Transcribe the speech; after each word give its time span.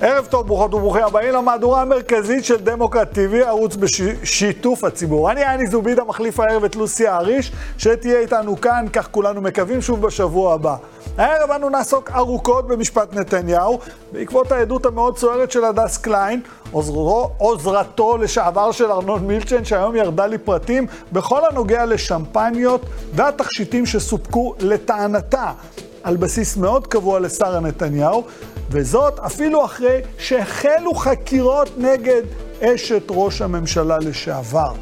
ערב 0.00 0.26
טוב, 0.26 0.46
ברוכות 0.46 0.74
וברוכים 0.74 1.02
הבאים 1.04 1.32
למהדורה 1.34 1.82
המרכזית 1.82 2.44
של 2.44 2.56
דמוקרט 2.56 3.18
TV, 3.18 3.46
ערוץ 3.46 3.76
בשיתוף 3.76 4.84
הציבור. 4.84 5.30
אני 5.30 5.46
אני 5.46 5.66
זובידה, 5.66 6.04
מחליף 6.04 6.40
הערב 6.40 6.64
את 6.64 6.76
לוסי 6.76 7.06
האריש, 7.06 7.52
שתהיה 7.78 8.20
איתנו 8.20 8.60
כאן, 8.60 8.86
כך 8.92 9.08
כולנו 9.10 9.40
מקווים, 9.40 9.82
שוב 9.82 10.02
בשבוע 10.02 10.54
הבא. 10.54 10.76
הערב 11.16 11.50
אנו 11.50 11.68
נעסוק 11.68 12.10
ארוכות 12.10 12.68
במשפט 12.68 13.14
נתניהו, 13.14 13.78
בעקבות 14.12 14.52
העדות 14.52 14.86
המאוד 14.86 15.18
סוערת 15.18 15.50
של 15.50 15.64
הדס 15.64 15.98
קליין, 15.98 16.40
עוזרו, 16.70 17.30
עוזרתו 17.38 18.16
לשעבר 18.16 18.72
של 18.72 18.92
ארנון 18.92 19.26
מילצ'ן, 19.26 19.64
שהיום 19.64 19.96
ירדה 19.96 20.26
לי 20.26 20.38
פרטים 20.38 20.86
בכל 21.12 21.40
הנוגע 21.50 21.84
לשמפניות 21.84 22.80
והתכשיטים 23.14 23.86
שסופקו 23.86 24.54
לטענתה 24.60 25.52
על 26.02 26.16
בסיס 26.16 26.56
מאוד 26.56 26.86
קבוע 26.86 27.20
לשרה 27.20 27.60
נתניהו, 27.60 28.24
וזאת 28.70 29.18
אפילו 29.18 29.64
אחרי 29.64 30.00
שהחלו 30.18 30.94
חקירות 30.94 31.70
נגד 31.78 32.22
אשת 32.62 33.02
ראש 33.10 33.42
הממשלה 33.42 33.98
לשעבר. 33.98 34.72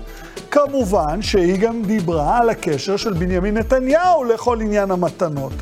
כמובן 0.50 1.22
שהיא 1.22 1.60
גם 1.60 1.82
דיברה 1.82 2.38
על 2.38 2.50
הקשר 2.50 2.96
של 2.96 3.12
בנימין 3.12 3.56
נתניהו 3.56 4.24
לכל 4.24 4.60
עניין 4.60 4.90
המתנות. 4.90 5.52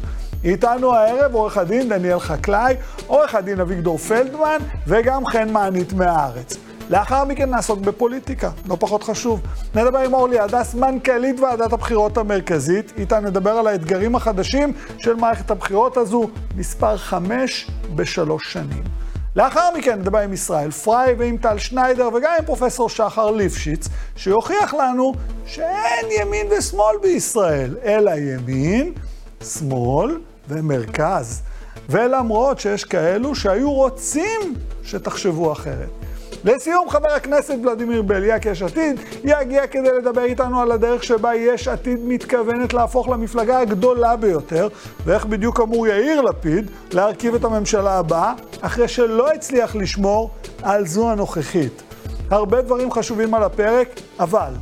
איתנו 0.44 0.94
הערב 0.94 1.34
עורך 1.34 1.58
הדין 1.58 1.88
דניאל 1.88 2.18
חקלאי, 2.18 2.74
עורך 3.06 3.34
הדין 3.34 3.60
אביגדור 3.60 3.98
פלדמן 3.98 4.58
וגם 4.86 5.26
חן 5.26 5.50
מענית 5.50 5.92
מהארץ. 5.92 6.56
לאחר 6.90 7.24
מכן 7.24 7.50
נעסוק 7.50 7.78
בפוליטיקה, 7.78 8.50
לא 8.68 8.76
פחות 8.80 9.02
חשוב. 9.02 9.40
נדבר 9.74 9.98
עם 9.98 10.14
אורלי 10.14 10.38
הדס, 10.38 10.74
מנכ"לית 10.74 11.40
ועדת 11.40 11.72
הבחירות 11.72 12.18
המרכזית. 12.18 12.92
איתה 12.96 13.20
נדבר 13.20 13.50
על 13.50 13.66
האתגרים 13.66 14.14
החדשים 14.14 14.72
של 14.98 15.14
מערכת 15.14 15.50
הבחירות 15.50 15.96
הזו, 15.96 16.28
מספר 16.56 16.96
חמש 16.96 17.70
בשלוש 17.94 18.52
שנים. 18.52 18.82
לאחר 19.36 19.68
מכן 19.78 20.00
נדבר 20.00 20.18
עם 20.18 20.32
ישראל 20.32 20.70
פריי 20.70 21.14
ועם 21.18 21.36
טל 21.36 21.58
שניידר 21.58 22.08
וגם 22.14 22.32
עם 22.38 22.44
פרופסור 22.44 22.88
שחר 22.88 23.30
ליפשיץ, 23.30 23.88
שיוכיח 24.16 24.74
לנו 24.74 25.12
שאין 25.46 26.06
ימין 26.20 26.46
ושמאל 26.58 26.96
בישראל, 27.02 27.76
אלא 27.84 28.10
ימין, 28.10 28.92
שמאל 29.42 30.20
ומרכז. 30.48 31.42
ולמרות 31.88 32.60
שיש 32.60 32.84
כאלו 32.84 33.34
שהיו 33.34 33.72
רוצים 33.72 34.54
שתחשבו 34.84 35.52
אחרת. 35.52 36.03
לסיום, 36.44 36.90
חבר 36.90 37.08
הכנסת 37.08 37.54
ולדימיר 37.64 38.02
בליאק, 38.02 38.46
יש 38.46 38.62
עתיד, 38.62 39.00
יגיע 39.24 39.66
כדי 39.66 39.88
לדבר 39.98 40.24
איתנו 40.24 40.60
על 40.60 40.72
הדרך 40.72 41.04
שבה 41.04 41.34
יש 41.34 41.68
עתיד 41.68 41.98
מתכוונת 42.04 42.74
להפוך 42.74 43.08
למפלגה 43.08 43.58
הגדולה 43.58 44.16
ביותר, 44.16 44.68
ואיך 45.04 45.26
בדיוק 45.26 45.60
אמור 45.60 45.86
יאיר 45.86 46.20
לפיד 46.20 46.70
להרכיב 46.92 47.34
את 47.34 47.44
הממשלה 47.44 47.98
הבאה, 47.98 48.32
אחרי 48.60 48.88
שלא 48.88 49.30
הצליח 49.32 49.76
לשמור 49.76 50.30
על 50.62 50.86
זו 50.86 51.10
הנוכחית. 51.10 51.82
הרבה 52.30 52.62
דברים 52.62 52.92
חשובים 52.92 53.34
על 53.34 53.42
הפרק, 53.42 53.88
אבל 54.20 54.52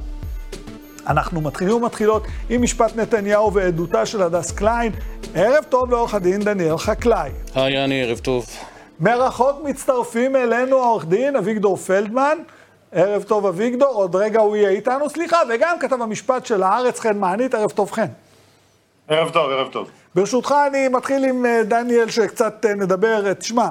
אנחנו 1.07 1.41
מתחילים 1.41 1.75
ומתחילות 1.75 2.27
עם 2.49 2.63
משפט 2.63 2.97
נתניהו 2.97 3.53
ועדותה 3.55 4.07
של 4.07 4.23
הדס 4.23 4.51
קליין. 4.51 4.93
ערב 5.35 5.65
טוב 5.69 5.91
לעורך 5.91 6.15
הדין 6.15 6.41
דניאל 6.41 6.79
חקלאי. 6.79 7.31
היי, 7.55 7.85
אני 7.85 8.03
ערב 8.03 8.19
טוב. 8.19 8.47
מרחוק 9.03 9.65
מצטרפים 9.65 10.37
אלינו 10.37 10.79
העורך 10.79 11.05
דין 11.05 11.37
אביגדור 11.37 11.77
פלדמן. 11.77 12.39
ערב 12.93 13.23
טוב 13.23 13.47
אביגדור, 13.47 13.95
עוד 13.95 14.17
רגע 14.17 14.41
הוא 14.41 14.57
יהיה 14.57 14.69
איתנו, 14.69 15.11
סליחה, 15.11 15.39
וגם 15.49 15.77
כתב 15.81 16.03
המשפט 16.03 16.47
של 16.47 16.63
הארץ, 16.63 17.01
חן 17.01 17.19
מענית, 17.19 17.55
ערב 17.55 17.71
טוב 17.71 17.91
חן. 17.91 18.07
ערב 19.09 19.31
טוב, 19.31 19.51
ערב 19.51 19.69
טוב. 19.73 19.91
ברשותך, 20.15 20.55
אני 20.67 20.89
מתחיל 20.89 21.25
עם 21.25 21.47
אה, 21.47 21.63
דניאל, 21.65 22.11
שקצת 22.11 22.65
אה, 22.65 22.75
נדבר, 22.75 23.33
תשמע, 23.33 23.69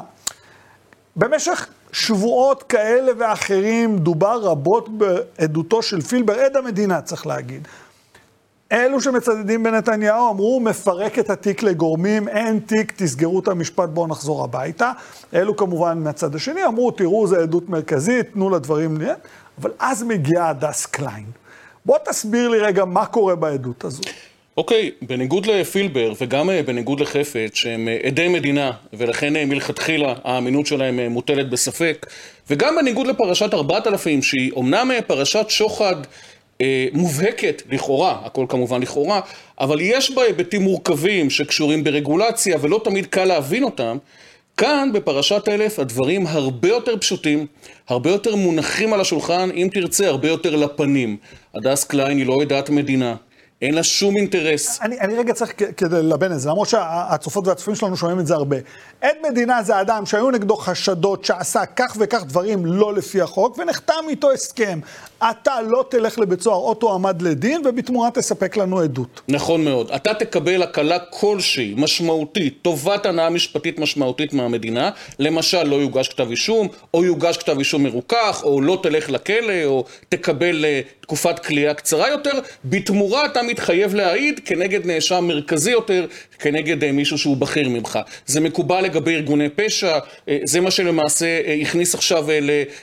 במשך 1.15 1.67
שבועות 1.91 2.63
כאלה 2.63 3.11
ואחרים 3.17 3.97
דובר 3.97 4.39
רבות 4.41 4.89
בעדותו 4.89 5.81
של 5.81 6.01
פילבר, 6.01 6.39
עד 6.39 6.57
המדינה 6.57 7.01
צריך 7.01 7.27
להגיד, 7.27 7.67
אלו 8.71 9.01
שמצדדים 9.01 9.63
בנתניהו 9.63 10.29
אמרו, 10.31 10.59
מפרק 10.59 11.19
את 11.19 11.29
התיק 11.29 11.63
לגורמים, 11.63 12.27
אין 12.27 12.59
תיק, 12.59 12.93
תסגרו 12.95 13.39
את 13.39 13.47
המשפט, 13.47 13.89
בואו 13.89 14.07
נחזור 14.07 14.43
הביתה. 14.43 14.91
אלו 15.33 15.55
כמובן 15.55 15.99
מהצד 15.99 16.35
השני 16.35 16.65
אמרו, 16.65 16.91
תראו, 16.91 17.27
זו 17.27 17.35
עדות 17.35 17.69
מרכזית, 17.69 18.33
תנו 18.33 18.49
לדברים... 18.49 18.97
אבל 19.61 19.71
אז 19.79 20.03
מגיעה 20.03 20.49
הדס 20.49 20.85
קליין. 20.85 21.25
בוא 21.85 21.97
תסביר 22.05 22.49
לי 22.49 22.59
רגע 22.59 22.85
מה 22.85 23.05
קורה 23.05 23.35
בעדות 23.35 23.83
הזו. 23.83 24.01
אוקיי, 24.57 24.91
okay, 25.01 25.05
בניגוד 25.05 25.45
לפילבר 25.45 26.13
וגם 26.21 26.49
אה, 26.49 26.63
בניגוד 26.63 26.99
לחפץ, 26.99 27.55
שהם 27.55 27.87
אה, 27.87 27.97
עדי 28.03 28.27
מדינה, 28.27 28.71
ולכן 28.93 29.35
אה, 29.35 29.45
מלכתחילה 29.45 30.13
האמינות 30.23 30.65
שלהם 30.65 30.99
מוטלת 31.11 31.49
בספק, 31.49 32.05
וגם 32.49 32.75
בניגוד 32.75 33.07
לפרשת 33.07 33.53
4000, 33.53 34.21
שהיא 34.21 34.51
אומנם 34.51 34.91
פרשת 35.07 35.45
שוחד 35.49 35.95
מובהקת 36.93 37.61
לכאורה, 37.71 38.21
הכל 38.25 38.45
כמובן 38.49 38.81
לכאורה, 38.81 39.19
אבל 39.59 39.77
יש 39.81 40.11
בה 40.11 40.21
היבטים 40.21 40.61
מורכבים 40.61 41.29
שקשורים 41.29 41.83
ברגולציה 41.83 42.57
ולא 42.61 42.81
תמיד 42.83 43.05
קל 43.05 43.25
להבין 43.25 43.63
אותם. 43.63 43.97
כאן 44.57 44.89
בפרשת 44.93 45.47
אלף 45.47 45.79
הדברים 45.79 46.27
הרבה 46.27 46.67
יותר 46.67 46.97
פשוטים, 46.97 47.45
הרבה 47.87 48.09
יותר 48.09 48.35
מונחים 48.35 48.93
על 48.93 49.01
השולחן, 49.01 49.49
אם 49.55 49.69
תרצה, 49.73 50.07
הרבה 50.07 50.27
יותר 50.27 50.55
לפנים. 50.55 51.17
הדס 51.55 51.83
קליין 51.83 52.17
היא 52.17 52.25
לא 52.25 52.41
עדת 52.41 52.69
מדינה, 52.69 53.15
אין 53.61 53.73
לה 53.73 53.83
שום 53.83 54.17
אינטרס. 54.17 54.79
אני, 54.81 54.99
אני 54.99 55.15
רגע 55.15 55.33
צריך 55.33 55.53
כדי 55.77 55.95
ללבן 56.03 56.31
את 56.31 56.39
זה, 56.39 56.49
למרות 56.49 56.67
שהצופות 56.67 57.47
והצופים 57.47 57.75
שלנו 57.75 57.97
שומעים 57.97 58.19
את 58.19 58.27
זה 58.27 58.33
הרבה. 58.33 58.57
עד 59.01 59.15
מדינה 59.29 59.63
זה 59.63 59.81
אדם 59.81 60.05
שהיו 60.05 60.31
נגדו 60.31 60.55
חשדות 60.55 61.25
שעשה 61.25 61.65
כך 61.65 61.97
וכך 61.99 62.23
דברים 62.25 62.65
לא 62.65 62.93
לפי 62.93 63.21
החוק, 63.21 63.57
ונחתם 63.57 64.03
איתו 64.09 64.31
הסכם. 64.31 64.79
אתה 65.29 65.61
לא 65.61 65.85
תלך 65.89 66.19
לבית 66.19 66.41
סוהר 66.41 66.57
או 66.57 66.73
תועמד 66.73 67.21
לדין, 67.21 67.61
ובתמורה 67.65 68.11
תספק 68.11 68.57
לנו 68.57 68.79
עדות. 68.79 69.21
נכון 69.27 69.63
מאוד. 69.63 69.91
אתה 69.91 70.13
תקבל 70.13 70.63
הקלה 70.63 70.99
כלשהי, 70.99 71.73
משמעותית, 71.77 72.57
טובת 72.61 73.05
הנאה 73.05 73.29
משפטית 73.29 73.79
משמעותית 73.79 74.33
מהמדינה. 74.33 74.89
למשל, 75.19 75.63
לא 75.63 75.75
יוגש 75.75 76.07
כתב 76.07 76.29
אישום, 76.29 76.67
או 76.93 77.05
יוגש 77.05 77.37
כתב 77.37 77.57
אישום 77.57 77.83
מרוכך, 77.83 78.41
או 78.43 78.61
לא 78.61 78.79
תלך 78.83 79.09
לכלא, 79.09 79.65
או 79.65 79.85
תקבל 80.09 80.65
uh, 80.65 81.01
תקופת 81.01 81.39
כליאה 81.39 81.73
קצרה 81.73 82.09
יותר. 82.09 82.39
בתמורה 82.65 83.25
אתה 83.25 83.43
מתחייב 83.43 83.95
להעיד 83.95 84.39
כנגד 84.45 84.85
נאשם 84.85 85.25
מרכזי 85.27 85.71
יותר, 85.71 86.05
כנגד 86.39 86.83
uh, 86.83 86.91
מישהו 86.91 87.17
שהוא 87.17 87.37
בכיר 87.37 87.69
ממך. 87.69 87.99
זה 88.25 88.39
מקובל 88.39 88.85
לגבי 88.91 89.15
ארגוני 89.15 89.49
פשע, 89.49 89.97
uh, 89.99 90.31
זה 90.43 90.61
מה 90.61 90.71
שלמעשה 90.71 91.41
uh, 91.45 91.61
הכניס 91.61 91.95
עכשיו 91.95 92.27
uh, 92.27 92.31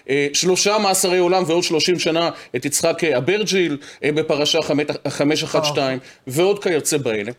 לשלושה 0.08 0.78
מאסרי 0.78 1.18
עולם 1.18 1.42
ועוד 1.46 1.62
שלושים 1.62 1.98
שנה 1.98 2.30
את 2.56 2.64
יצחק 2.64 3.04
אברג'יל 3.04 3.76
אה, 4.04 4.12
בפרשה 4.12 4.58
512 5.08 5.94
ועוד 6.26 6.62
כיוצא 6.62 6.96
באלה. 6.96 7.32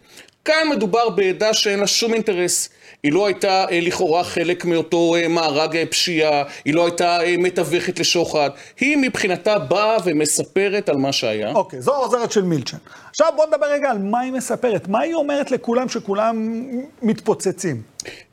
כאן 0.45 0.67
מדובר 0.69 1.09
בעדה 1.09 1.53
שאין 1.53 1.79
לה 1.79 1.87
שום 1.87 2.13
אינטרס. 2.13 2.69
היא 3.03 3.13
לא 3.13 3.25
הייתה 3.25 3.65
אה, 3.71 3.79
לכאורה 3.81 4.23
חלק 4.23 4.65
מאותו 4.65 5.15
אה, 5.15 5.27
מארג 5.27 5.77
פשיעה, 5.89 6.43
היא 6.65 6.73
לא 6.73 6.85
הייתה 6.85 7.19
מתווכת 7.37 7.99
לשוחד. 7.99 8.49
היא 8.79 8.97
מבחינתה 8.97 9.59
באה 9.59 9.97
ומספרת 10.05 10.89
על 10.89 10.97
מה 10.97 11.11
שהיה. 11.11 11.51
אוקיי, 11.51 11.81
זו 11.81 11.93
העוזרת 11.93 12.31
של 12.31 12.43
מילצ'ן. 12.43 12.77
עכשיו 13.09 13.27
בוא 13.35 13.45
נדבר 13.45 13.67
רגע 13.71 13.89
על 13.89 13.97
מה 13.97 14.19
היא 14.19 14.31
מספרת. 14.31 14.87
מה 14.87 14.99
היא 14.99 15.13
אומרת 15.13 15.51
לכולם 15.51 15.89
שכולם 15.89 16.61
מתפוצצים? 17.01 17.81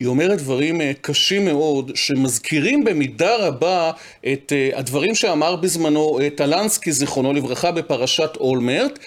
היא 0.00 0.08
אומרת 0.08 0.38
דברים 0.38 0.80
אה, 0.80 0.92
קשים 1.00 1.44
מאוד, 1.44 1.90
שמזכירים 1.94 2.84
במידה 2.84 3.36
רבה 3.36 3.90
את 4.32 4.52
אה, 4.52 4.78
הדברים 4.78 5.14
שאמר 5.14 5.56
בזמנו 5.56 6.18
אה, 6.20 6.30
טלנסקי, 6.30 6.92
זיכרונו 6.92 7.32
לברכה, 7.32 7.72
בפרשת 7.72 8.30
אולמרט, 8.40 8.98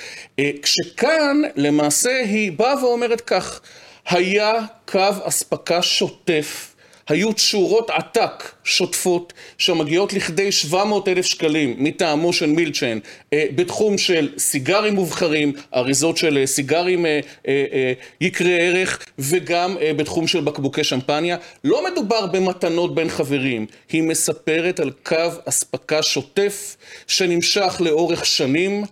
כשכאן 0.61 1.41
למעשה 1.55 2.19
היא 2.19 2.51
באה 2.51 2.83
ואומרת 2.83 3.21
כך, 3.21 3.61
היה 4.09 4.53
קו 4.85 5.09
אספקה 5.23 5.81
שוטף. 5.81 6.75
היו 7.07 7.33
תשורות 7.33 7.89
עתק 7.89 8.51
שוטפות 8.63 9.33
שמגיעות 9.57 10.13
לכדי 10.13 10.51
700 10.51 11.07
אלף 11.07 11.25
שקלים 11.25 11.75
מטעמו 11.77 12.33
של 12.33 12.45
מילצ'ן 12.45 12.99
אה, 13.33 13.45
בתחום 13.55 13.97
של 13.97 14.29
סיגרים 14.37 14.95
מובחרים, 14.95 15.53
אריזות 15.75 16.17
של 16.17 16.37
אה, 16.37 16.47
סיגרים 16.47 17.05
אה, 17.05 17.93
יקרי 18.21 18.61
ערך 18.61 19.05
וגם 19.19 19.77
בתחום 19.97 20.27
של 20.27 20.41
בקבוקי 20.41 20.83
שמפניה. 20.83 21.37
לא 21.63 21.91
מדובר 21.91 22.25
במתנות 22.25 22.95
בין 22.95 23.09
חברים, 23.09 23.65
היא 23.91 24.03
מספרת 24.03 24.79
על 24.79 24.91
קו 25.03 25.29
אספקה 25.45 26.03
שוטף 26.03 26.77
שנמשך 27.07 27.81
לאורך 27.85 28.25
שנים 28.25 28.83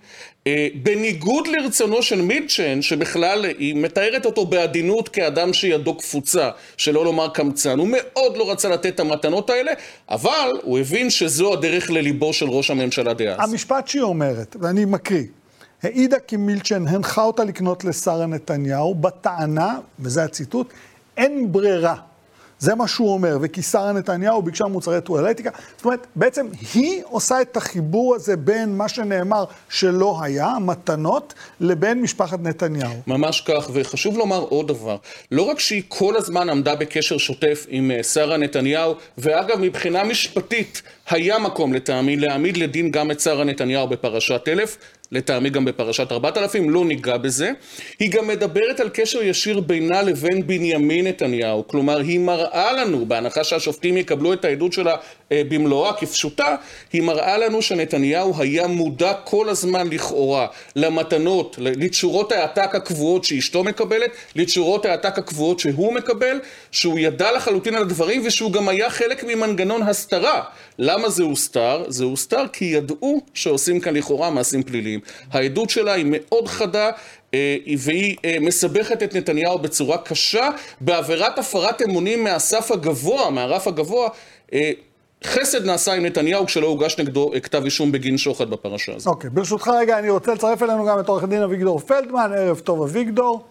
בניגוד 0.83 1.47
לרצונו 1.47 2.01
של 2.01 2.21
מילצ'ן, 2.21 2.81
שבכלל 2.81 3.45
היא 3.45 3.75
מתארת 3.75 4.25
אותו 4.25 4.45
בעדינות 4.45 5.09
כאדם 5.09 5.53
שידו 5.53 5.95
קפוצה, 5.95 6.49
שלא 6.77 7.05
לומר 7.05 7.27
קמצן. 7.29 7.79
הוא 7.79 7.87
מאוד 7.91 8.37
לא 8.37 8.51
רצה 8.51 8.69
לתת 8.69 8.85
את 8.85 8.99
המתנות 8.99 9.49
האלה, 9.49 9.71
אבל 10.09 10.59
הוא 10.63 10.79
הבין 10.79 11.09
שזו 11.09 11.53
הדרך 11.53 11.91
לליבו 11.91 12.33
של 12.33 12.49
ראש 12.49 12.71
הממשלה 12.71 13.13
דאז. 13.13 13.37
המשפט 13.39 13.87
שהיא 13.87 14.01
אומרת, 14.01 14.55
ואני 14.59 14.85
מקריא, 14.85 15.23
העידה 15.83 16.19
כי 16.19 16.37
מילצ'ן 16.37 16.87
הנחה 16.87 17.23
אותה 17.23 17.43
לקנות 17.43 17.83
לשרה 17.83 18.25
נתניהו 18.25 18.95
בטענה, 18.95 19.79
וזה 19.99 20.23
הציטוט, 20.23 20.73
אין 21.17 21.51
ברירה. 21.51 21.95
זה 22.59 22.75
מה 22.75 22.87
שהוא 22.87 23.13
אומר, 23.13 23.37
וכי 23.41 23.61
שרה 23.61 23.91
נתניהו 23.91 24.41
ביקשה 24.41 24.65
מוצרי 24.65 25.01
טואלטיקה. 25.01 25.49
זאת 25.75 25.85
אומרת, 25.85 26.07
בעצם 26.15 26.47
היא 26.73 27.01
עושה 27.05 27.41
את 27.41 27.57
החיבור 27.57 28.15
הזה 28.15 28.37
בין 28.37 28.77
מה 28.77 28.89
שנאמר 28.89 29.45
שלא 29.69 30.17
היה, 30.21 30.53
מתנות, 30.61 31.33
לבין 31.59 32.01
משפחת 32.01 32.39
נתניהו. 32.39 32.93
ממש 33.07 33.41
כך, 33.41 33.69
וחשוב 33.73 34.17
לומר 34.17 34.39
עוד 34.39 34.67
דבר. 34.67 34.97
לא 35.31 35.41
רק 35.41 35.59
שהיא 35.59 35.83
כל 35.87 36.15
הזמן 36.15 36.49
עמדה 36.49 36.75
בקשר 36.75 37.17
שוטף 37.17 37.65
עם 37.69 37.91
אה, 37.91 38.03
שרה 38.03 38.37
נתניהו, 38.37 38.95
ואגב, 39.17 39.57
מבחינה 39.59 40.03
משפטית, 40.03 40.81
היה 41.09 41.39
מקום 41.39 41.73
לטעמי 41.73 42.17
להעמיד 42.17 42.57
לדין 42.57 42.91
גם 42.91 43.11
את 43.11 43.19
שרה 43.19 43.43
נתניהו 43.43 43.87
בפרשת 43.87 44.41
אלף, 44.47 44.77
לטעמי 45.11 45.49
גם 45.49 45.65
בפרשת 45.65 46.11
4000, 46.11 46.69
לא 46.69 46.85
ניגע 46.85 47.17
בזה. 47.17 47.51
היא 47.99 48.11
גם 48.11 48.27
מדברת 48.27 48.79
על 48.79 48.89
קשר 48.93 49.23
ישיר 49.23 49.59
בינה 49.59 50.01
לבין 50.01 50.47
בנימין 50.47 51.07
נתניהו, 51.07 51.67
כלומר 51.67 51.99
היא 51.99 52.19
מראה 52.19 52.73
לנו, 52.73 53.05
בהנחה 53.05 53.43
שהשופטים 53.43 53.97
יקבלו 53.97 54.33
את 54.33 54.45
העדות 54.45 54.73
שלה 54.73 54.95
אה, 55.31 55.41
במלואה 55.49 55.93
כפשוטה, 55.93 56.55
היא 56.93 57.01
מראה 57.01 57.37
לנו 57.37 57.61
שנתניהו 57.61 58.33
היה 58.37 58.67
מודע 58.67 59.13
כל 59.13 59.49
הזמן 59.49 59.87
לכאורה 59.87 60.47
למתנות, 60.75 61.55
לתשורות 61.59 62.31
העתק 62.31 62.75
הקבועות 62.75 63.23
שאשתו 63.23 63.63
מקבלת, 63.63 64.11
לתשורות 64.35 64.85
העתק 64.85 65.17
הקבועות 65.17 65.59
שהוא 65.59 65.93
מקבל, 65.93 66.39
שהוא 66.71 66.99
ידע 66.99 67.31
לחלוטין 67.31 67.75
על 67.75 67.81
הדברים 67.81 68.21
ושהוא 68.25 68.51
גם 68.51 68.69
היה 68.69 68.89
חלק 68.89 69.23
ממנגנון 69.23 69.81
הסתרה. 69.81 70.43
למה 70.79 71.09
זה 71.09 71.23
הוסתר? 71.23 71.83
זה 71.87 72.03
הוסתר 72.03 72.43
כי 72.53 72.65
ידעו 72.65 73.21
שעושים 73.33 73.79
כאן 73.79 73.95
לכאורה 73.95 74.29
מעשים 74.29 74.63
פליליים. 74.63 74.96
העדות 75.31 75.69
שלה 75.69 75.93
היא 75.93 76.05
מאוד 76.07 76.47
חדה. 76.47 76.89
אה, 77.33 77.57
והיא 77.77 78.17
אה, 78.25 78.37
מסבכת 78.41 79.03
את 79.03 79.15
נתניהו 79.15 79.59
בצורה 79.59 79.97
קשה 79.97 80.49
בעבירת 80.81 81.39
הפרת 81.39 81.81
אמונים 81.81 82.23
מהסף 82.23 82.71
הגבוה, 82.71 83.29
מהרף 83.29 83.67
הגבוה. 83.67 84.09
אה, 84.53 84.71
חסד 85.23 85.65
נעשה 85.65 85.93
עם 85.93 86.05
נתניהו 86.05 86.45
כשלא 86.45 86.67
הוגש 86.67 86.99
נגדו 86.99 87.31
כתב 87.43 87.63
אישום 87.63 87.91
בגין 87.91 88.17
שוחד 88.17 88.49
בפרשה 88.49 88.95
הזאת. 88.95 89.07
אוקיי, 89.07 89.29
ברשותך 89.29 89.67
רגע, 89.67 89.99
אני 89.99 90.09
רוצה 90.09 90.33
לצרף 90.33 90.63
אלינו 90.63 90.85
גם 90.85 90.99
את 90.99 91.07
עורך 91.07 91.23
הדין 91.23 91.41
אביגדור 91.41 91.79
פלדמן, 91.79 92.31
ערב 92.37 92.59
טוב 92.59 92.81
אביגדור. 92.81 93.45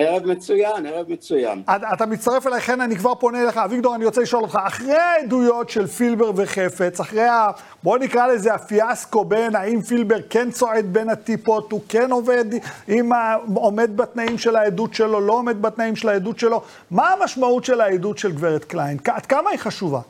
ערב 0.00 0.26
מצוין, 0.26 0.86
ערב 0.86 1.12
מצוין. 1.12 1.62
אתה 1.94 2.06
מצטרף 2.06 2.46
אליי, 2.46 2.60
חן, 2.60 2.80
אני 2.80 2.96
כבר 2.96 3.14
פונה 3.14 3.42
אליך. 3.42 3.56
אביגדור, 3.56 3.94
אני 3.94 4.04
רוצה 4.04 4.20
לשאול 4.20 4.42
אותך, 4.42 4.58
אחרי 4.66 4.92
העדויות 4.92 5.70
של 5.70 5.86
פילבר 5.86 6.30
וחפץ, 6.36 7.00
אחרי 7.00 7.28
ה... 7.28 7.50
בוא 7.82 7.98
נקרא 7.98 8.26
לזה 8.26 8.54
הפיאסקו 8.54 9.24
בין 9.24 9.56
האם 9.56 9.82
פילבר 9.82 10.16
כן 10.30 10.50
צועד 10.50 10.92
בין 10.92 11.08
הטיפות, 11.08 11.72
הוא 11.72 11.80
כן 11.88 12.10
עובד, 12.10 12.44
אם 12.88 13.10
עומד 13.54 13.96
בתנאים 13.96 14.38
של 14.38 14.56
העדות 14.56 14.94
שלו, 14.94 15.20
לא 15.20 15.32
עומד 15.32 15.62
בתנאים 15.62 15.96
של 15.96 16.08
העדות 16.08 16.38
שלו, 16.38 16.62
מה 16.90 17.12
המשמעות 17.12 17.64
של 17.64 17.80
העדות 17.80 18.18
של 18.18 18.32
גברת 18.32 18.64
קליין? 18.64 18.98
עד 19.06 19.26
כמה 19.26 19.50
היא 19.50 19.58
חשובה? 19.58 20.00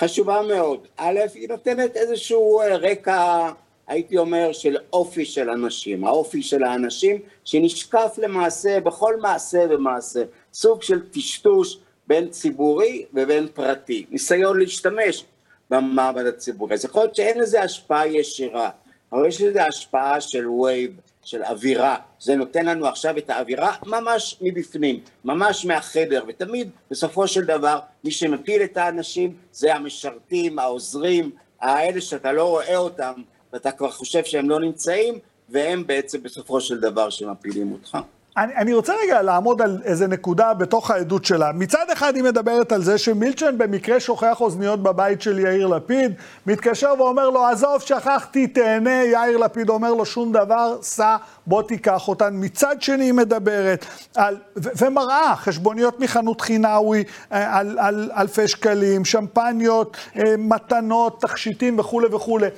חשובה 0.00 0.40
מאוד. 0.48 0.80
א', 0.96 1.18
היא 1.34 1.48
נותנת 1.48 1.96
איזשהו 1.96 2.60
אה, 2.60 2.76
רקע... 2.76 3.48
הייתי 3.92 4.18
אומר, 4.18 4.52
של 4.52 4.76
אופי 4.92 5.24
של 5.24 5.50
אנשים, 5.50 6.04
האופי 6.04 6.42
של 6.42 6.62
האנשים 6.62 7.18
שנשקף 7.44 8.18
למעשה 8.22 8.80
בכל 8.80 9.16
מעשה 9.20 9.64
ומעשה, 9.70 10.22
סוג 10.52 10.82
של 10.82 11.08
טשטוש 11.10 11.78
בין 12.06 12.28
ציבורי 12.28 13.04
ובין 13.14 13.48
פרטי, 13.54 14.06
ניסיון 14.10 14.58
להשתמש 14.58 15.24
במעמד 15.70 16.26
הציבורי. 16.26 16.74
אז 16.74 16.84
יכול 16.84 17.02
להיות 17.02 17.14
שאין 17.14 17.38
לזה 17.38 17.62
השפעה 17.62 18.08
ישירה, 18.08 18.70
אבל 19.12 19.26
יש 19.26 19.40
לזה 19.40 19.64
השפעה 19.64 20.20
של 20.20 20.48
vibe, 20.48 20.90
של 21.24 21.42
אווירה, 21.42 21.96
זה 22.20 22.36
נותן 22.36 22.66
לנו 22.66 22.86
עכשיו 22.86 23.18
את 23.18 23.30
האווירה 23.30 23.74
ממש 23.86 24.36
מבפנים, 24.40 25.00
ממש 25.24 25.64
מהחדר, 25.64 26.24
ותמיד 26.28 26.70
בסופו 26.90 27.28
של 27.28 27.44
דבר 27.44 27.78
מי 28.04 28.10
שמפיל 28.10 28.62
את 28.62 28.76
האנשים 28.76 29.34
זה 29.52 29.74
המשרתים, 29.74 30.58
העוזרים, 30.58 31.30
האלה 31.60 32.00
שאתה 32.00 32.32
לא 32.32 32.48
רואה 32.48 32.76
אותם 32.76 33.12
ואתה 33.52 33.70
כבר 33.70 33.90
חושב 33.90 34.24
שהם 34.24 34.50
לא 34.50 34.60
נמצאים, 34.60 35.18
והם 35.48 35.86
בעצם 35.86 36.22
בסופו 36.22 36.60
של 36.60 36.80
דבר 36.80 37.10
שמפילים 37.10 37.72
אותך. 37.72 37.98
אני, 38.36 38.54
אני 38.56 38.74
רוצה 38.74 38.92
רגע 39.02 39.22
לעמוד 39.22 39.62
על 39.62 39.78
איזה 39.84 40.06
נקודה 40.06 40.54
בתוך 40.54 40.90
העדות 40.90 41.24
שלה. 41.24 41.52
מצד 41.52 41.86
אחד 41.92 42.16
היא 42.16 42.24
מדברת 42.24 42.72
על 42.72 42.82
זה 42.82 42.98
שמילצ'ן 42.98 43.58
במקרה 43.58 44.00
שוכח 44.00 44.40
אוזניות 44.40 44.82
בבית 44.82 45.22
של 45.22 45.38
יאיר 45.38 45.66
לפיד, 45.66 46.12
מתקשר 46.46 46.92
ואומר 46.98 47.30
לו, 47.30 47.46
עזוב, 47.46 47.80
שכחתי, 47.80 48.46
תהנה, 48.46 49.04
יאיר 49.04 49.36
לפיד 49.36 49.68
אומר 49.68 49.94
לו, 49.94 50.06
שום 50.06 50.32
דבר, 50.32 50.76
סע, 50.82 51.16
בוא 51.46 51.62
תיקח 51.62 52.08
אותן. 52.08 52.30
מצד 52.32 52.82
שני 52.82 53.04
היא 53.04 53.12
מדברת 53.12 53.86
על, 54.14 54.36
ו- 54.56 54.70
ומראה, 54.78 55.36
חשבוניות 55.36 56.00
מחנות 56.00 56.40
חינאווי 56.40 57.04
אה, 57.32 57.58
על, 57.58 57.78
על 57.78 58.10
אלפי 58.16 58.48
שקלים, 58.48 59.04
שמפניות, 59.04 59.96
אה, 60.16 60.36
מתנות, 60.38 61.20
תכשיטים 61.20 61.78
וכולי 61.78 62.14
וכולי. 62.14 62.48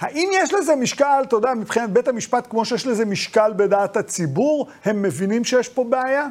האם 0.00 0.30
יש 0.34 0.54
לזה 0.54 0.76
משקל, 0.76 1.22
אתה 1.22 1.36
יודע, 1.36 1.54
מבחינת 1.54 1.90
בית 1.90 2.08
המשפט, 2.08 2.46
כמו 2.50 2.64
שיש 2.64 2.86
לזה 2.86 3.04
משקל 3.04 3.52
בדעת 3.56 3.96
הציבור, 3.96 4.66
הם 4.84 5.02
מבינים 5.02 5.44
שיש 5.44 5.68
פה 5.68 5.84
בעיה? 5.84 6.28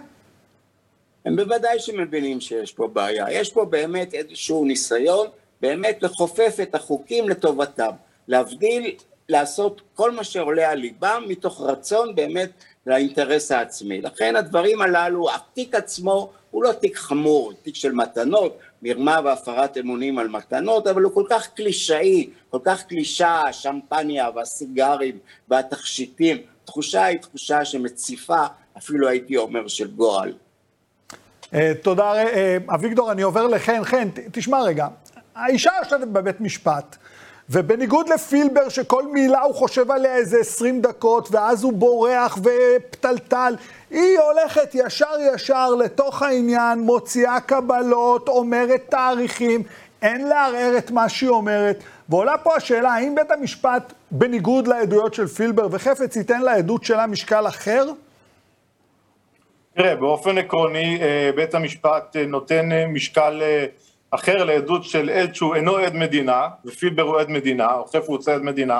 הם 1.26 1.36
בוודאי 1.36 1.80
שמבינים 1.80 2.42
שיש 2.42 2.74
פה 2.74 2.88
בעיה. 2.88 3.26
יש 3.32 3.54
פה 3.54 3.66
באמת 3.66 4.14
איזשהו 4.14 4.66
ניסיון 4.66 5.28
באמת 5.62 6.04
לכופף 6.04 6.58
את 6.62 6.76
החוקים 6.76 7.30
לטובתם. 7.30 7.92
להבדיל, 8.28 8.96
לעשות 9.30 9.82
כל 9.94 10.12
מה 10.12 10.24
שעולה 10.24 10.70
על 10.70 10.78
ליבם 10.78 11.24
מתוך 11.28 11.62
רצון 11.62 12.16
באמת 12.16 12.50
לאינטרס 12.86 13.52
העצמי. 13.52 14.02
לכן 14.02 14.36
הדברים 14.36 14.82
הללו, 14.82 15.28
התיק 15.36 15.76
עצמו 15.76 16.30
הוא 16.52 16.64
לא 16.64 16.72
תיק 16.72 16.98
חמור, 16.98 17.54
תיק 17.64 17.76
של 17.76 17.92
מתנות, 17.92 18.58
מרמה 18.82 19.20
והפרת 19.24 19.78
אמונים 19.78 20.20
על 20.20 20.28
מתנות, 20.28 20.88
אבל 20.88 21.02
הוא 21.02 21.14
כל 21.14 21.24
כך 21.30 21.48
קלישאי, 21.48 22.30
כל 22.50 22.60
כך 22.64 22.84
קלישה, 22.84 23.42
השמפניה 23.50 24.30
והסיגרים 24.36 25.18
והתכשיטים, 25.48 26.38
תחושה 26.66 27.04
היא 27.04 27.20
תחושה 27.20 27.66
שמציפה, 27.66 28.46
אפילו 28.78 29.08
הייתי 29.08 29.38
אומר 29.38 29.68
של 29.68 29.88
גועל. 29.88 30.34
אה, 31.54 31.72
תודה, 31.82 32.14
אה, 32.14 32.58
אביגדור, 32.74 33.12
אני 33.12 33.22
עובר 33.22 33.48
לחן. 33.48 33.84
חן, 33.84 34.10
תשמע 34.32 34.62
רגע, 34.62 34.88
האישה 35.36 35.72
יושבת 35.84 36.08
בבית 36.08 36.42
משפט. 36.42 36.98
ובניגוד 37.50 38.10
לפילבר, 38.10 38.70
שכל 38.70 39.08
מילה 39.08 39.42
הוא 39.42 39.56
חושב 39.56 39.92
עליה 39.92 40.16
איזה 40.16 40.40
20 40.40 40.82
דקות, 40.82 41.28
ואז 41.32 41.64
הוא 41.64 41.74
בורח 41.74 42.38
ופתלתל, 42.38 43.56
היא 43.90 44.20
הולכת 44.20 44.72
ישר 44.74 45.16
ישר 45.34 45.70
לתוך 45.70 46.22
העניין, 46.22 46.80
מוציאה 46.80 47.40
קבלות, 47.40 48.28
אומרת 48.28 48.82
תאריכים, 48.90 49.64
אין 50.02 50.28
לערער 50.28 50.78
את 50.78 50.92
מה 50.92 51.10
שהיא 51.10 51.30
אומרת. 51.30 51.84
ועולה 52.10 52.38
פה 52.38 52.56
השאלה, 52.56 52.94
האם 52.94 53.16
בית 53.16 53.32
המשפט, 53.32 53.94
בניגוד 54.12 54.68
לעדויות 54.68 55.14
של 55.14 55.28
פילבר 55.28 55.68
וחפץ, 55.72 56.16
ייתן 56.16 56.42
לעדות 56.42 56.84
שלה 56.84 57.08
משקל 57.08 57.48
אחר? 57.48 57.86
תראה, 59.74 59.96
באופן 59.96 60.38
עקרוני, 60.38 61.02
אה, 61.02 61.32
בית 61.36 61.56
המשפט 61.56 62.16
אה, 62.16 62.26
נותן 62.26 62.72
אה, 62.72 62.88
משקל... 62.88 63.42
אחר 64.12 64.44
לעדות 64.44 64.84
של 64.84 65.10
עד 65.10 65.36
שהוא 65.36 65.56
אינו 65.56 65.78
עד 65.78 65.96
מדינה, 65.96 66.48
ופילבר 66.66 67.04
הוא 67.04 67.20
עד 67.20 67.30
מדינה, 67.30 67.74
או 67.74 67.86
חפר 67.86 68.04
הוא 68.08 68.20
עד 68.34 68.42
מדינה, 68.42 68.80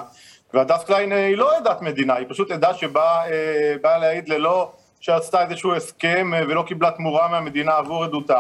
והדס 0.54 0.84
קליין 0.84 1.12
היא 1.12 1.38
לא 1.38 1.58
עדת 1.58 1.82
מדינה, 1.82 2.16
היא 2.16 2.26
פשוט 2.30 2.52
עדה 2.52 2.74
שבאה 2.74 3.26
אה, 3.86 3.98
להעיד 3.98 4.30
ללא 4.30 4.72
שעשתה 5.00 5.44
איזשהו 5.44 5.76
הסכם 5.76 6.34
אה, 6.34 6.42
ולא 6.48 6.64
קיבלה 6.68 6.92
תמורה 6.92 7.28
מהמדינה 7.28 7.76
עבור 7.76 8.04
עדותה. 8.04 8.40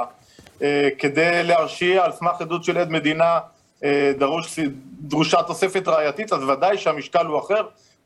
אה, 0.61 0.89
כדי 0.97 1.43
להרשיע 1.43 2.05
על 2.05 2.11
סמך 2.11 2.41
עדות 2.41 2.63
של 2.63 2.77
עד 2.77 2.91
מדינה 2.91 3.39
דרוש, 4.17 4.59
דרושה 5.01 5.43
תוספת 5.43 5.87
ראייתית, 5.87 6.33
אז 6.33 6.43
ודאי 6.43 6.77
שהמשקל 6.77 7.25
הוא 7.25 7.39
אחר, 7.39 7.61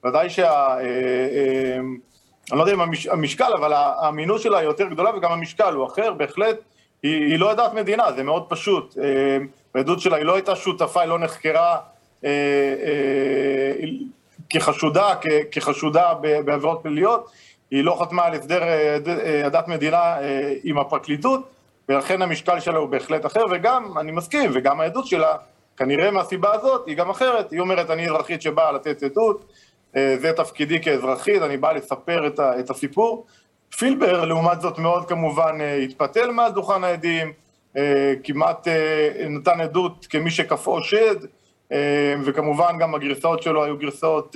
ודאי 0.05 0.29
שה... 0.29 0.77
אני 2.51 2.59
לא 2.59 2.63
יודע 2.63 2.73
אם 2.73 2.81
המשקל, 3.11 3.51
אבל 3.57 3.73
האמינות 3.73 4.41
שלה 4.41 4.57
היא 4.57 4.65
יותר 4.65 4.87
גדולה 4.87 5.17
וגם 5.17 5.31
המשקל 5.31 5.73
הוא 5.73 5.85
אחר, 5.85 6.13
בהחלט. 6.13 6.57
היא, 7.03 7.25
היא 7.25 7.39
לא 7.39 7.49
יודעת 7.49 7.73
מדינה, 7.73 8.11
זה 8.11 8.23
מאוד 8.23 8.45
פשוט. 8.49 8.97
אה, 8.97 9.37
העדות 9.75 9.99
שלה, 9.99 10.17
היא 10.17 10.25
לא 10.25 10.33
הייתה 10.33 10.55
שותפה, 10.55 11.01
היא 11.01 11.09
לא 11.09 11.19
נחקרה 11.19 11.77
אה, 12.25 12.29
אה, 12.29 13.87
כחשודה, 14.49 15.15
כחשודה 15.51 16.13
בעבירות 16.45 16.79
פליליות, 16.83 17.31
היא 17.71 17.83
לא 17.83 17.97
חתמה 18.01 18.25
על 18.25 18.33
הסדר 18.33 18.61
עדת 19.45 19.67
מדינה 19.67 20.15
עם 20.63 20.77
הפרקליטות, 20.77 21.41
ולכן 21.89 22.21
המשקל 22.21 22.59
שלה 22.59 22.77
הוא 22.77 22.89
בהחלט 22.89 23.25
אחר, 23.25 23.41
וגם, 23.51 23.97
אני 23.97 24.11
מסכים, 24.11 24.51
וגם 24.53 24.81
העדות 24.81 25.07
שלה, 25.07 25.35
כנראה 25.77 26.11
מהסיבה 26.11 26.53
הזאת, 26.53 26.87
היא 26.87 26.97
גם 26.97 27.09
אחרת. 27.09 27.51
היא 27.51 27.59
אומרת, 27.59 27.89
אני 27.89 28.05
אזרחית 28.05 28.41
שבאה 28.41 28.71
לתת 28.71 29.03
עדות, 29.03 29.45
זה 29.93 30.33
תפקידי 30.35 30.81
כאזרחית, 30.81 31.41
אני 31.41 31.57
באה 31.57 31.73
לספר 31.73 32.27
את 32.39 32.69
הסיפור. 32.69 33.25
פילבר, 33.77 34.25
לעומת 34.25 34.61
זאת, 34.61 34.79
מאוד 34.79 35.05
כמובן 35.05 35.57
אה, 35.61 35.75
התפתל 35.75 36.31
מעל 36.31 36.51
דוכן 36.51 36.83
העדים, 36.83 37.33
אה, 37.77 38.13
כמעט 38.23 38.67
אה, 38.67 39.27
נתן 39.29 39.61
עדות 39.61 40.07
כמי 40.09 40.31
שכפאו 40.31 40.83
שד, 40.83 41.15
וכמובן 42.25 42.77
גם 42.79 42.95
הגרסאות 42.95 43.43
שלו 43.43 43.63
היו 43.63 43.77
גרסאות 43.77 44.35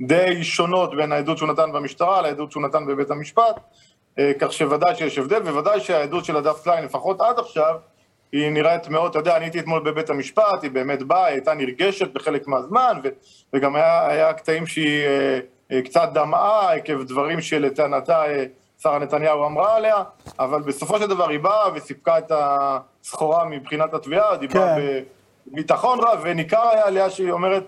די 0.00 0.44
שונות 0.44 0.94
בין 0.96 1.12
העדות 1.12 1.38
שהוא 1.38 1.48
נתן 1.48 1.72
במשטרה 1.72 2.22
לעדות 2.22 2.52
שהוא 2.52 2.62
נתן 2.62 2.86
בבית 2.86 3.10
המשפט. 3.10 3.60
כך 4.38 4.52
שוודאי 4.52 4.94
שיש 4.94 5.18
הבדל, 5.18 5.42
וודאי 5.42 5.80
שהעדות 5.80 6.24
של 6.24 6.36
הדף 6.36 6.60
קליין, 6.64 6.84
לפחות 6.84 7.20
עד 7.20 7.38
עכשיו, 7.38 7.74
היא 8.32 8.50
נראית 8.50 8.88
מאוד, 8.88 9.10
אתה 9.10 9.18
יודע, 9.18 9.36
אני 9.36 9.44
הייתי 9.44 9.58
אתמול 9.58 9.82
בבית 9.82 10.10
המשפט, 10.10 10.62
היא 10.62 10.70
באמת 10.70 11.02
באה, 11.02 11.26
היא 11.26 11.34
הייתה 11.34 11.54
נרגשת 11.54 12.12
בחלק 12.12 12.46
מהזמן, 12.46 13.00
ו, 13.04 13.08
וגם 13.52 13.76
היה, 13.76 14.08
היה 14.08 14.32
קטעים 14.32 14.66
שהיא 14.66 15.06
קצת 15.84 16.10
דמעה 16.14 16.72
עקב 16.72 17.02
דברים 17.02 17.40
שלטענתה 17.40 18.26
אה, 18.26 18.44
שרה 18.82 18.98
נתניהו 18.98 19.46
אמרה 19.46 19.76
עליה, 19.76 20.02
אבל 20.38 20.62
בסופו 20.62 20.98
של 20.98 21.06
דבר 21.06 21.28
היא 21.28 21.40
באה 21.40 21.68
וסיפקה 21.74 22.18
את 22.18 22.32
הסחורה 22.34 23.44
מבחינת 23.44 23.94
התביעה, 23.94 24.36
דיברה 24.36 24.76
כן. 24.76 25.02
בביטחון 25.46 25.98
רב, 26.00 26.20
וניכר 26.22 26.68
היה 26.68 26.86
עליה 26.86 27.10
שהיא 27.10 27.30
אומרת 27.30 27.64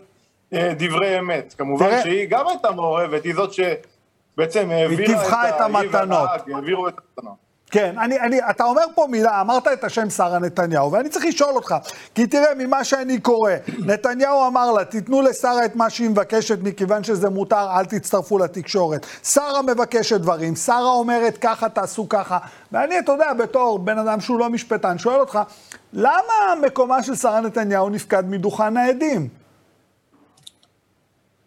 אה, 0.53 0.73
דברי 0.79 1.19
אמת. 1.19 1.55
כמובן 1.59 1.87
תראה... 1.87 2.03
שהיא 2.03 2.27
גם 2.29 2.49
הייתה 2.49 2.71
מעורבת, 2.71 3.25
היא 3.25 3.35
זאת 3.35 3.51
שבעצם 3.53 4.71
העבירה 4.71 5.49
את 5.49 5.61
המתנות. 5.61 6.31
העבירו 6.55 6.89
את 6.89 6.95
המתנות. 6.99 7.46
כן, 7.71 7.95
אני, 7.99 8.21
אני, 8.21 8.41
אתה 8.51 8.65
אומר 8.65 8.83
פה 8.95 9.07
מילה, 9.11 9.41
אמרת 9.41 9.69
את 9.69 9.85
השם 9.85 10.11
שרה 10.11 10.39
נתניהו, 10.39 10.93
ואני 10.93 11.09
צריך 11.09 11.25
לשאול 11.25 11.55
אותך, 11.55 11.75
כי 12.15 12.27
תראה, 12.27 12.55
ממה 12.59 12.85
שאני 12.85 13.21
קורא, 13.21 13.53
נתניהו 13.79 14.47
אמר 14.47 14.73
לה, 14.73 14.85
תיתנו 14.85 15.23
לשרה 15.23 15.65
את 15.65 15.77
מה 15.77 15.91
שהיא 15.91 16.11
מבקשת, 16.11 16.59
מכיוון 16.63 17.05
שזה 17.05 17.31
מותר, 17.31 17.69
אל 17.79 17.85
תצטרפו 17.85 18.39
לתקשורת. 18.39 19.07
שרה 19.25 19.63
מבקשת 19.63 20.21
דברים, 20.21 20.57
שרה 20.57 20.93
אומרת 20.93 21.39
ככה, 21.39 21.69
תעשו 21.69 22.09
ככה, 22.09 22.39
ואני, 22.73 22.99
אתה 22.99 23.13
יודע, 23.13 23.33
בתור 23.33 23.79
בן 23.79 23.99
אדם 23.99 24.21
שהוא 24.21 24.39
לא 24.39 24.51
משפטן, 24.51 24.99
שואל 24.99 25.21
אותך, 25.21 25.39
למה 25.93 26.55
מקומה 26.63 27.03
של 27.03 27.15
שרה 27.15 27.41
נתניהו 27.41 27.89
נפקד 27.89 28.25
מדוכן 28.29 28.77
העדים? 28.77 29.29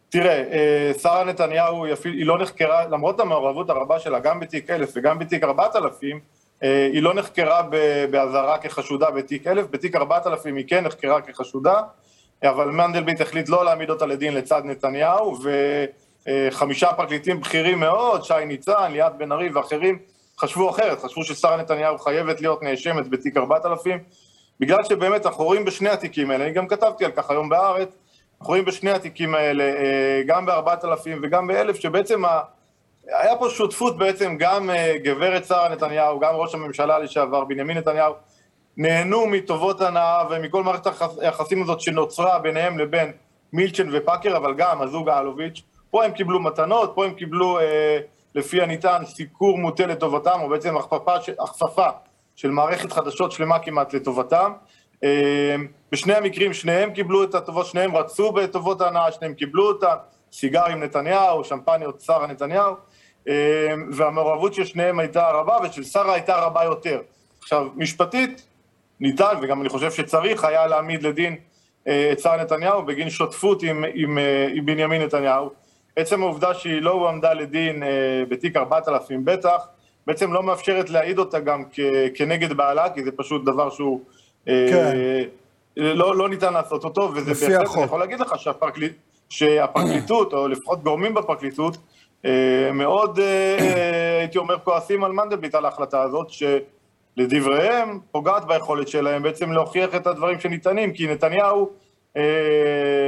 תראה, 0.10 0.44
אה, 0.52 0.92
שרה 1.02 1.24
נתניהו 1.24 1.86
היא 2.04 2.26
לא 2.26 2.38
נחקרה, 2.38 2.88
למרות 2.88 3.20
המעורבות 3.20 3.70
הרבה 3.70 4.00
שלה, 4.00 4.20
גם 4.20 4.40
בתיק 4.40 4.70
1000 4.70 4.92
וגם 4.96 5.20
בתיק 5.20 5.44
4000, 5.44 6.20
אה, 6.64 6.90
היא 6.94 7.04
לא 7.04 7.14
נחקרה 7.14 7.62
באזהרה 8.12 8.58
כחשודה 8.58 9.12
בתיק 9.12 9.48
1000, 9.48 9.68
בתיק 9.70 9.96
4000 9.96 10.56
היא 10.56 10.66
כן 10.68 10.84
נחקרה 10.84 11.22
כחשודה, 11.22 11.82
אבל 12.44 12.70
מנדלבליט 12.70 13.22
החליט 13.22 13.50
לא 13.50 13.66
להעמיד 13.66 13.90
אותה 13.90 14.06
לדין 14.06 14.34
לצד 14.34 14.62
נתניהו, 14.66 15.38
וחמישה 16.28 16.94
פרקליטים 16.94 17.42
בכירים 17.42 17.80
מאוד, 17.80 18.24
שי 18.24 18.46
ניצן, 18.46 18.92
ליאת 18.92 19.18
בן 19.18 19.32
ארי 19.32 19.50
ואחרים, 19.50 20.00
חשבו 20.40 20.70
אחרת, 20.70 21.00
חשבו 21.00 21.24
ששרה 21.24 21.58
נתניהו 21.58 21.98
חייבת 21.98 22.42
להיות 22.42 22.64
נאשמת 22.64 23.08
בתיק 23.08 23.38
4000, 23.38 24.00
בגלל 24.60 24.84
שבאמת 24.84 25.26
אנחנו 25.26 25.44
רואים 25.44 25.66
בשני 25.66 25.90
התיקים 25.90 26.32
האלה, 26.32 26.46
אני 26.46 26.54
גם 26.54 26.68
כתבתי 26.68 27.06
על 27.06 27.12
כך 27.12 27.30
היום 27.30 27.50
בהארץ, 27.50 27.90
רואים 28.42 28.66
בשני 28.66 28.92
התיקים 28.92 29.36
האלה, 29.36 29.64
אה, 29.64 30.22
גם 30.26 30.46
ב-4,000 30.46 31.20
וגם 31.22 31.48
ב-1,000, 31.48 31.82
שבעצם 31.82 32.26
ה... 32.26 32.40
היה 33.08 33.36
פה 33.36 33.50
שותפות 33.50 33.98
בעצם, 33.98 34.36
גם 34.40 34.70
אה, 34.70 34.98
גברת 35.04 35.46
שרה 35.46 35.70
נתניהו, 35.70 36.20
גם 36.20 36.36
ראש 36.36 36.56
הממשלה 36.56 37.00
לשעבר, 37.00 37.44
בנימין 37.44 37.78
נתניהו, 37.78 38.14
נהנו 38.78 39.28
מטובות 39.28 39.82
הנאה 39.82 40.24
ומכל 40.30 40.64
מערכת 40.64 40.92
היחסים 41.22 41.64
הזאת 41.64 41.82
שנוצרה 41.82 42.40
ביניהם 42.40 42.80
לבין 42.80 43.12
מילצ'ן 43.54 43.90
ופאקר, 43.92 44.38
אבל 44.38 44.54
גם 44.54 44.82
הזוג 44.82 45.10
האלוביץ'. 45.10 45.62
פה 45.92 46.06
הם 46.06 46.12
קיבלו 46.12 46.40
מתנות, 46.40 46.92
פה 46.96 47.06
הם 47.06 47.14
קיבלו, 47.14 47.60
אה, 47.60 48.00
לפי 48.36 48.62
הניתן, 48.62 49.02
סיקור 49.06 49.58
מוטה 49.58 49.86
לטובתם, 49.86 50.40
או 50.42 50.50
בעצם 50.50 50.78
הכפפה 51.40 51.90
של 52.36 52.52
מערכת 52.52 52.92
חדשות 52.92 53.32
שלמה 53.32 53.60
כמעט 53.60 53.94
לטובתם. 53.94 54.52
אמ, 55.04 55.68
בשני 55.92 56.14
המקרים 56.14 56.54
שניהם 56.54 56.94
קיבלו 56.94 57.24
את 57.24 57.36
הטובות, 57.36 57.66
שניהם 57.66 57.96
רצו 57.96 58.32
בטובות 58.32 58.82
ההנאה, 58.82 59.12
שניהם 59.12 59.34
קיבלו 59.34 59.68
אותן, 59.68 59.96
סיגרים 60.32 60.84
נתניהו, 60.84 61.44
שמפניות 61.44 62.02
שרה 62.02 62.28
נתניהו, 62.28 62.76
אמ, 63.28 63.34
והמעורבות 63.92 64.54
של 64.54 64.66
שניהם 64.66 65.00
הייתה 65.00 65.32
רבה 65.32 65.58
ושל 65.64 65.84
שרה 65.84 66.14
הייתה 66.14 66.36
רבה 66.36 66.64
יותר. 66.64 67.02
עכשיו, 67.40 67.68
משפטית, 67.76 68.46
ניתן, 69.00 69.34
וגם 69.42 69.62
אני 69.62 69.70
חושב 69.70 69.92
שצריך 69.92 70.44
היה 70.44 70.68
להעמיד 70.68 71.04
לדין 71.04 71.36
אה, 71.88 72.12
את 72.12 72.20
שרה 72.20 72.38
נתניהו 72.38 72.86
בגין 72.86 73.10
שותפות 73.10 73.64
עם, 73.64 73.86
עם, 73.94 74.18
אה, 74.18 74.48
עם 74.54 74.66
בנימין 74.66 75.02
נתניהו. 75.02 75.50
עצם 75.96 76.24
העובדה 76.24 76.54
שהיא 76.54 76.82
לא 76.82 76.92
הועמדה 76.92 77.34
לדין 77.34 77.84
אה, 77.84 77.90
בתיק 78.30 78.58
4000 78.58 79.26
בטח, 79.26 79.68
בעצם 80.08 80.34
לא 80.34 80.44
מאפשרת 80.44 80.90
להעיד 80.90 81.20
אותה 81.20 81.40
גם 81.40 81.64
כנגד 82.16 82.54
בעלה, 82.54 82.90
כי 82.90 83.04
זה 83.04 83.12
פשוט 83.12 83.46
דבר 83.46 83.70
שהוא 83.70 84.02
כן. 84.46 84.98
לא, 85.78 86.16
לא 86.16 86.30
ניתן 86.30 86.54
לעשות 86.54 86.84
אותו, 86.84 87.12
וזה 87.16 87.50
בהחלט, 87.50 87.76
אני 87.76 87.84
יכול 87.84 88.00
להגיד 88.00 88.20
לך 88.20 88.34
שהפרקליט, 88.38 88.94
שהפרקליטות, 89.30 90.34
או 90.34 90.48
לפחות 90.48 90.84
גורמים 90.84 91.14
בפרקליטות, 91.14 91.78
אה, 92.26 92.72
מאוד, 92.74 93.20
אה, 93.20 94.18
הייתי 94.20 94.38
אומר, 94.38 94.60
כועסים 94.64 95.04
על 95.04 95.12
מנדלבליט 95.12 95.56
על 95.56 95.66
ההחלטה 95.66 96.02
הזאת, 96.02 96.28
שלדבריהם 96.30 98.00
פוגעת 98.12 98.46
ביכולת 98.46 98.88
שלהם 98.88 99.24
בעצם 99.24 99.52
להוכיח 99.52 99.96
את 99.96 100.08
הדברים 100.08 100.40
שניתנים, 100.40 100.94
כי 100.94 101.08
נתניהו, 101.08 101.70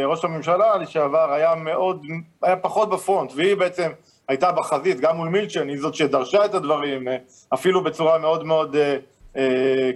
ראש 0.05 0.25
הממשלה 0.25 0.77
לשעבר, 0.77 1.33
היה 1.33 1.55
מאוד, 1.55 2.05
היה 2.41 2.55
פחות 2.55 2.89
בפרונט, 2.89 3.31
והיא 3.35 3.55
בעצם 3.55 3.89
הייתה 4.27 4.51
בחזית, 4.51 4.99
גם 4.99 5.17
מול 5.17 5.29
מילצ'ן, 5.29 5.69
היא 5.69 5.79
זאת 5.79 5.95
שדרשה 5.95 6.45
את 6.45 6.53
הדברים, 6.53 7.07
אפילו 7.53 7.83
בצורה 7.83 8.17
מאוד 8.17 8.45
מאוד... 8.45 8.75
אה, 8.75 8.97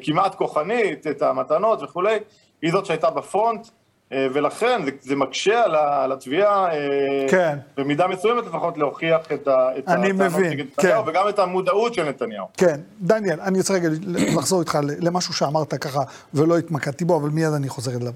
כמעט 0.02 0.36
כוחנית, 0.36 1.08
את 1.08 1.22
המתנות 1.22 1.84
וכולי, 1.84 2.20
היא 2.62 2.72
זאת 2.72 2.86
שהייתה 2.86 3.10
בפרונט, 3.10 3.68
אה, 4.12 4.28
ולכן 4.34 4.82
זה, 4.86 4.92
זה 5.02 5.16
מקשה 5.16 5.64
על 6.04 6.12
התביעה, 6.12 6.74
אה, 6.74 7.26
כן. 7.30 7.58
במידה 7.78 8.08
מסוימת 8.08 8.46
לפחות, 8.46 8.78
להוכיח 8.78 9.32
את 9.32 9.48
הטענות 9.48 10.06
נגד 10.06 10.66
נתניהו, 10.78 11.06
כן. 11.06 11.10
וגם 11.10 11.30
את 11.30 11.40
המודעות 11.40 11.94
של 11.94 12.10
נתניהו. 12.10 12.46
כן, 12.58 12.80
דניאל, 13.02 13.42
אני 13.42 13.58
רוצה 13.58 13.74
רגע 13.74 13.90
לחזור 14.08 14.60
איתך 14.60 14.80
למשהו 15.00 15.34
שאמרת 15.34 15.74
ככה, 15.74 16.02
ולא 16.34 16.58
התמקדתי 16.58 17.06
בו, 17.06 17.18
אבל 17.18 17.30
מיד 17.30 17.54
אני 17.54 17.70
חוזר 17.70 17.92
אליו. 18.02 18.14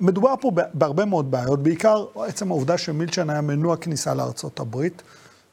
מדובר 0.00 0.34
פה 0.40 0.50
בהרבה 0.74 1.04
מאוד 1.04 1.30
בעיות, 1.30 1.62
בעיקר 1.62 2.04
עצם 2.16 2.50
העובדה 2.50 2.78
שמילצ'ן 2.78 3.30
היה 3.30 3.40
מנוע 3.40 3.76
כניסה 3.76 4.14
לארצות 4.14 4.60
הברית, 4.60 5.02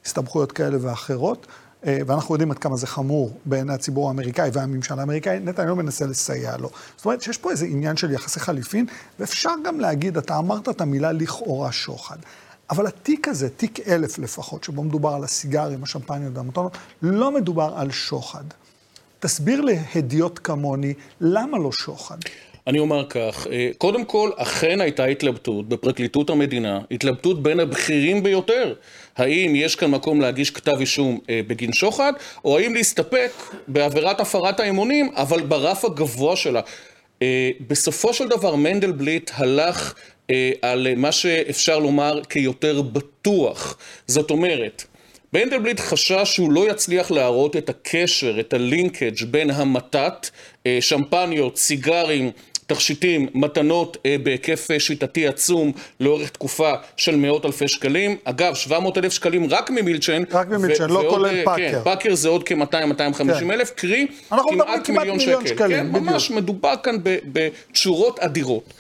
הסתבכויות 0.06 0.52
כאלה 0.52 0.78
ואחרות. 0.82 1.48
אה, 1.86 2.00
ואנחנו 2.08 2.36
יודעים 2.36 2.52
עד 2.52 2.58
כמה 2.58 2.78
זה 2.78 2.88
חמור 2.88 3.38
בעיני 3.46 3.74
הציבור 3.74 4.08
האמריקאי 4.08 4.50
והממשל 4.54 5.00
האמריקאי, 5.00 5.40
נתניהו 5.40 5.76
מנסה 5.76 6.06
לסייע 6.06 6.58
לו. 6.58 6.70
זאת 6.98 7.06
אומרת 7.06 7.22
שיש 7.22 7.38
פה 7.38 7.52
איזה 7.52 7.66
עניין 7.66 7.98
של 7.98 8.12
יחסי 8.12 8.40
חליפין, 8.40 8.86
ואפשר 9.20 9.54
גם 9.66 9.80
להגיד, 9.80 10.18
אתה 10.18 10.38
אמרת 10.38 10.70
את 10.70 10.82
המילה 10.82 11.12
לכאורה 11.12 11.72
שוחד. 11.72 12.18
אבל 12.70 12.88
התיק 12.88 13.28
הזה, 13.28 13.50
תיק 13.50 13.88
אלף 13.88 14.20
לפחות, 14.20 14.64
שבו 14.64 14.84
מדובר 14.84 15.10
על 15.14 15.24
הסיגרים, 15.24 15.84
השמפניות 15.84 16.38
והמתונות, 16.38 16.78
לא 17.02 17.32
מדובר 17.32 17.74
על 17.76 17.92
שוחד. 17.92 18.44
תסביר 19.20 19.62
להדיוט 19.62 20.40
כמוני, 20.44 20.94
למה 21.22 21.58
לא 21.58 21.72
שוחד? 21.72 22.18
אני 22.68 22.80
אומר 22.80 23.06
כך, 23.10 23.48
אה, 23.52 23.70
קודם 23.78 24.06
כל, 24.06 24.30
אכן 24.36 24.82
הייתה 24.82 25.06
התלבטות 25.06 25.70
בפרקליטות 25.70 26.30
המדינה, 26.30 26.80
התלבטות 26.92 27.44
בין 27.44 27.60
הבכירים 27.60 28.24
ביותר. 28.24 28.74
האם 29.18 29.54
יש 29.56 29.76
כאן 29.76 29.92
מקום 29.92 30.22
להגיש 30.22 30.52
כתב 30.52 30.80
אישום 30.80 31.20
אה, 31.30 31.42
בגין 31.48 31.74
שוחד, 31.74 32.14
או 32.46 32.58
האם 32.58 32.74
להסתפק 32.74 33.32
בעבירת 33.68 34.20
הפרת 34.20 34.60
האמונים, 34.60 35.10
אבל 35.16 35.42
ברף 35.42 35.86
הגבוה 35.86 36.36
שלה. 36.36 36.62
אה, 37.22 37.50
בסופו 37.68 38.14
של 38.14 38.28
דבר 38.28 38.56
מנדלבליט 38.56 39.32
הלך 39.34 39.94
על 40.62 40.88
מה 40.98 41.12
שאפשר 41.12 41.80
לומר 41.80 42.22
כיותר 42.30 42.82
בטוח. 42.82 43.78
זאת 44.08 44.32
אומרת, 44.32 44.84
מנדלבליט 45.34 45.80
חשש 45.80 46.24
שהוא 46.24 46.52
לא 46.52 46.70
יצליח 46.70 47.12
להראות 47.12 47.56
את 47.56 47.70
הקשר, 47.70 48.40
את 48.40 48.54
הלינקג' 48.54 49.24
בין 49.32 49.50
המתת, 49.50 50.30
שמפניות, 50.80 51.58
סיגרים, 51.58 52.32
תכשיטים, 52.74 53.28
מתנות 53.34 53.98
אה, 54.06 54.16
בהיקף 54.24 54.72
אה, 54.72 54.80
שיטתי 54.80 55.28
עצום 55.28 55.72
לאורך 56.00 56.30
תקופה 56.30 56.74
של 56.98 57.16
מאות 57.16 57.46
אלפי 57.46 57.68
שקלים. 57.68 58.16
אגב, 58.24 58.56
700 58.56 58.98
אלף 58.98 59.14
שקלים 59.14 59.48
רק 59.50 59.70
ממילצ'ן. 59.70 60.24
רק 60.32 60.48
ממילצ'ן, 60.48 60.90
לא 60.90 61.04
כולל 61.10 61.26
אה, 61.26 61.46
פאקר. 61.46 61.72
כן, 61.72 61.84
פאקר 61.84 62.16
זה 62.16 62.30
עוד 62.30 62.44
כ-200-250 62.44 63.18
כן. 63.18 63.52
אלף, 63.52 63.72
קרי 63.76 64.08
כמעט 64.30 64.90
מיליון 64.90 65.20
שקל. 65.20 65.48
שקלים, 65.48 65.94
כן, 65.94 66.00
ממש 66.00 66.32
מדובר 66.32 66.74
כאן 66.84 66.96
בתשורות 67.04 68.20
אדירות. 68.20 68.74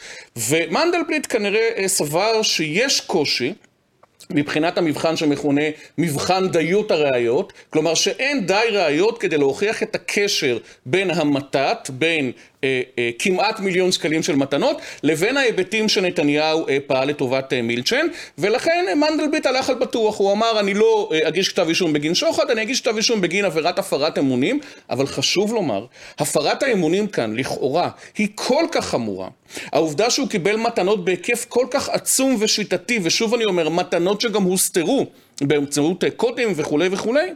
ומנדלבליט 0.49 1.27
כנראה 1.29 1.69
אה, 1.77 1.87
סבר 1.87 2.41
שיש 2.41 3.01
קושי. 3.01 3.53
מבחינת 4.33 4.77
המבחן 4.77 5.15
שמכונה 5.15 5.61
מבחן 5.97 6.47
דיות 6.47 6.91
הראיות, 6.91 7.53
כלומר 7.69 7.93
שאין 7.93 8.45
די 8.45 8.63
ראיות 8.71 9.17
כדי 9.17 9.37
להוכיח 9.37 9.83
את 9.83 9.95
הקשר 9.95 10.57
בין 10.85 11.11
המתת, 11.11 11.89
בין 11.89 12.31
כמעט 13.19 13.59
מיליון 13.59 13.91
שקלים 13.91 14.23
של 14.23 14.35
מתנות, 14.35 14.81
לבין 15.03 15.37
ההיבטים 15.37 15.89
שנתניהו 15.89 16.67
אה, 16.67 16.77
פעל 16.87 17.07
לטובת 17.07 17.53
אה, 17.53 17.61
מילצ'ן, 17.61 18.07
ולכן 18.37 18.85
אה, 18.89 18.95
מנדלבליט 18.95 19.45
הלך 19.45 19.69
על 19.69 19.75
בטוח, 19.75 20.17
הוא 20.17 20.31
אמר 20.31 20.59
אני 20.59 20.73
לא 20.73 21.09
אה, 21.13 21.27
אגיש 21.27 21.49
כתב 21.49 21.67
אישום 21.69 21.93
בגין 21.93 22.15
שוחד, 22.15 22.49
אני 22.49 22.61
אגיש 22.61 22.81
כתב 22.81 22.95
אישום 22.95 23.21
בגין 23.21 23.45
עבירת 23.45 23.79
הפרת 23.79 24.17
אמונים, 24.17 24.59
אבל 24.89 25.07
חשוב 25.07 25.53
לומר, 25.53 25.85
הפרת 26.19 26.63
האמונים 26.63 27.07
כאן, 27.07 27.35
לכאורה, 27.35 27.89
היא 28.17 28.27
כל 28.35 28.65
כך 28.71 28.85
חמורה. 28.85 29.29
העובדה 29.71 30.09
שהוא 30.09 30.27
קיבל 30.27 30.55
מתנות 30.55 31.05
בהיקף 31.05 31.45
כל 31.49 31.65
כך 31.71 31.89
עצום 31.89 32.35
ושיטתי, 32.39 32.99
ושוב 33.03 33.33
אני 33.33 33.45
אומר, 33.45 33.69
מתנות 33.69 34.21
שגם 34.21 34.43
הוסתרו 34.43 35.05
באמצעות 35.41 36.03
קודים 36.15 36.53
וכולי 36.55 36.89
וכולי, 36.91 37.29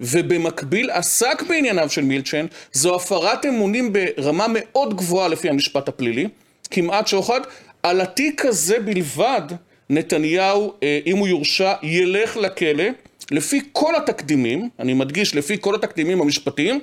ובמקביל 0.00 0.90
עסק 0.90 1.42
בענייניו 1.48 1.90
של 1.90 2.02
מילצ'ן, 2.02 2.46
זו 2.72 2.94
הפרת 2.94 3.46
אמונים 3.46 3.92
ברמה 3.92 4.46
מאוד 4.48 4.96
גבוהה 4.96 5.28
לפי 5.28 5.48
המשפט 5.48 5.88
הפלילי, 5.88 6.28
כמעט 6.70 7.06
שוחד, 7.06 7.40
על 7.82 8.00
התיק 8.00 8.44
הזה 8.44 8.78
בלבד 8.78 9.42
נתניהו, 9.90 10.72
אה, 10.82 10.98
אם 11.06 11.16
הוא 11.16 11.28
יורשע, 11.28 11.72
ילך 11.82 12.36
לכלא, 12.36 12.84
לפי 13.30 13.60
כל 13.72 13.96
התקדימים, 13.96 14.68
אני 14.78 14.94
מדגיש, 14.94 15.34
לפי 15.34 15.56
כל 15.60 15.74
התקדימים 15.74 16.20
המשפטיים, 16.20 16.80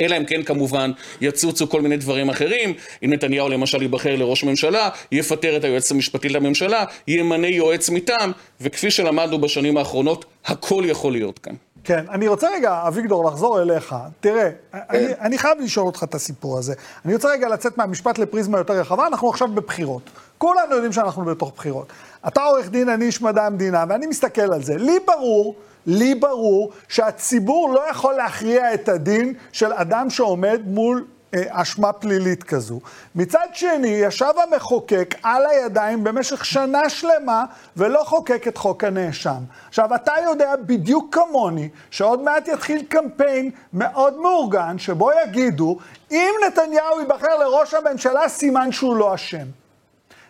אלא 0.00 0.16
אם 0.16 0.24
כן 0.24 0.42
כמובן 0.42 0.90
יצוצו 1.20 1.68
כל 1.68 1.80
מיני 1.80 1.96
דברים 1.96 2.28
אחרים, 2.28 2.74
אם 3.04 3.12
נתניהו 3.12 3.48
למשל 3.48 3.82
ייבחר 3.82 4.16
לראש 4.16 4.44
ממשלה, 4.44 4.88
יפטר 5.12 5.56
את 5.56 5.64
היועץ 5.64 5.92
המשפטי 5.92 6.28
לממשלה, 6.28 6.84
ימנה 7.08 7.48
יועץ 7.48 7.90
מטעם, 7.90 8.32
וכפי 8.60 8.90
שלמדנו 8.90 9.38
בשנים 9.38 9.76
האחרונות, 9.76 10.24
הכל 10.44 10.84
יכול 10.86 11.12
להיות 11.12 11.38
כאן. 11.38 11.54
כן, 11.86 12.04
אני 12.10 12.28
רוצה 12.28 12.48
רגע, 12.54 12.82
אביגדור, 12.86 13.24
לחזור 13.24 13.62
אליך. 13.62 13.94
תראה, 14.20 14.50
אני, 14.74 15.06
אני 15.20 15.38
חייב 15.38 15.58
לשאול 15.60 15.86
אותך 15.86 16.04
את 16.04 16.14
הסיפור 16.14 16.58
הזה. 16.58 16.74
אני 17.04 17.14
רוצה 17.14 17.28
רגע 17.28 17.48
לצאת 17.48 17.78
מהמשפט 17.78 18.18
לפריזמה 18.18 18.58
יותר 18.58 18.72
רחבה, 18.72 19.06
אנחנו 19.06 19.30
עכשיו 19.30 19.48
בבחירות. 19.48 20.02
כולנו 20.38 20.74
יודעים 20.74 20.92
שאנחנו 20.92 21.24
בתוך 21.24 21.52
בחירות. 21.56 21.86
אתה 22.26 22.42
עורך 22.42 22.70
דין, 22.70 22.88
אני 22.88 23.04
איש 23.04 23.22
מדע 23.22 23.46
המדינה, 23.46 23.84
ואני 23.88 24.06
מסתכל 24.06 24.52
על 24.52 24.62
זה. 24.62 24.76
לי 24.76 24.98
ברור, 25.06 25.54
לי 25.86 26.14
ברור 26.14 26.72
שהציבור 26.88 27.74
לא 27.74 27.90
יכול 27.90 28.14
להכריע 28.14 28.74
את 28.74 28.88
הדין 28.88 29.34
של 29.52 29.72
אדם 29.72 30.10
שעומד 30.10 30.60
מול 30.64 31.04
אשמה 31.48 31.92
פלילית 31.92 32.42
כזו. 32.42 32.80
מצד 33.14 33.46
שני, 33.52 33.88
ישב 33.88 34.32
המחוקק 34.42 35.14
על 35.22 35.46
הידיים 35.46 36.04
במשך 36.04 36.44
שנה 36.44 36.88
שלמה 36.88 37.44
ולא 37.76 38.02
חוקק 38.04 38.48
את 38.48 38.56
חוק 38.56 38.84
הנאשם. 38.84 39.42
עכשיו, 39.68 39.94
אתה 39.94 40.12
יודע 40.24 40.54
בדיוק 40.66 41.14
כמוני 41.14 41.68
שעוד 41.90 42.22
מעט 42.22 42.48
יתחיל 42.48 42.82
קמפיין 42.88 43.50
מאוד 43.72 44.16
מאורגן 44.16 44.78
שבו 44.78 45.10
יגידו, 45.24 45.78
אם 46.10 46.30
נתניהו 46.46 47.00
ייבחר 47.00 47.38
לראש 47.38 47.74
הממשלה, 47.74 48.28
סימן 48.28 48.72
שהוא 48.72 48.96
לא 48.96 49.14
אשם. 49.14 49.46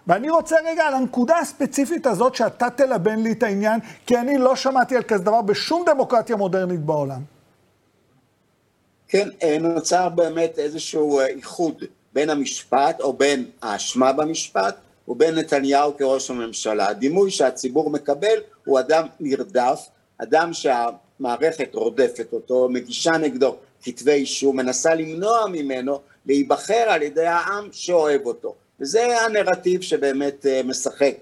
ואני 0.06 0.30
רוצה 0.30 0.56
רגע 0.64 0.84
על 0.84 0.94
הנקודה 0.94 1.38
הספציפית 1.38 2.06
הזאת 2.06 2.34
שאתה 2.34 2.70
תלבן 2.70 3.18
לי 3.18 3.32
את 3.32 3.42
העניין, 3.42 3.80
כי 4.06 4.18
אני 4.18 4.38
לא 4.38 4.56
שמעתי 4.56 4.96
על 4.96 5.02
כזה 5.02 5.24
דבר 5.24 5.42
בשום 5.42 5.84
דמוקרטיה 5.86 6.36
מודרנית 6.36 6.80
בעולם. 6.80 7.35
כן, 9.16 9.28
אה, 9.42 9.58
נוצר 9.58 10.08
באמת 10.08 10.58
איזשהו 10.58 11.20
אה, 11.20 11.26
איחוד 11.26 11.84
בין 12.12 12.30
המשפט, 12.30 13.00
או 13.00 13.12
בין 13.12 13.44
האשמה 13.62 14.12
במשפט, 14.12 14.76
ובין 15.08 15.34
נתניהו 15.34 15.96
כראש 15.96 16.30
הממשלה. 16.30 16.88
הדימוי 16.88 17.30
שהציבור 17.30 17.90
מקבל 17.90 18.38
הוא 18.64 18.80
אדם 18.80 19.06
נרדף, 19.20 19.86
אדם 20.18 20.50
שהמערכת 20.52 21.74
רודפת 21.74 22.26
אותו, 22.32 22.68
מגישה 22.68 23.10
נגדו 23.10 23.56
כתבי 23.82 24.12
אישום, 24.12 24.56
מנסה 24.56 24.94
למנוע 24.94 25.46
ממנו 25.46 26.00
להיבחר 26.26 26.84
על 26.88 27.02
ידי 27.02 27.26
העם 27.26 27.68
שאוהב 27.72 28.26
אותו. 28.26 28.54
וזה 28.80 29.20
הנרטיב 29.20 29.80
שבאמת 29.80 30.46
אה, 30.46 30.60
משחק 30.64 31.14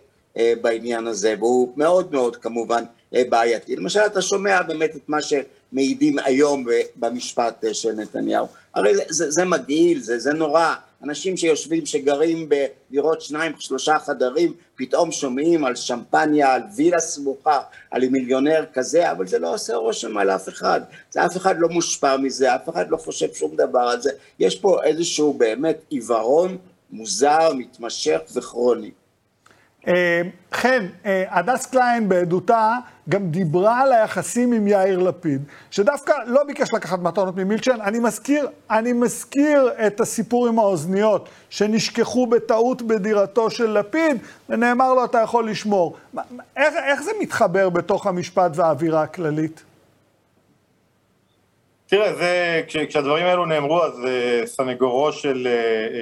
בעניין 0.62 1.06
הזה, 1.06 1.34
והוא 1.38 1.72
מאוד 1.76 2.12
מאוד 2.12 2.36
כמובן 2.36 2.84
בעייתי. 3.12 3.76
למשל, 3.76 4.00
אתה 4.00 4.22
שומע 4.22 4.62
באמת 4.62 4.96
את 4.96 5.08
מה 5.08 5.22
ש... 5.22 5.34
מעידים 5.74 6.16
היום 6.24 6.64
במשפט 6.96 7.64
אה, 7.64 7.74
של 7.74 7.92
נתניהו. 7.92 8.46
הרי 8.74 8.96
זה, 8.96 9.02
זה, 9.08 9.30
זה 9.30 9.44
מגעיל, 9.44 10.00
זה, 10.00 10.18
זה 10.18 10.32
נורא. 10.32 10.74
אנשים 11.04 11.36
שיושבים, 11.36 11.86
שגרים 11.86 12.48
בדירות 12.48 13.22
שניים, 13.22 13.52
שלושה 13.58 13.98
חדרים, 13.98 14.52
פתאום 14.76 15.12
שומעים 15.12 15.64
על 15.64 15.74
שמפניה, 15.74 16.52
על 16.52 16.62
וילה 16.76 17.00
סמוכה, 17.00 17.60
על 17.90 18.08
מיליונר 18.08 18.64
כזה, 18.72 19.10
אבל 19.10 19.26
זה 19.26 19.38
לא 19.38 19.54
עושה 19.54 19.76
רושם 19.76 20.16
על 20.16 20.30
אף 20.30 20.48
אחד. 20.48 20.80
זה 21.10 21.26
אף 21.26 21.36
אחד 21.36 21.54
לא 21.58 21.68
מושפע 21.68 22.16
מזה, 22.16 22.54
אף 22.54 22.68
אחד 22.68 22.90
לא 22.90 22.96
חושב 22.96 23.34
שום 23.34 23.56
דבר 23.56 23.78
על 23.78 24.00
זה. 24.00 24.10
יש 24.38 24.60
פה 24.60 24.84
איזשהו 24.84 25.32
באמת 25.32 25.76
עיוורון 25.88 26.58
מוזר, 26.90 27.54
מתמשך 27.54 28.20
וכרוני. 28.34 28.90
אה, 29.88 30.22
חן, 30.52 30.86
אה, 31.06 31.24
הדס 31.28 31.66
קליין 31.66 32.08
בעדותה 32.08 32.76
גם 33.08 33.30
דיברה 33.30 33.80
על 33.80 33.92
היחסים 33.92 34.52
עם 34.52 34.68
יאיר 34.68 34.98
לפיד, 34.98 35.42
שדווקא 35.70 36.12
לא 36.26 36.44
ביקש 36.44 36.74
לקחת 36.74 36.98
מתנות 36.98 37.36
ממילצ'ן. 37.36 37.80
אני 37.80 37.98
מזכיר, 37.98 38.48
אני 38.70 38.92
מזכיר 38.92 39.70
את 39.86 40.00
הסיפור 40.00 40.48
עם 40.48 40.58
האוזניות, 40.58 41.28
שנשכחו 41.50 42.26
בטעות 42.26 42.82
בדירתו 42.82 43.50
של 43.50 43.78
לפיד, 43.78 44.16
ונאמר 44.48 44.94
לו, 44.94 45.04
אתה 45.04 45.18
יכול 45.18 45.50
לשמור. 45.50 45.96
איך, 46.56 46.74
איך 46.86 47.02
זה 47.02 47.10
מתחבר 47.20 47.68
בתוך 47.68 48.06
המשפט 48.06 48.50
והאווירה 48.54 49.02
הכללית? 49.02 49.62
תראה, 51.86 52.14
זה, 52.14 52.62
כש, 52.66 52.76
כשהדברים 52.76 53.26
האלו 53.26 53.46
נאמרו, 53.46 53.82
אז 53.82 53.92
uh, 53.98 54.46
סנגורו 54.46 55.12
של 55.12 55.48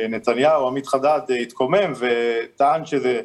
uh, 0.04 0.08
נתניהו, 0.08 0.66
עמית 0.66 0.86
חדד, 0.86 1.20
uh, 1.28 1.32
התקומם 1.32 1.92
וטען 1.98 2.86
שזה... 2.86 3.20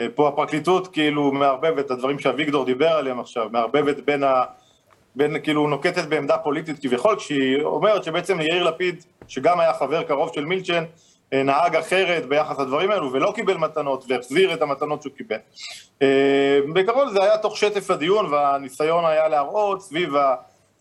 אה, 0.00 0.06
פה 0.14 0.28
הפרקליטות 0.28 0.88
כאילו 0.88 1.32
מערבבת 1.32 1.86
את 1.86 1.90
הדברים 1.90 2.18
שאביגדור 2.18 2.64
דיבר 2.64 2.88
עליהם 2.88 3.20
עכשיו, 3.20 3.48
מערבבת 3.52 4.00
בין 4.00 4.24
ה... 4.24 4.44
בין, 5.16 5.40
כאילו 5.42 5.68
נוקטת 5.68 6.08
בעמדה 6.08 6.38
פוליטית 6.38 6.78
כביכול, 6.82 7.16
כשהיא 7.16 7.62
אומרת 7.62 8.04
שבעצם 8.04 8.40
יאיר 8.40 8.62
לפיד, 8.62 9.04
שגם 9.28 9.60
היה 9.60 9.72
חבר 9.74 10.02
קרוב 10.02 10.30
של 10.34 10.44
מילצ'ן, 10.44 10.84
אה, 11.32 11.42
נהג 11.42 11.76
אחרת 11.76 12.26
ביחס 12.26 12.58
לדברים 12.58 12.90
האלו 12.90 13.12
ולא 13.12 13.32
קיבל 13.34 13.56
מתנות 13.56 14.04
והחזיר 14.08 14.54
את 14.54 14.62
המתנות 14.62 15.02
שהוא 15.02 15.12
קיבל. 15.16 15.36
אה, 16.02 16.58
בעיקרון 16.72 17.12
זה 17.12 17.22
היה 17.22 17.38
תוך 17.38 17.56
שטף 17.56 17.90
הדיון 17.90 18.26
והניסיון 18.26 19.04
היה 19.04 19.28
להראות 19.28 19.82
סביב 19.82 20.16
ה... 20.16 20.34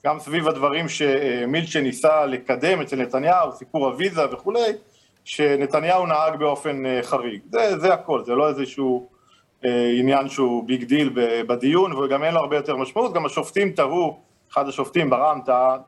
גם 0.06 0.20
סביב 0.20 0.48
הדברים 0.48 0.90
שמילצ'ן 0.90 1.80
ניסה 1.84 2.26
לקדם 2.26 2.82
אצל 2.82 2.96
נתניהו, 2.96 3.52
סיפור 3.52 3.86
הוויזה 3.86 4.34
וכולי, 4.34 4.72
שנתניהו 5.26 6.06
נהג 6.06 6.36
באופן 6.40 6.86
אה, 6.86 7.00
חריג. 7.04 7.40
זה, 7.52 7.80
זה 7.80 7.94
הכל, 7.94 8.24
זה 8.26 8.36
לא 8.36 8.50
איזשהו 8.50 9.08
אה, 9.66 9.92
עניין 10.00 10.30
שהוא 10.30 10.68
big 10.68 10.84
deal 10.84 11.10
בדיון, 11.48 11.94
וגם 11.94 12.24
אין 12.24 12.34
לו 12.34 12.40
הרבה 12.40 12.56
יותר 12.56 12.76
משמעות. 12.76 13.14
גם 13.14 13.26
השופטים 13.26 13.72
תהו, 13.72 14.20
אחד 14.52 14.68
השופטים 14.68 15.10
בר-עם 15.10 15.40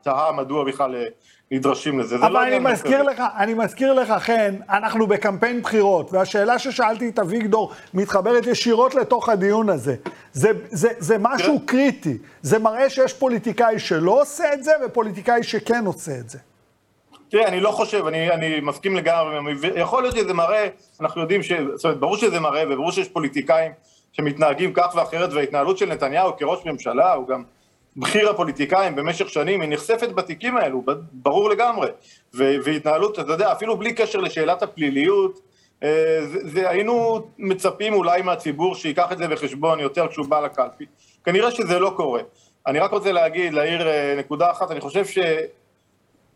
תהה 0.02 0.32
מדוע 0.32 0.64
בכלל 0.64 0.94
אה, 0.94 1.04
נדרשים 1.50 1.98
לזה. 2.00 2.16
אבל 2.16 2.32
לא 2.32 2.46
אני 2.46 2.58
מזכיר 2.58 3.02
לך, 3.02 3.22
אני 3.36 3.54
מזכיר 3.54 3.92
לך, 3.92 4.12
חן, 4.18 4.54
אנחנו 4.70 5.06
בקמפיין 5.06 5.62
בחירות, 5.62 6.12
והשאלה 6.12 6.58
ששאלתי 6.58 7.08
את 7.08 7.18
אביגדור 7.18 7.72
מתחברת 7.94 8.46
ישירות 8.46 8.94
לתוך 8.94 9.28
הדיון 9.28 9.68
הזה. 9.68 9.96
זה, 10.32 10.50
זה, 10.68 10.88
זה 10.98 11.16
משהו 11.20 11.60
קריטי. 11.66 12.18
זה 12.42 12.58
מראה 12.58 12.90
שיש 12.90 13.12
פוליטיקאי 13.12 13.78
שלא 13.78 14.22
עושה 14.22 14.54
את 14.54 14.64
זה, 14.64 14.72
ופוליטיקאי 14.86 15.42
שכן 15.42 15.86
עושה 15.86 16.12
את 16.18 16.30
זה. 16.30 16.38
תראה, 17.28 17.48
אני 17.48 17.60
לא 17.60 17.70
חושב, 17.70 18.06
אני, 18.06 18.30
אני 18.30 18.60
מסכים 18.60 18.96
לגמרי, 18.96 19.54
יכול 19.76 20.02
להיות 20.02 20.16
שזה 20.16 20.34
מראה, 20.34 20.68
אנחנו 21.00 21.20
יודעים 21.20 21.42
ש... 21.42 21.52
זאת 21.74 21.84
אומרת, 21.84 22.00
ברור 22.00 22.16
שזה 22.16 22.40
מראה, 22.40 22.64
וברור 22.70 22.92
שיש 22.92 23.08
פוליטיקאים 23.08 23.72
שמתנהגים 24.12 24.72
כך 24.72 24.94
ואחרת, 24.96 25.32
וההתנהלות 25.32 25.78
של 25.78 25.86
נתניהו 25.86 26.36
כראש 26.36 26.66
ממשלה, 26.66 27.12
הוא 27.12 27.28
גם 27.28 27.42
בכיר 27.96 28.30
הפוליטיקאים 28.30 28.96
במשך 28.96 29.28
שנים, 29.28 29.60
היא 29.60 29.70
נחשפת 29.70 30.08
בתיקים 30.08 30.56
האלו, 30.56 30.82
ברור 31.12 31.50
לגמרי. 31.50 31.88
והתנהלות, 32.34 33.18
אתה 33.18 33.32
יודע, 33.32 33.52
אפילו 33.52 33.76
בלי 33.76 33.92
קשר 33.92 34.18
לשאלת 34.18 34.62
הפליליות, 34.62 35.40
אה, 35.82 36.18
זה, 36.26 36.38
זה, 36.48 36.70
היינו 36.70 37.26
מצפים 37.38 37.94
אולי 37.94 38.22
מהציבור 38.22 38.74
שייקח 38.74 39.12
את 39.12 39.18
זה 39.18 39.28
בחשבון 39.28 39.80
יותר 39.80 40.08
כשהוא 40.08 40.26
בא 40.26 40.40
לקלפי. 40.40 40.86
כנראה 41.24 41.50
שזה 41.50 41.78
לא 41.78 41.92
קורה. 41.96 42.20
אני 42.66 42.78
רק 42.78 42.90
רוצה 42.90 43.12
להגיד, 43.12 43.52
להעיר 43.52 43.88
אה, 43.88 44.14
נקודה 44.18 44.50
אחת, 44.50 44.70
אני 44.70 44.80
חושב 44.80 45.04
ש... 45.04 45.18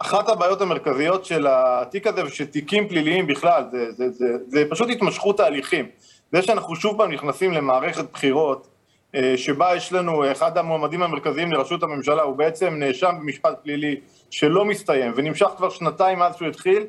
אחת 0.02 0.28
הבעיות 0.28 0.60
המרכזיות 0.60 1.24
של 1.24 1.46
התיק 1.50 2.06
הזה 2.06 2.24
ושל 2.24 2.46
תיקים 2.46 2.88
פליליים 2.88 3.26
בכלל, 3.26 3.64
זה, 3.70 3.92
זה, 3.92 4.10
זה, 4.10 4.26
זה 4.48 4.64
פשוט 4.70 4.90
התמשכות 4.90 5.36
תהליכים. 5.36 5.86
זה 6.32 6.42
שאנחנו 6.42 6.76
שוב 6.76 6.98
פעם 6.98 7.12
נכנסים 7.12 7.52
למערכת 7.52 8.12
בחירות, 8.12 8.68
אה, 9.14 9.34
שבה 9.36 9.76
יש 9.76 9.92
לנו, 9.92 10.32
אחד 10.32 10.58
המועמדים 10.58 11.02
המרכזיים 11.02 11.52
לראשות 11.52 11.82
הממשלה 11.82 12.22
הוא 12.22 12.36
בעצם 12.36 12.74
נאשם 12.74 13.14
במשפט 13.20 13.54
פלילי 13.62 13.96
שלא 14.30 14.64
מסתיים 14.64 15.12
ונמשך 15.16 15.46
כבר 15.56 15.70
שנתיים 15.70 16.18
מאז 16.18 16.36
שהוא 16.36 16.48
התחיל, 16.48 16.86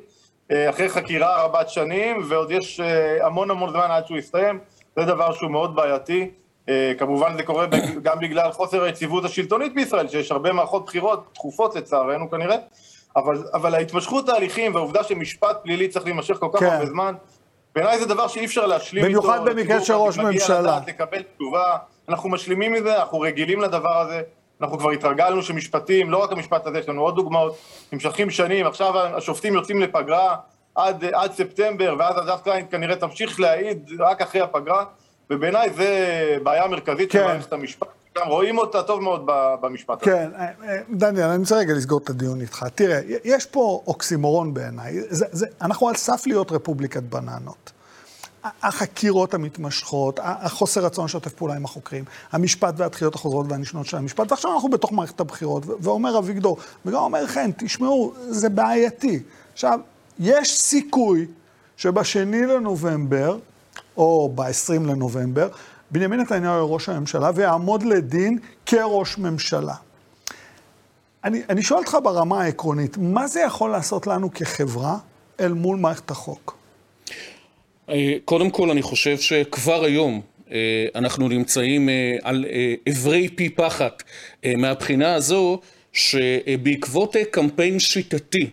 אה, 0.52 0.69
אחרי 0.69 0.89
חקירה 0.89 1.43
רבת 1.43 1.69
שנים 1.69 2.21
ועוד 2.28 2.52
יש 2.52 2.80
אה, 2.80 3.26
המון 3.26 3.52
המון 3.52 3.69
זמן 3.69 3.88
עד 3.89 4.08
שהוא 4.08 4.17
יסתיים, 4.17 4.60
זה 4.95 5.06
דבר 5.06 5.34
שהוא 5.34 5.52
מאוד 5.52 5.76
בעייתי. 5.76 6.32
כמובן 6.97 7.38
זה 7.38 7.43
קורה 7.43 7.65
גם 8.04 8.19
בגלל 8.19 8.52
חוסר 8.52 8.84
היציבות 8.84 9.26
השלטונית 9.26 9.76
בישראל, 9.76 10.08
שיש 10.08 10.32
הרבה 10.32 10.54
מערכות 10.54 10.86
בחירות 10.86 11.30
תכופות 11.34 11.76
לצערנו 11.76 12.30
כנראה, 12.30 12.56
אבל, 13.15 13.43
אבל 13.54 13.76
ההתמשכות 13.76 14.26
תהליכים 14.26 14.76
והעובדה 14.76 15.04
שמשפט 15.04 15.58
פלילי 15.63 15.88
צריך 15.88 16.06
להימשך 16.06 16.38
כל 16.39 16.49
כך 16.54 16.60
כן. 16.60 16.65
הרבה 16.65 16.86
זמן, 16.86 17.13
בעיניי 17.76 17.99
זה 17.99 18.06
דבר 18.06 18.28
שאי 18.28 18.45
אפשר 18.45 18.65
להשלים 18.65 19.06
איתו. 19.06 19.21
במיוחד 19.21 19.45
במקרה 19.45 19.82
של 19.82 19.93
ראש 19.93 20.17
ממשלה. 20.17 20.62
לדעת, 20.62 20.88
לקבל 20.88 21.21
תשובה, 21.38 21.78
אנחנו 22.10 22.30
משלימים 22.30 22.73
מזה, 22.73 22.99
אנחנו 22.99 23.19
רגילים 23.19 23.62
לדבר 23.62 23.97
הזה, 23.97 24.21
אנחנו 24.62 24.80
כבר 24.80 24.89
התרגלנו 24.89 25.43
שמשפטים, 25.43 26.12
לא 26.12 26.23
רק 26.23 26.32
המשפט 26.32 26.67
הזה, 26.67 26.80
יש 26.80 26.89
לנו 26.89 27.02
עוד 27.02 27.15
דוגמאות, 27.15 27.58
נמשכים 27.91 28.30
שנים, 28.30 28.67
עכשיו 28.67 28.99
השופטים 28.99 29.54
יוצאים 29.54 29.82
לפגרה 29.82 30.36
עד, 30.76 31.06
עד 31.13 31.32
ספטמבר, 31.32 31.95
ואז 31.99 32.17
הדף 32.17 32.41
קליין 32.43 32.65
כנראה 32.71 32.95
תמשיך 32.95 33.39
להעיד 33.39 33.89
רק 33.99 34.21
אחרי 34.21 34.41
הפגרה, 34.41 34.86
ובעיניי 35.30 35.69
זה 35.69 36.38
בעיה 36.43 36.67
מרכזית 36.67 37.12
כן. 37.12 37.19
של 37.19 37.26
מערכת 37.26 37.54
המשפט. 37.54 38.02
גם 38.17 38.28
רואים 38.28 38.58
אותה 38.58 38.84
טוב 38.84 39.02
מאוד 39.02 39.21
במשפט 39.62 40.02
הזה. 40.02 40.12
כן, 40.12 40.30
אה, 40.36 40.47
אה, 40.69 40.82
דניאל, 40.89 41.30
אני 41.30 41.39
רוצה 41.39 41.58
רגע 41.58 41.73
לסגור 41.73 41.99
את 42.04 42.10
הדיון 42.10 42.41
איתך. 42.41 42.65
תראה, 42.76 42.99
יש 43.23 43.45
פה 43.45 43.84
אוקסימורון 43.88 44.54
בעיניי. 44.54 44.95
אנחנו 45.62 45.89
על 45.89 45.95
סף 45.95 46.28
להיות 46.28 46.52
רפובליקת 46.52 47.04
בננות. 47.04 47.71
החקירות 48.63 49.34
המתמשכות, 49.34 50.19
החוסר 50.23 50.86
רצון 50.86 51.06
לשתף 51.06 51.34
פעולה 51.34 51.56
עם 51.56 51.65
החוקרים, 51.65 52.04
המשפט 52.32 52.73
והדחיות 52.78 53.15
החוזרות 53.15 53.45
והנשנות 53.49 53.86
של 53.86 53.97
המשפט, 53.97 54.32
ועכשיו 54.32 54.54
אנחנו 54.54 54.69
בתוך 54.69 54.91
מערכת 54.91 55.19
הבחירות, 55.19 55.63
ואומר 55.80 56.17
אביגדור, 56.17 56.58
וגם 56.86 56.97
אומר 56.97 57.28
חן, 57.28 57.52
תשמעו, 57.58 58.13
זה 58.30 58.49
בעייתי. 58.49 59.19
עכשיו, 59.54 59.80
יש 60.19 60.62
סיכוי 60.62 61.28
שבשני 61.78 62.45
לנובמבר, 62.45 63.38
או 63.97 64.32
ב-20 64.36 64.73
לנובמבר, 64.73 65.47
בנימין 65.93 66.19
נתניהו 66.19 66.53
יהיה 66.53 66.63
ראש 66.63 66.89
הממשלה 66.89 67.32
ויעמוד 67.36 67.84
לדין 67.84 68.38
כראש 68.65 69.17
ממשלה. 69.17 69.73
אני, 71.23 71.41
אני 71.49 71.62
שואל 71.62 71.79
אותך 71.79 71.97
ברמה 72.03 72.43
העקרונית, 72.43 72.97
מה 72.97 73.27
זה 73.27 73.41
יכול 73.41 73.71
לעשות 73.71 74.08
לנו 74.08 74.34
כחברה 74.34 74.97
אל 75.39 75.53
מול 75.53 75.77
מערכת 75.77 76.12
החוק? 76.12 76.58
אה, 77.89 78.13
קודם 78.25 78.49
כל, 78.49 78.69
אני 78.69 78.82
חושב 78.82 79.17
שכבר 79.17 79.84
היום 79.84 80.21
אה, 80.51 80.86
אנחנו 80.95 81.27
נמצאים 81.27 81.89
אה, 81.89 82.15
על 82.21 82.45
אברי 82.89 83.29
פי 83.29 83.49
פחת 83.49 84.03
מהבחינה 84.58 85.13
הזו 85.13 85.60
שבעקבות 85.93 87.15
קמפיין 87.32 87.79
שיטתי 87.79 88.49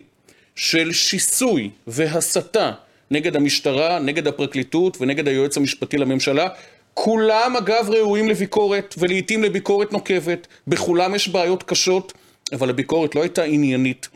של 0.55 0.91
שיסוי 0.91 1.69
והסתה 1.87 2.71
נגד 3.11 3.35
המשטרה, 3.35 3.99
נגד 3.99 4.27
הפרקליטות 4.27 4.97
ונגד 5.01 5.27
היועץ 5.27 5.57
המשפטי 5.57 5.97
לממשלה, 5.97 6.47
כולם 6.93 7.55
אגב 7.57 7.89
ראויים 7.89 8.29
לביקורת 8.29 8.95
ולעיתים 8.97 9.43
לביקורת 9.43 9.91
נוקבת, 9.91 10.47
בכולם 10.67 11.15
יש 11.15 11.27
בעיות 11.27 11.63
קשות, 11.63 12.13
אבל 12.51 12.69
הביקורת 12.69 13.15
לא 13.15 13.21
הייתה 13.21 13.43
עניינית, 13.43 14.07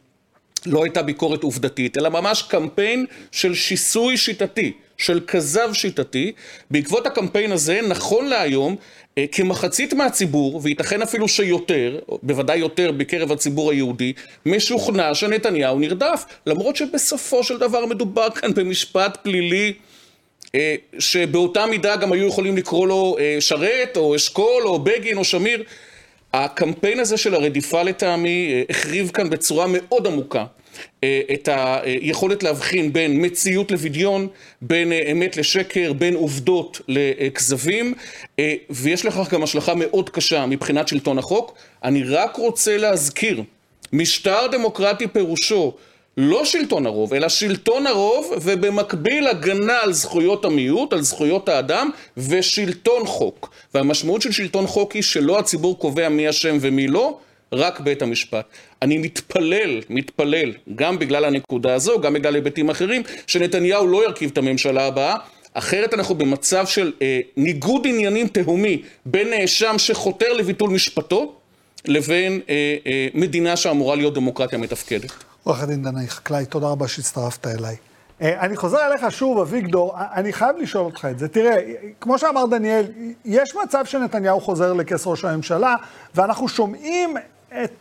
לא 0.66 0.84
הייתה 0.84 1.02
ביקורת 1.04 1.44
עובדתית, 1.44 1.98
אלא 1.98 2.10
ממש 2.10 2.42
קמפיין 2.42 3.06
של 3.32 3.54
שיסוי 3.54 4.18
שיטתי. 4.18 4.74
של 4.98 5.20
כזב 5.28 5.70
שיטתי. 5.74 6.32
בעקבות 6.72 7.08
הקמפיין 7.08 7.52
הזה, 7.52 7.80
נכון 7.88 8.26
להיום, 8.26 8.76
אה, 9.18 9.26
כמחצית 9.32 9.94
מהציבור, 9.94 10.60
וייתכן 10.64 11.02
אפילו 11.02 11.28
שיותר, 11.28 12.00
בוודאי 12.24 12.58
יותר 12.58 12.92
בקרב 12.92 13.32
הציבור 13.32 13.72
היהודי, 13.72 14.14
משוכנע 14.46 15.14
שנתניהו 15.16 15.80
נרדף, 15.80 16.26
למרות 16.46 16.76
שבסופו 16.76 17.44
של 17.44 17.58
דבר 17.58 17.86
מדובר 17.86 18.30
כאן 18.30 18.54
במשפט 18.54 19.18
פלילי 19.24 19.74
שבאותה 21.00 21.66
מידה 21.66 21.96
גם 21.96 22.12
היו 22.12 22.28
יכולים 22.28 22.58
לקרוא 22.58 22.88
לו 22.88 23.18
אה, 23.20 23.38
שרת, 23.40 23.98
או 23.98 24.16
אשכול, 24.16 24.64
או 24.64 24.80
בגין, 24.80 25.18
או 25.18 25.24
שמיר. 25.24 25.64
הקמפיין 26.34 27.00
הזה 27.00 27.18
של 27.18 27.36
הרדיפה 27.36 27.84
לטעמי 27.84 28.64
החריב 28.70 29.12
כאן 29.14 29.30
בצורה 29.30 29.66
מאוד 29.70 30.08
עמוקה 30.08 30.46
אה, 31.04 31.22
את 31.34 31.50
היכולת 31.52 32.44
להבחין 32.44 32.94
בין 32.94 33.26
מציאות 33.26 33.72
לבדיון, 33.72 34.28
בין 34.62 34.92
אה, 34.92 35.12
אמת 35.12 35.38
לשקר, 35.38 35.94
בין 35.94 36.16
עובדות 36.16 36.82
לכזבים, 36.88 37.94
אה, 38.40 38.54
ויש 38.70 39.06
לכך 39.06 39.34
גם 39.34 39.44
השלכה 39.44 39.74
מאוד 39.76 40.10
קשה 40.10 40.46
מבחינת 40.46 40.88
שלטון 40.88 41.18
החוק. 41.18 41.54
אני 41.84 42.04
רק 42.04 42.36
רוצה 42.36 42.78
להזכיר, 42.78 43.44
משטר 43.94 44.48
דמוקרטי 44.52 45.08
פירושו 45.08 45.74
לא 46.18 46.46
שלטון 46.46 46.86
הרוב, 46.86 47.14
אלא 47.14 47.30
שלטון 47.30 47.88
הרוב 47.88 48.34
ובמקביל 48.42 49.28
הגנה 49.28 49.80
על 49.84 49.94
זכויות 49.94 50.46
המיעוט, 50.46 50.94
על 50.94 51.02
זכויות 51.02 51.50
האדם 51.50 51.90
ושלטון 52.18 53.06
חוק. 53.06 53.50
והמשמעות 53.74 54.22
של 54.22 54.32
שלטון 54.32 54.68
חוק 54.68 54.92
היא 54.92 55.04
שלא 55.04 55.40
הציבור 55.40 55.80
קובע 55.80 56.10
מי 56.10 56.30
אשם 56.30 56.58
ומי 56.62 56.88
לא, 56.88 57.18
רק 57.54 57.80
בית 57.80 58.02
המשפט. 58.02 58.46
אני 58.82 58.98
מתפלל, 58.98 59.82
מתפלל, 59.90 60.52
גם 60.76 61.00
בגלל 61.00 61.26
הנקודה 61.26 61.74
הזו, 61.74 62.02
גם 62.02 62.14
בגלל 62.14 62.36
היבטים 62.36 62.70
אחרים, 62.70 63.04
שנתניהו 63.28 63.88
לא 63.88 64.04
ירכיב 64.04 64.30
את 64.34 64.38
הממשלה 64.38 64.86
הבאה. 64.86 65.16
אחרת 65.54 65.94
אנחנו 65.94 66.16
במצב 66.16 66.68
של 66.68 66.92
אה, 67.02 67.20
ניגוד 67.38 67.88
עניינים 67.88 68.28
תהומי 68.28 68.82
בין 69.06 69.30
נאשם 69.30 69.76
שחותר 69.78 70.34
לביטול 70.34 70.70
משפטו 70.70 71.34
לבין 71.86 72.42
אה, 72.50 72.76
אה, 72.88 73.08
מדינה 73.14 73.56
שאמורה 73.56 73.96
להיות 73.96 74.14
דמוקרטיה 74.14 74.60
מתפקדת. 74.60 75.12
עורך 75.46 75.64
הדין 75.64 75.84
דנאי 75.84 76.08
חקלאי, 76.08 76.46
תודה 76.46 76.68
רבה 76.68 76.88
שהצטרפת 76.88 77.48
אליי. 77.48 77.76
אה, 78.22 78.40
אני 78.40 78.58
חוזר 78.58 78.78
אליך 78.88 79.12
שוב, 79.12 79.40
אביגדור, 79.40 79.96
אני 80.14 80.34
חייב 80.34 80.58
לשאול 80.58 80.86
אותך 80.86 81.08
את 81.12 81.20
זה. 81.20 81.28
תראה, 81.28 81.56
כמו 82.02 82.18
שאמר 82.18 82.46
דניאל, 82.46 82.86
יש 83.26 83.56
מצב 83.64 83.86
שנתניהו 83.86 84.42
חוזר 84.42 84.74
לכס 84.74 85.08
ראש 85.08 85.26
הממשלה, 85.26 85.76
ואנחנו 86.16 86.48
שומעים 86.48 87.18
את, 87.64 87.72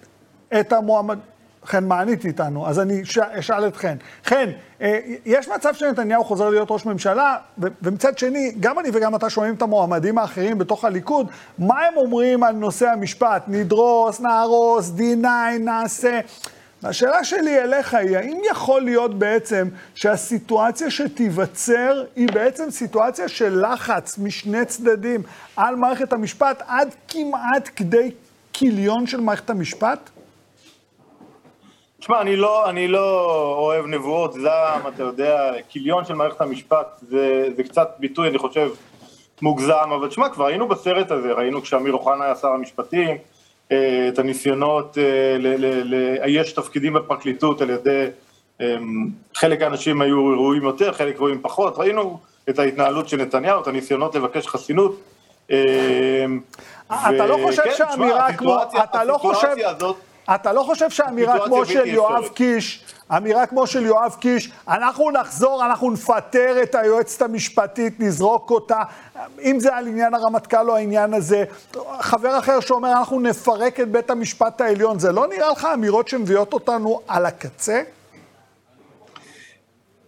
את 0.61 0.73
המועמד... 0.73 1.19
חן 1.67 1.85
מענית 1.85 2.25
איתנו, 2.25 2.69
אז 2.69 2.81
אני 2.81 3.03
אשאל 3.39 3.67
את 3.67 3.77
חן. 3.77 3.97
חן, 4.25 4.51
אה, 4.81 4.99
יש 5.25 5.49
מצב 5.49 5.75
שנתניהו 5.75 6.25
חוזר 6.25 6.49
להיות 6.51 6.71
ראש 6.71 6.87
ממשלה, 6.87 7.37
ומצד 7.59 8.19
שני, 8.19 8.55
גם 8.61 8.79
אני 8.79 8.89
וגם 8.93 9.15
אתה 9.15 9.31
שומעים 9.31 9.55
את 9.55 9.63
המועמדים 9.63 10.19
האחרים 10.19 10.59
בתוך 10.59 10.85
הליכוד, 10.85 11.27
מה 11.59 11.81
הם 11.81 11.97
אומרים 11.97 12.43
על 12.43 12.55
נושא 12.55 12.89
המשפט? 12.89 13.45
נדרוס, 13.49 14.21
נהרוס, 14.21 14.93
D9, 14.99 15.27
נעשה... 15.61 16.21
והשאלה 16.85 17.25
שלי 17.25 17.59
אליך 17.59 17.95
היא, 17.95 18.17
האם 18.17 18.39
יכול 18.51 18.83
להיות 18.83 19.15
בעצם 19.19 19.69
שהסיטואציה 19.95 20.91
שתיווצר 20.91 22.05
היא 22.17 22.29
בעצם 22.35 22.71
סיטואציה 22.71 23.29
של 23.29 23.67
לחץ 23.67 24.19
משני 24.19 24.65
צדדים 24.65 25.23
על 25.57 25.77
מערכת 25.77 26.13
המשפט 26.13 26.63
עד 26.67 26.95
כמעט 27.09 27.71
כדי 27.77 28.11
כיליון 28.53 29.07
של 29.07 29.21
מערכת 29.21 29.51
המשפט? 29.51 30.11
תשמע, 32.01 32.21
אני 32.21 32.37
לא, 32.37 32.71
אני 32.71 32.89
לא 32.89 33.25
אוהב 33.59 33.87
נבואות 33.87 34.33
זעם, 34.33 34.89
אתה 34.95 35.03
יודע, 35.03 35.53
כיליון 35.69 36.05
של 36.05 36.15
מערכת 36.15 36.41
המשפט 36.41 37.01
זה, 37.09 37.49
זה 37.57 37.63
קצת 37.63 37.89
ביטוי, 37.99 38.29
אני 38.29 38.39
חושב, 38.39 38.71
מוגזם, 39.43 39.93
אבל 40.01 40.09
תשמע, 40.09 40.29
כבר 40.29 40.47
היינו 40.47 40.69
בסרט 40.69 41.11
הזה, 41.11 41.33
ראינו 41.33 41.63
כשאמיר 41.63 41.93
אוחנה 41.93 42.25
היה 42.25 42.35
שר 42.35 42.49
המשפטים, 42.49 43.17
את 44.09 44.19
הניסיונות 44.19 44.99
אה, 44.99 45.37
לאייש 45.85 46.53
תפקידים 46.53 46.93
בפרקליטות 46.93 47.61
על 47.61 47.71
ידי, 47.71 48.07
אה, 48.61 48.77
חלק 49.35 49.63
האנשים 49.63 50.01
היו 50.03 50.27
ראויים 50.27 50.63
יותר, 50.63 50.93
חלק 50.93 51.17
ראויים 51.19 51.41
פחות, 51.43 51.79
ראינו 51.79 52.19
את 52.49 52.59
ההתנהלות 52.59 53.09
של 53.09 53.17
נתניהו, 53.17 53.63
את 53.63 53.67
הניסיונות 53.67 54.15
לבקש 54.15 54.47
חסינות. 54.47 55.01
אתה 55.47 57.27
לא 57.27 57.39
חושב 57.45 57.63
שהאמירה 57.77 58.33
כמו, 58.33 58.57
אתה 58.85 59.05
לא 59.05 59.19
חושב, 59.19 59.55
אתה 60.35 60.53
לא 60.53 60.63
חושב 60.63 60.91
שאמירה 60.91 61.47
כמו 61.47 61.67
של 61.67 61.87
יואב 61.87 62.29
קיש, 62.29 62.85
אמירה 63.11 63.47
כמו 63.47 63.67
של 63.67 63.87
יואב 63.87 64.17
קיש, 64.21 64.53
אנחנו 64.69 65.11
נחזור, 65.11 65.67
אנחנו 65.67 65.91
נפטר 65.91 66.63
את 66.63 66.75
היועצת 66.75 67.23
המשפטית, 67.23 68.01
נזרוק 68.01 68.51
אותה, 68.51 68.83
אם 69.43 69.61
זה 69.61 69.77
על 69.77 69.87
עניין 69.87 70.15
הרמטכ"ל 70.15 70.71
או 70.71 70.77
העניין 70.77 71.15
הזה, 71.15 71.45
חבר 72.01 72.39
אחר 72.39 72.61
שאומר, 72.61 72.93
אנחנו 72.93 73.21
נפרק 73.21 73.81
את 73.81 73.89
בית 73.89 74.11
המשפט 74.11 74.61
העליון, 74.61 74.99
זה 74.99 75.13
לא 75.13 75.27
נראה 75.27 75.51
לך 75.51 75.69
אמירות 75.75 76.09
שמביאות 76.09 76.53
אותנו 76.53 77.01
על 77.09 77.27
הקצה? 77.27 77.83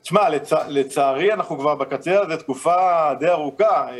תשמע, 0.02 0.28
לצ... 0.28 0.52
לצערי 0.68 1.32
אנחנו 1.32 1.59
כבר 1.59 1.74
בקצה 1.74 2.20
הזה 2.20 2.37
תקופה 2.37 2.74
די 3.18 3.28
ארוכה. 3.28 3.88
אה, 3.88 3.94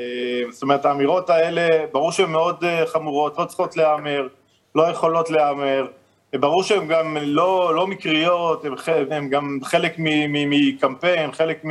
זאת 0.51 0.63
אומרת, 0.63 0.85
האמירות 0.85 1.31
האלה, 1.31 1.87
ברור 1.93 2.13
שהן 2.13 2.31
מאוד 2.31 2.65
אה, 2.65 2.87
חמורות, 2.87 3.39
לא 3.39 3.45
צריכות 3.45 3.77
להיאמר, 3.77 4.29
לא 4.75 4.83
יכולות 4.83 5.31
להיאמר. 5.31 5.87
ברור 6.35 6.63
שהן 6.63 6.89
גם 6.89 7.17
לא, 7.21 7.75
לא 7.75 7.87
מקריות, 7.87 8.65
הן 9.11 9.29
גם 9.29 9.59
חלק 9.63 9.95
מקמפיין, 9.99 11.33
חלק 11.33 11.65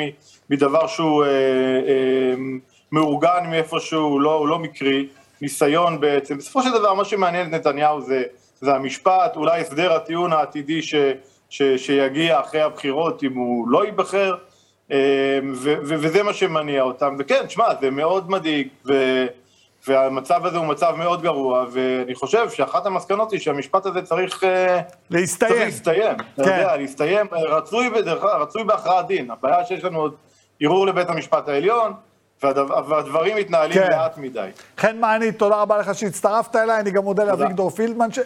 מדבר 0.50 0.88
שהוא 0.88 1.24
אה, 1.26 1.30
אה, 1.30 2.34
מאורגן 2.92 3.44
מאיפשהו, 3.50 4.20
לא, 4.20 4.48
לא 4.48 4.60
מקרי, 4.60 5.08
ניסיון 5.42 6.00
בעצם. 6.00 6.38
בסופו 6.38 6.64
של 6.64 6.72
דבר 6.72 6.94
מה 6.94 7.06
שמעניין 7.06 7.48
את 7.48 7.52
נתניהו 7.52 8.02
זה, 8.02 8.24
זה 8.62 8.76
המשפט, 8.76 9.36
אולי 9.36 9.62
הסדר 9.62 9.94
הטיעון 9.94 10.34
העתידי 10.34 10.82
ש... 10.82 10.96
ש, 11.50 11.62
שיגיע 11.78 12.40
אחרי 12.40 12.62
הבחירות 12.62 13.24
אם 13.24 13.34
הוא 13.34 13.70
לא 13.70 13.86
ייבחר, 13.86 14.36
אה, 14.92 15.40
ו, 15.54 15.74
ו, 15.86 15.96
וזה 16.00 16.24
מה 16.24 16.34
שמניע 16.34 16.82
אותם. 16.82 17.16
וכן, 17.20 17.50
שמע, 17.50 17.66
זה 17.82 17.92
מאוד 17.92 18.30
מדאיג, 18.30 18.68
ו, 18.88 18.94
והמצב 19.88 20.46
הזה 20.46 20.58
הוא 20.58 20.66
מצב 20.66 20.94
מאוד 20.98 21.22
גרוע, 21.22 21.66
ואני 21.72 22.16
חושב 22.16 22.50
שאחת 22.50 22.86
המסקנות 22.86 23.32
היא 23.32 23.40
שהמשפט 23.40 23.86
הזה 23.86 24.02
צריך 24.02 24.44
אה, 24.44 24.82
להסתיים. 25.10 25.52
צריך 25.52 25.66
להסתיים, 25.66 26.18
כן. 26.18 26.24
אתה 26.34 26.42
יודע, 26.42 26.78
להסתיים, 26.78 27.28
רצוי, 27.32 27.90
רצוי 28.42 28.64
בהכרעת 28.64 29.08
דין. 29.08 29.32
הבעיה 29.32 29.66
שיש 29.66 29.84
לנו 29.84 30.00
עוד 30.00 30.16
ערעור 30.60 30.88
לבית 30.88 31.10
המשפט 31.10 31.50
העליון, 31.50 31.94
והדברים 32.44 33.38
מתנהלים 33.38 33.74
כן. 33.74 33.90
לאט 33.90 34.18
מדי. 34.18 34.50
חן 34.78 34.98
מעני, 34.98 35.32
תודה 35.32 35.56
רבה 35.56 35.78
לך 35.78 35.96
שהצטרפת 35.96 36.56
אליי, 36.56 36.80
אני 36.80 36.92
גם 36.92 37.04
מודה 37.04 37.24
לאביגדור 37.24 37.70
פלדמן, 37.70 38.12
ש... 38.12 38.20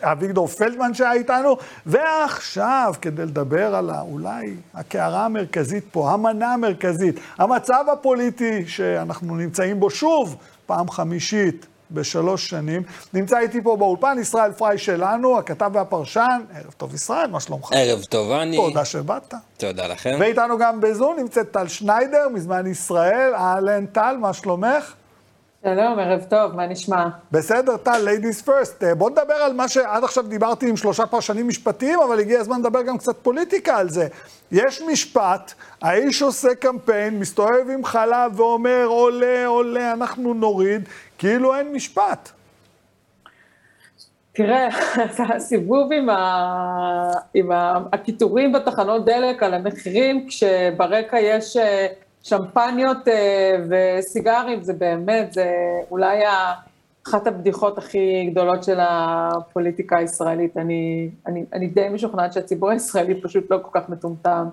פלדמן 0.57 0.93
שהיה 0.93 1.13
איתנו, 1.13 1.57
ועכשיו, 1.85 2.93
כדי 3.01 3.21
לדבר 3.21 3.75
על 3.75 3.89
אולי 4.01 4.55
הקערה 4.73 5.25
המרכזית 5.25 5.83
פה, 5.91 6.11
המנה 6.11 6.53
המרכזית, 6.53 7.19
המצב 7.37 7.85
הפוליטי 7.93 8.67
שאנחנו 8.67 9.35
נמצאים 9.35 9.79
בו 9.79 9.89
שוב, 9.89 10.35
פעם 10.69 10.89
חמישית, 10.89 11.65
בשלוש 11.91 12.49
שנים. 12.49 12.83
נמצא 13.13 13.39
איתי 13.39 13.61
פה 13.61 13.75
באולפן 13.75 14.17
ישראל 14.21 14.51
פריי 14.51 14.77
שלנו, 14.77 15.37
הכתב 15.37 15.71
והפרשן. 15.73 16.41
ערב 16.55 16.73
טוב 16.77 16.93
ישראל, 16.93 17.27
מה 17.31 17.39
שלומך? 17.39 17.69
ערב 17.73 18.03
טוב, 18.03 18.31
אני. 18.31 18.57
תודה 18.57 18.85
שבאת. 18.85 19.33
תודה 19.57 19.87
לכם. 19.87 20.17
ואיתנו 20.19 20.57
גם 20.57 20.81
בזום 20.81 21.15
נמצאת 21.19 21.51
טל 21.51 21.67
שניידר, 21.67 22.27
מזמן 22.33 22.67
ישראל. 22.67 23.33
אהלן 23.35 23.85
טל, 23.85 24.17
מה 24.19 24.33
שלומך? 24.33 24.93
שלום, 25.63 25.99
ערב 25.99 26.23
טוב, 26.29 26.55
מה 26.55 26.67
נשמע? 26.67 27.07
בסדר, 27.31 27.77
טל, 27.77 28.07
ladies 28.07 28.47
first. 28.47 28.83
אה, 28.83 28.95
בוא 28.95 29.09
נדבר 29.09 29.33
על 29.33 29.53
מה 29.53 29.67
שעד 29.67 30.03
עכשיו 30.03 30.23
דיברתי 30.23 30.69
עם 30.69 30.77
שלושה 30.77 31.05
פרשנים 31.05 31.47
משפטיים, 31.47 31.99
אבל 31.99 32.19
הגיע 32.19 32.39
הזמן 32.39 32.59
לדבר 32.59 32.81
גם 32.81 32.97
קצת 32.97 33.17
פוליטיקה 33.17 33.77
על 33.77 33.89
זה. 33.89 34.07
יש 34.51 34.81
משפט, 34.81 35.53
האיש 35.81 36.21
עושה 36.21 36.55
קמפיין, 36.55 37.19
מסתובב 37.19 37.69
עם 37.73 37.85
חלב 37.85 38.39
ואומר, 38.39 38.85
עולה, 38.85 39.45
עולה, 39.45 39.93
אנחנו 39.93 40.33
נוריד, 40.33 40.89
כאילו 41.17 41.55
אין 41.55 41.73
משפט. 41.73 42.29
תראה, 44.33 44.67
הסיבוב 45.35 45.93
עם, 45.93 46.09
ה... 46.09 47.11
עם 47.33 47.49
הקיטורים 47.93 48.51
בתחנות 48.51 49.05
דלק 49.05 49.43
על 49.43 49.53
המחירים, 49.53 50.27
כשברקע 50.27 51.19
יש... 51.19 51.57
שמפניות 52.23 53.07
אה, 53.07 53.55
וסיגרים, 53.69 54.63
זה 54.63 54.73
באמת, 54.73 55.33
זה 55.33 55.51
אולי 55.91 56.19
אחת 57.07 57.27
הבדיחות 57.27 57.77
הכי 57.77 58.29
גדולות 58.31 58.63
של 58.63 58.77
הפוליטיקה 58.79 59.97
הישראלית. 59.97 60.57
אני, 60.57 61.09
אני, 61.27 61.45
אני 61.53 61.67
די 61.67 61.89
משוכנעת 61.89 62.33
שהציבור 62.33 62.69
הישראלי 62.69 63.21
פשוט 63.21 63.51
לא 63.51 63.59
כל 63.61 63.79
כך 63.79 63.89
מטומטם. 63.89 64.47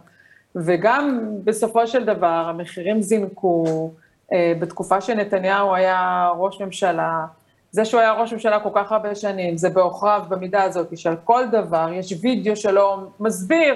וגם 0.56 1.30
בסופו 1.44 1.86
של 1.86 2.04
דבר, 2.04 2.46
המחירים 2.48 3.02
זינקו, 3.02 3.90
אה, 4.32 4.52
בתקופה 4.60 5.00
שנתניהו 5.00 5.74
היה 5.74 6.28
ראש 6.38 6.60
ממשלה, 6.60 7.26
זה 7.70 7.84
שהוא 7.84 8.00
היה 8.00 8.12
ראש 8.12 8.32
ממשלה 8.32 8.60
כל 8.60 8.70
כך 8.74 8.92
הרבה 8.92 9.14
שנים, 9.14 9.56
זה 9.56 9.70
בעוכריו 9.70 10.24
במידה 10.28 10.62
הזאת, 10.62 10.98
שעל 10.98 11.16
כל 11.24 11.44
דבר 11.52 11.88
יש 11.92 12.14
וידאו 12.22 12.56
שלו 12.56 13.10
מסביר 13.20 13.74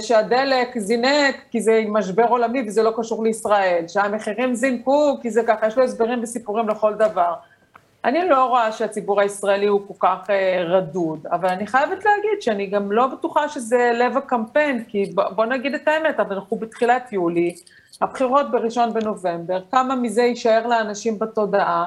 שהדלק 0.00 0.78
זינק 0.78 1.36
כי 1.50 1.60
זה 1.60 1.82
משבר 1.88 2.24
עולמי 2.24 2.62
וזה 2.66 2.82
לא 2.82 2.92
קשור 2.96 3.24
לישראל, 3.24 3.84
שהמחירים 3.88 4.54
זינקו 4.54 5.18
כי 5.22 5.30
זה 5.30 5.42
ככה, 5.42 5.66
יש 5.66 5.78
לו 5.78 5.84
הסברים 5.84 6.22
וסיפורים 6.22 6.68
לכל 6.68 6.94
דבר. 6.94 7.34
אני 8.04 8.28
לא 8.28 8.44
רואה 8.44 8.72
שהציבור 8.72 9.20
הישראלי 9.20 9.66
הוא 9.66 9.80
כל 9.88 9.94
כך 9.98 10.30
אה, 10.30 10.62
רדוד, 10.64 11.26
אבל 11.30 11.48
אני 11.48 11.66
חייבת 11.66 12.04
להגיד 12.04 12.40
שאני 12.40 12.66
גם 12.66 12.92
לא 12.92 13.06
בטוחה 13.06 13.48
שזה 13.48 13.92
לב 13.94 14.16
הקמפיין, 14.16 14.84
כי 14.88 15.12
בוא 15.34 15.44
נגיד 15.44 15.74
את 15.74 15.88
האמת, 15.88 16.20
אבל 16.20 16.34
אנחנו 16.34 16.56
בתחילת 16.56 17.12
יולי, 17.12 17.54
הבחירות 18.00 18.50
בראשון 18.50 18.92
בנובמבר, 18.92 19.60
כמה 19.70 19.94
מזה 19.94 20.22
יישאר 20.22 20.66
לאנשים 20.66 21.18
בתודעה. 21.18 21.84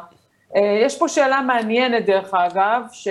אה, 0.55 0.79
יש 0.85 0.97
פה 0.99 1.07
שאלה 1.07 1.41
מעניינת, 1.41 2.05
דרך 2.05 2.33
אגב, 2.33 2.81
ש... 2.91 3.07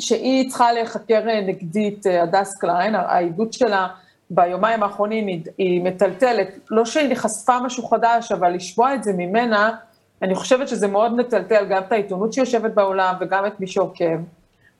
שהיא 0.00 0.48
צריכה 0.48 0.72
להיחקר 0.72 1.28
אה, 1.28 1.40
נגדית, 1.40 2.06
אה, 2.06 2.22
הדס 2.22 2.56
קליין, 2.58 2.94
העדות 2.94 3.52
שלה 3.52 3.88
ביומיים 4.30 4.82
האחרונים 4.82 5.26
היא, 5.26 5.42
היא 5.58 5.82
מטלטלת. 5.82 6.48
לא 6.70 6.84
שהיא 6.84 7.14
חשפה 7.14 7.60
משהו 7.60 7.86
חדש, 7.86 8.32
אבל 8.32 8.54
לשמוע 8.54 8.94
את 8.94 9.04
זה 9.04 9.12
ממנה, 9.12 9.70
אני 10.22 10.34
חושבת 10.34 10.68
שזה 10.68 10.88
מאוד 10.88 11.16
מטלטל 11.16 11.64
גם 11.64 11.82
את 11.82 11.92
העיתונות 11.92 12.32
שיושבת 12.32 12.74
בעולם 12.74 13.14
וגם 13.20 13.46
את 13.46 13.60
מי 13.60 13.66
שעוקב. 13.66 14.18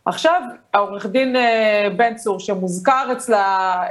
עכשיו, 0.04 0.42
העורך 0.74 1.06
דין 1.06 1.36
אה, 1.36 1.88
בן 1.96 2.14
צור, 2.14 2.40
שמוזכר 2.40 3.08
אצלה 3.12 3.82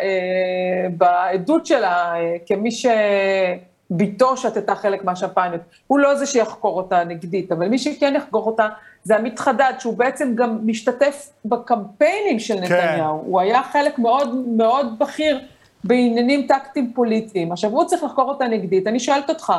בעדות 0.98 1.66
שלה 1.66 2.14
כמי 2.46 2.70
שבתו 2.72 4.38
שתתה 4.38 4.76
חלק 4.76 5.04
מהשמפניות, 5.04 5.62
הוא 5.88 6.00
לא 6.00 6.16
זה 6.16 6.26
שיחקור 6.26 6.78
אותה 6.78 7.04
נגדית, 7.04 7.52
אבל 7.52 7.68
מי 7.68 7.78
שכן 7.78 8.14
יחקור 8.16 8.46
אותה 8.46 8.68
זה 9.04 9.16
עמית 9.16 9.40
חדד, 9.40 9.74
שהוא 9.80 9.98
בעצם 9.98 10.36
גם 10.36 10.60
משתתף 10.66 11.30
בקמפיינים 11.46 12.40
של 12.40 12.56
כן. 12.56 12.62
נתניהו. 12.64 13.20
כן. 13.22 13.26
הוא 13.26 13.40
היה 13.40 13.64
חלק 13.64 14.00
מאוד 14.00 14.36
מאוד 14.36 15.00
בכיר 15.00 15.40
בעניינים 15.84 16.48
טקטיים 16.48 16.94
פוליטיים. 16.94 17.52
עכשיו, 17.52 17.70
הוא 17.70 17.86
צריך 17.86 18.04
לחקור 18.04 18.30
אותה 18.30 18.46
נגדית. 18.46 18.88
אני 18.88 19.00
שואלת 19.00 19.30
אותך, 19.30 19.54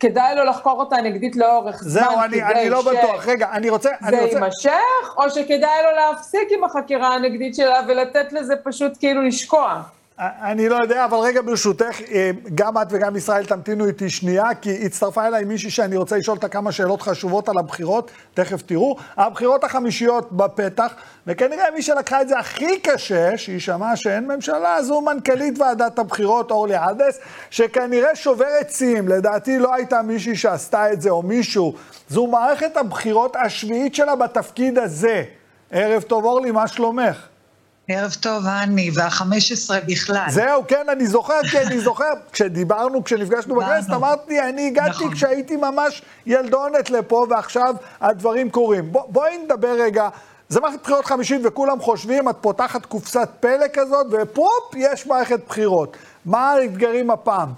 כדאי 0.00 0.34
לו 0.36 0.44
לחקור 0.44 0.80
אותה 0.80 0.96
נגדית 0.96 1.36
לאורך 1.36 1.82
זמן, 1.82 2.02
זהו, 2.02 2.20
אני, 2.24 2.42
אני 2.42 2.70
לא 2.70 2.82
בטוח. 2.82 3.26
רגע, 3.26 3.48
אני 3.52 3.70
רוצה... 3.70 3.90
זה 4.10 4.22
רוצה... 4.22 4.38
יימשך, 4.38 5.16
או 5.16 5.30
שכדאי 5.30 5.82
לו 5.82 5.90
להפסיק 5.96 6.48
עם 6.58 6.64
החקירה 6.64 7.14
הנגדית 7.14 7.54
שלה 7.54 7.80
ולתת 7.88 8.32
לזה 8.32 8.54
פשוט 8.56 8.92
כאילו 8.98 9.22
לשקוע? 9.22 9.82
אני 10.18 10.68
לא 10.68 10.76
יודע, 10.82 11.04
אבל 11.04 11.16
רגע 11.18 11.42
ברשותך, 11.42 12.00
אה, 12.10 12.30
גם 12.54 12.78
את 12.78 12.86
וגם 12.90 13.16
ישראל 13.16 13.44
תמתינו 13.44 13.86
איתי 13.86 14.10
שנייה, 14.10 14.54
כי 14.54 14.86
הצטרפה 14.86 15.26
אליי 15.26 15.44
מישהי 15.44 15.70
שאני 15.70 15.96
רוצה 15.96 16.16
לשאול 16.16 16.36
אותה 16.36 16.48
כמה 16.48 16.72
שאלות 16.72 17.02
חשובות 17.02 17.48
על 17.48 17.58
הבחירות, 17.58 18.10
תכף 18.34 18.62
תראו. 18.62 18.96
הבחירות 19.16 19.64
החמישיות 19.64 20.32
בפתח, 20.32 20.94
וכנראה 21.26 21.64
מי 21.74 21.82
שלקחה 21.82 22.22
את 22.22 22.28
זה 22.28 22.38
הכי 22.38 22.80
קשה, 22.80 23.38
שהיא 23.38 23.60
שמעה 23.60 23.96
שאין 23.96 24.26
ממשלה, 24.26 24.82
זו 24.82 25.00
מנכ"לית 25.00 25.58
ועדת 25.58 25.98
הבחירות, 25.98 26.50
אורלי 26.50 26.76
עדס, 26.76 27.18
שכנראה 27.50 28.16
שוברת 28.16 28.70
שיאים. 28.70 29.08
לדעתי 29.08 29.58
לא 29.58 29.74
הייתה 29.74 30.02
מישהי 30.02 30.36
שעשתה 30.36 30.92
את 30.92 31.02
זה, 31.02 31.10
או 31.10 31.22
מישהו. 31.22 31.74
זו 32.08 32.26
מערכת 32.26 32.76
הבחירות 32.76 33.36
השביעית 33.36 33.94
שלה 33.94 34.16
בתפקיד 34.16 34.78
הזה. 34.78 35.24
ערב 35.70 36.02
טוב, 36.02 36.24
אורלי, 36.24 36.50
מה 36.50 36.68
שלומך? 36.68 37.31
ערב 37.88 38.16
טוב, 38.20 38.46
אני, 38.46 38.90
והחמש 38.94 39.52
עשרה 39.52 39.80
בכלל. 39.80 40.26
זהו, 40.28 40.64
כן, 40.68 40.86
אני 40.92 41.06
זוכר, 41.06 41.40
כי 41.50 41.58
אני 41.58 41.80
זוכר, 41.80 42.12
כשדיברנו, 42.32 43.04
כשנפגשנו 43.04 43.54
בכנסת, 43.54 43.90
אמרתי, 43.90 44.40
אני 44.40 44.66
הגעתי 44.66 44.90
נכון. 44.90 45.14
כשהייתי 45.14 45.56
ממש 45.56 46.02
ילדונת 46.26 46.90
לפה, 46.90 47.26
ועכשיו 47.30 47.74
הדברים 48.00 48.50
קורים. 48.50 48.92
בוא, 48.92 49.02
בואי 49.08 49.38
נדבר 49.44 49.76
רגע, 49.80 50.08
זה 50.48 50.60
מערכת 50.60 50.82
בחירות 50.82 51.04
חמישית, 51.04 51.40
וכולם 51.44 51.80
חושבים, 51.80 52.28
את 52.28 52.36
פותחת 52.40 52.86
קופסת 52.86 53.28
פלא 53.40 53.66
כזאת, 53.72 54.06
ופופ, 54.10 54.74
יש 54.76 55.06
מערכת 55.06 55.40
בחירות. 55.48 55.96
מה 56.24 56.50
האתגרים 56.52 57.10
הפעם? 57.10 57.48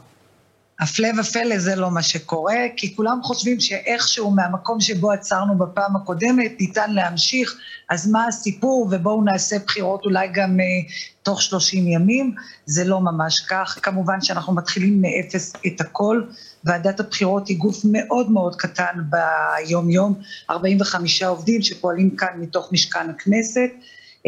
הפלא 0.81 1.09
ופלא 1.21 1.59
זה 1.59 1.77
לא 1.77 1.91
מה 1.91 2.03
שקורה, 2.03 2.57
כי 2.77 2.97
כולם 2.97 3.19
חושבים 3.23 3.61
שאיכשהו 3.61 4.31
מהמקום 4.31 4.81
שבו 4.81 5.13
עצרנו 5.13 5.59
בפעם 5.59 5.97
הקודמת 5.97 6.53
ניתן 6.61 6.93
להמשיך, 6.93 7.57
אז 7.91 8.11
מה 8.11 8.27
הסיפור 8.27 8.89
ובואו 8.91 9.23
נעשה 9.23 9.57
בחירות 9.59 10.05
אולי 10.05 10.29
גם 10.33 10.61
uh, 10.61 10.93
תוך 11.23 11.43
30 11.43 11.87
ימים, 11.87 12.35
זה 12.67 12.85
לא 12.85 13.01
ממש 13.01 13.41
כך. 13.41 13.79
כמובן 13.83 14.21
שאנחנו 14.21 14.55
מתחילים 14.55 15.03
מאפס 15.03 15.53
את 15.67 15.81
הכל. 15.81 16.23
ועדת 16.65 17.01
הבחירות 17.01 17.49
היא 17.49 17.59
גוף 17.59 17.81
מאוד 17.85 18.31
מאוד 18.31 18.57
קטן 18.57 19.01
ביום-יום, 19.11 20.15
45 20.51 21.23
עובדים 21.23 21.63
שפועלים 21.63 22.17
כאן 22.17 22.29
מתוך 22.39 22.73
משכן 22.73 23.11
הכנסת. 23.11 23.71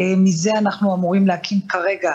Uh, 0.01 0.03
מזה 0.17 0.51
אנחנו 0.59 0.95
אמורים 0.95 1.27
להקים 1.27 1.61
כרגע 1.69 2.13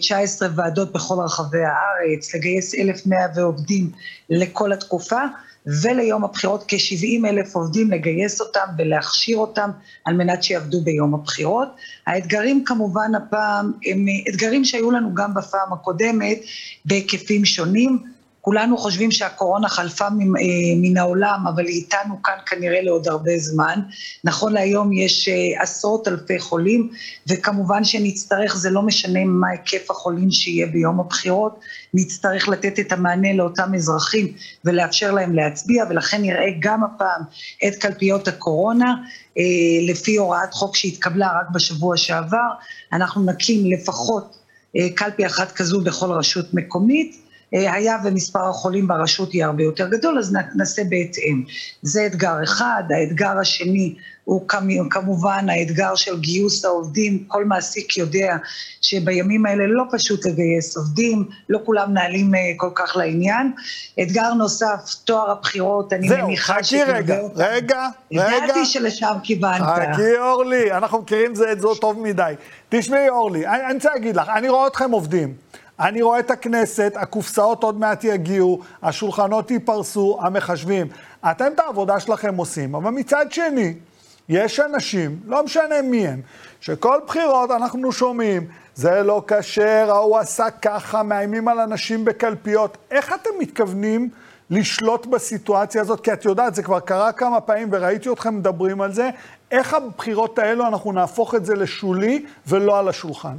19 0.00 0.48
ועדות 0.56 0.92
בכל 0.92 1.14
רחבי 1.24 1.58
הארץ, 1.58 2.34
לגייס 2.34 2.74
1,100 2.74 3.18
ועובדים 3.34 3.90
לכל 4.30 4.72
התקופה, 4.72 5.20
וליום 5.82 6.24
הבחירות 6.24 6.64
כ-70 6.68 7.28
אלף 7.28 7.56
עובדים 7.56 7.90
לגייס 7.90 8.40
אותם 8.40 8.66
ולהכשיר 8.78 9.36
אותם 9.36 9.70
על 10.04 10.14
מנת 10.14 10.42
שיעבדו 10.42 10.80
ביום 10.80 11.14
הבחירות. 11.14 11.68
האתגרים 12.06 12.64
כמובן 12.64 13.14
הפעם 13.14 13.72
הם 13.86 14.06
אתגרים 14.28 14.64
שהיו 14.64 14.90
לנו 14.90 15.14
גם 15.14 15.34
בפעם 15.34 15.72
הקודמת 15.72 16.38
בהיקפים 16.84 17.44
שונים. 17.44 18.15
כולנו 18.48 18.78
חושבים 18.78 19.10
שהקורונה 19.10 19.68
חלפה 19.68 20.04
אה, 20.04 20.10
מן 20.76 20.96
העולם, 20.96 21.44
אבל 21.48 21.66
היא 21.66 21.74
איתנו 21.74 22.22
כאן 22.22 22.34
כנראה 22.46 22.82
לעוד 22.82 23.08
הרבה 23.08 23.38
זמן. 23.38 23.80
נכון 24.24 24.52
להיום 24.52 24.92
יש 24.92 25.28
אה, 25.28 25.62
עשרות 25.62 26.08
אלפי 26.08 26.38
חולים, 26.38 26.90
וכמובן 27.28 27.84
שנצטרך, 27.84 28.56
זה 28.56 28.70
לא 28.70 28.82
משנה 28.82 29.24
מה 29.24 29.48
היקף 29.48 29.90
החולים 29.90 30.30
שיהיה 30.30 30.66
ביום 30.66 31.00
הבחירות, 31.00 31.60
נצטרך 31.94 32.48
לתת 32.48 32.78
את 32.78 32.92
המענה 32.92 33.32
לאותם 33.32 33.74
אזרחים 33.74 34.32
ולאפשר 34.64 35.12
להם 35.12 35.34
להצביע, 35.34 35.84
ולכן 35.90 36.22
נראה 36.22 36.46
גם 36.60 36.84
הפעם 36.84 37.22
את 37.68 37.74
קלפיות 37.74 38.28
הקורונה. 38.28 38.94
אה, 39.38 39.42
לפי 39.92 40.16
הוראת 40.16 40.54
חוק 40.54 40.76
שהתקבלה 40.76 41.28
רק 41.40 41.50
בשבוע 41.54 41.96
שעבר, 41.96 42.48
אנחנו 42.92 43.24
נקים 43.24 43.72
לפחות 43.72 44.36
קלפי 44.94 45.26
אחת 45.26 45.52
כזו 45.52 45.80
בכל 45.80 46.12
רשות 46.12 46.54
מקומית. 46.54 47.25
אה, 47.54 47.74
היה 47.74 47.96
ומספר 48.04 48.48
החולים 48.48 48.88
ברשות 48.88 49.34
יהיה 49.34 49.46
הרבה 49.46 49.62
יותר 49.62 49.88
גדול, 49.88 50.18
אז 50.18 50.36
נעשה 50.54 50.82
בהתאם. 50.84 51.44
זה 51.82 52.06
אתגר 52.06 52.42
אחד. 52.42 52.82
האתגר 52.90 53.38
השני 53.40 53.94
הוא 54.24 54.48
כמובן 54.90 55.46
האתגר 55.48 55.94
של 55.94 56.20
גיוס 56.20 56.64
העובדים. 56.64 57.24
כל 57.26 57.44
מעסיק 57.44 57.96
יודע 57.96 58.36
שבימים 58.80 59.46
האלה 59.46 59.64
לא 59.66 59.84
פשוט 59.90 60.26
לגייס 60.26 60.76
עובדים, 60.76 61.28
לא 61.48 61.58
כולם 61.64 61.94
נעלים 61.94 62.34
אה, 62.34 62.40
כל 62.56 62.70
כך 62.74 62.96
לעניין. 62.96 63.52
אתגר 64.02 64.32
נוסף, 64.34 64.94
תואר 65.04 65.30
הבחירות, 65.30 65.92
אני 65.92 66.08
זהו, 66.08 66.26
מניחה 66.26 66.62
ש... 66.62 66.70
זהו, 66.70 66.80
חכי 66.82 66.92
רגע, 66.92 67.18
רגע, 67.36 67.88
רגע. 68.10 68.36
ידעתי 68.36 68.66
שלשם 68.66 69.14
כיוונת. 69.22 69.62
חכי 69.92 70.18
אורלי, 70.18 70.72
אנחנו 70.72 70.98
מכירים 70.98 71.34
זה 71.34 71.52
את 71.52 71.60
זה 71.60 71.68
טוב 71.80 72.00
מדי. 72.00 72.32
תשמעי 72.68 73.08
אורלי, 73.08 73.46
אני 73.46 73.74
רוצה 73.74 73.90
להגיד 73.94 74.16
לך, 74.16 74.28
אני 74.28 74.48
רואה 74.48 74.66
אתכם 74.66 74.90
עובדים. 74.90 75.34
אני 75.80 76.02
רואה 76.02 76.18
את 76.18 76.30
הכנסת, 76.30 76.92
הקופסאות 76.96 77.62
עוד 77.62 77.80
מעט 77.80 78.04
יגיעו, 78.04 78.60
השולחנות 78.82 79.50
ייפרסו, 79.50 80.18
המחשבים. 80.20 80.86
אתם 81.30 81.52
את 81.54 81.60
העבודה 81.60 82.00
שלכם 82.00 82.36
עושים, 82.36 82.74
אבל 82.74 82.90
מצד 82.90 83.26
שני, 83.30 83.74
יש 84.28 84.60
אנשים, 84.60 85.20
לא 85.26 85.44
משנה 85.44 85.82
מי 85.82 86.08
הם, 86.08 86.20
שכל 86.60 87.00
בחירות 87.06 87.50
אנחנו 87.50 87.92
שומעים, 87.92 88.46
זה 88.74 89.02
לא 89.02 89.22
כשר, 89.26 89.86
ההוא 89.90 90.18
עשה 90.18 90.50
ככה, 90.50 91.02
מאיימים 91.02 91.48
על 91.48 91.60
אנשים 91.60 92.04
בקלפיות. 92.04 92.78
איך 92.90 93.12
אתם 93.14 93.30
מתכוונים 93.38 94.10
לשלוט 94.50 95.06
בסיטואציה 95.06 95.80
הזאת? 95.80 96.00
כי 96.00 96.12
את 96.12 96.24
יודעת, 96.24 96.54
זה 96.54 96.62
כבר 96.62 96.80
קרה 96.80 97.12
כמה 97.12 97.40
פעמים 97.40 97.68
וראיתי 97.72 98.12
אתכם 98.12 98.36
מדברים 98.38 98.80
על 98.80 98.92
זה. 98.92 99.10
איך 99.50 99.74
הבחירות 99.74 100.38
האלו 100.38 100.66
אנחנו 100.66 100.92
נהפוך 100.92 101.34
את 101.34 101.44
זה 101.44 101.54
לשולי 101.54 102.26
ולא 102.46 102.78
על 102.78 102.88
השולחן? 102.88 103.36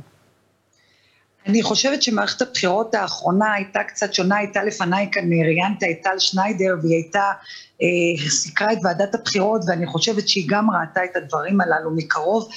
אני 1.47 1.63
חושבת 1.63 2.03
שמערכת 2.03 2.41
הבחירות 2.41 2.95
האחרונה 2.95 3.53
הייתה 3.53 3.83
קצת 3.83 4.13
שונה, 4.13 4.38
הייתה 4.38 4.63
לפניי 4.63 5.10
כאן, 5.12 5.23
ראיינת 5.33 5.83
את 5.83 6.03
טל 6.03 6.19
שניידר 6.19 6.75
והיא 6.81 6.95
הייתה, 6.95 7.31
אה, 7.81 8.29
סיקרה 8.29 8.73
את 8.73 8.77
ועדת 8.83 9.15
הבחירות 9.15 9.62
ואני 9.67 9.88
חושבת 9.88 10.27
שהיא 10.27 10.45
גם 10.47 10.71
ראתה 10.71 11.03
את 11.03 11.15
הדברים 11.15 11.62
הללו 11.62 11.91
מקרוב. 11.95 12.49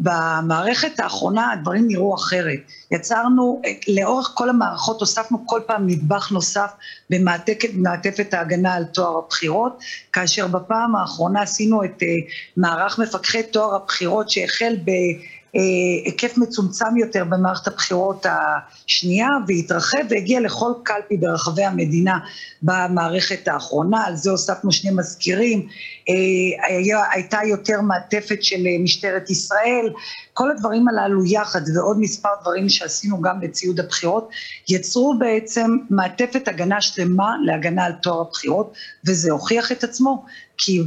במערכת 0.00 1.00
האחרונה 1.00 1.52
הדברים 1.52 1.88
נראו 1.88 2.14
אחרת. 2.14 2.58
יצרנו, 2.90 3.62
לאורך 3.88 4.30
כל 4.34 4.48
המערכות 4.48 5.00
הוספנו 5.00 5.46
כל 5.46 5.60
פעם 5.66 5.86
נדבך 5.86 6.32
נוסף 6.32 6.70
במעטפת 7.10 8.34
ההגנה 8.34 8.74
על 8.74 8.84
טוהר 8.84 9.18
הבחירות, 9.18 9.78
כאשר 10.12 10.46
בפעם 10.46 10.96
האחרונה 10.96 11.42
עשינו 11.42 11.84
את 11.84 12.02
אה, 12.02 12.08
מערך 12.56 12.98
מפקחי 12.98 13.42
טוהר 13.42 13.74
הבחירות 13.74 14.30
שהחל 14.30 14.76
ב... 14.84 14.90
אה, 15.56 15.60
היקף 16.04 16.38
מצומצם 16.38 16.96
יותר 16.96 17.24
במערכת 17.24 17.66
הבחירות 17.66 18.26
השנייה 18.26 19.28
והתרחב 19.46 19.98
והגיע 20.08 20.40
לכל 20.40 20.72
קלפי 20.82 21.16
ברחבי 21.16 21.64
המדינה 21.64 22.18
במערכת 22.62 23.48
האחרונה, 23.48 24.04
על 24.06 24.16
זה 24.16 24.30
הוספנו 24.30 24.72
שני 24.72 24.90
מזכירים, 24.90 25.68
אה, 26.08 26.14
הייתה 27.12 27.38
יותר 27.46 27.80
מעטפת 27.80 28.42
של 28.42 28.62
משטרת 28.80 29.30
ישראל, 29.30 29.92
כל 30.32 30.50
הדברים 30.50 30.88
הללו 30.88 31.24
יחד 31.24 31.60
ועוד 31.74 32.00
מספר 32.00 32.28
דברים 32.42 32.68
שעשינו 32.68 33.20
גם 33.20 33.40
בציוד 33.40 33.80
הבחירות, 33.80 34.28
יצרו 34.68 35.18
בעצם 35.18 35.76
מעטפת 35.90 36.48
הגנה 36.48 36.80
שלמה 36.80 37.34
להגנה 37.44 37.84
על 37.84 37.92
טוהר 38.02 38.20
הבחירות 38.20 38.72
וזה 39.06 39.32
הוכיח 39.32 39.72
את 39.72 39.84
עצמו 39.84 40.24
כי 40.58 40.82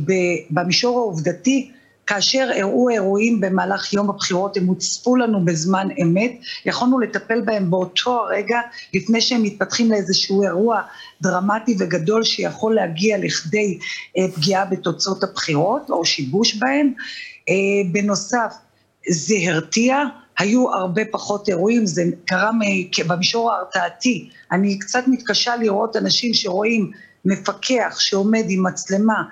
במישור 0.50 0.98
העובדתי 0.98 1.72
כאשר 2.08 2.50
אירעו 2.54 2.90
אירועים 2.90 3.42
במהלך 3.42 3.94
יום 3.94 4.10
הבחירות, 4.10 4.58
הם 4.58 4.66
הוצפו 4.66 5.16
לנו 5.16 5.46
בזמן 5.46 5.88
אמת, 6.02 6.32
יכולנו 6.66 7.00
לטפל 7.00 7.42
בהם 7.42 7.72
באותו 7.72 8.12
הרגע, 8.12 8.60
לפני 8.94 9.22
שהם 9.22 9.44
מתפתחים 9.44 9.92
לאיזשהו 9.92 10.44
אירוע 10.44 10.82
דרמטי 11.22 11.76
וגדול 11.80 12.24
שיכול 12.24 12.76
להגיע 12.76 13.18
לכדי 13.18 13.80
אה, 14.18 14.24
פגיעה 14.36 14.66
בתוצאות 14.66 15.24
הבחירות 15.24 15.90
או 15.90 16.06
שיבוש 16.06 16.56
בהם. 16.56 16.94
אה, 17.50 17.54
בנוסף, 17.92 18.54
זה 19.10 19.36
הרתיע, 19.48 20.04
היו 20.40 20.74
הרבה 20.74 21.02
פחות 21.12 21.50
אירועים, 21.50 21.86
זה 21.86 22.04
קרה 22.26 22.52
במישור 23.08 23.52
ההרתעתי. 23.52 24.30
אני 24.52 24.80
קצת 24.80 25.04
מתקשה 25.08 25.56
לראות 25.56 25.96
אנשים 25.96 26.34
שרואים 26.34 26.92
מפקח 27.26 27.96
שעומד 28.00 28.44
עם 28.48 28.68
מצלמה 28.68 29.24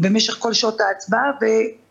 במשך 0.00 0.36
כל 0.38 0.52
שעות 0.52 0.80
ההצבעה, 0.80 1.30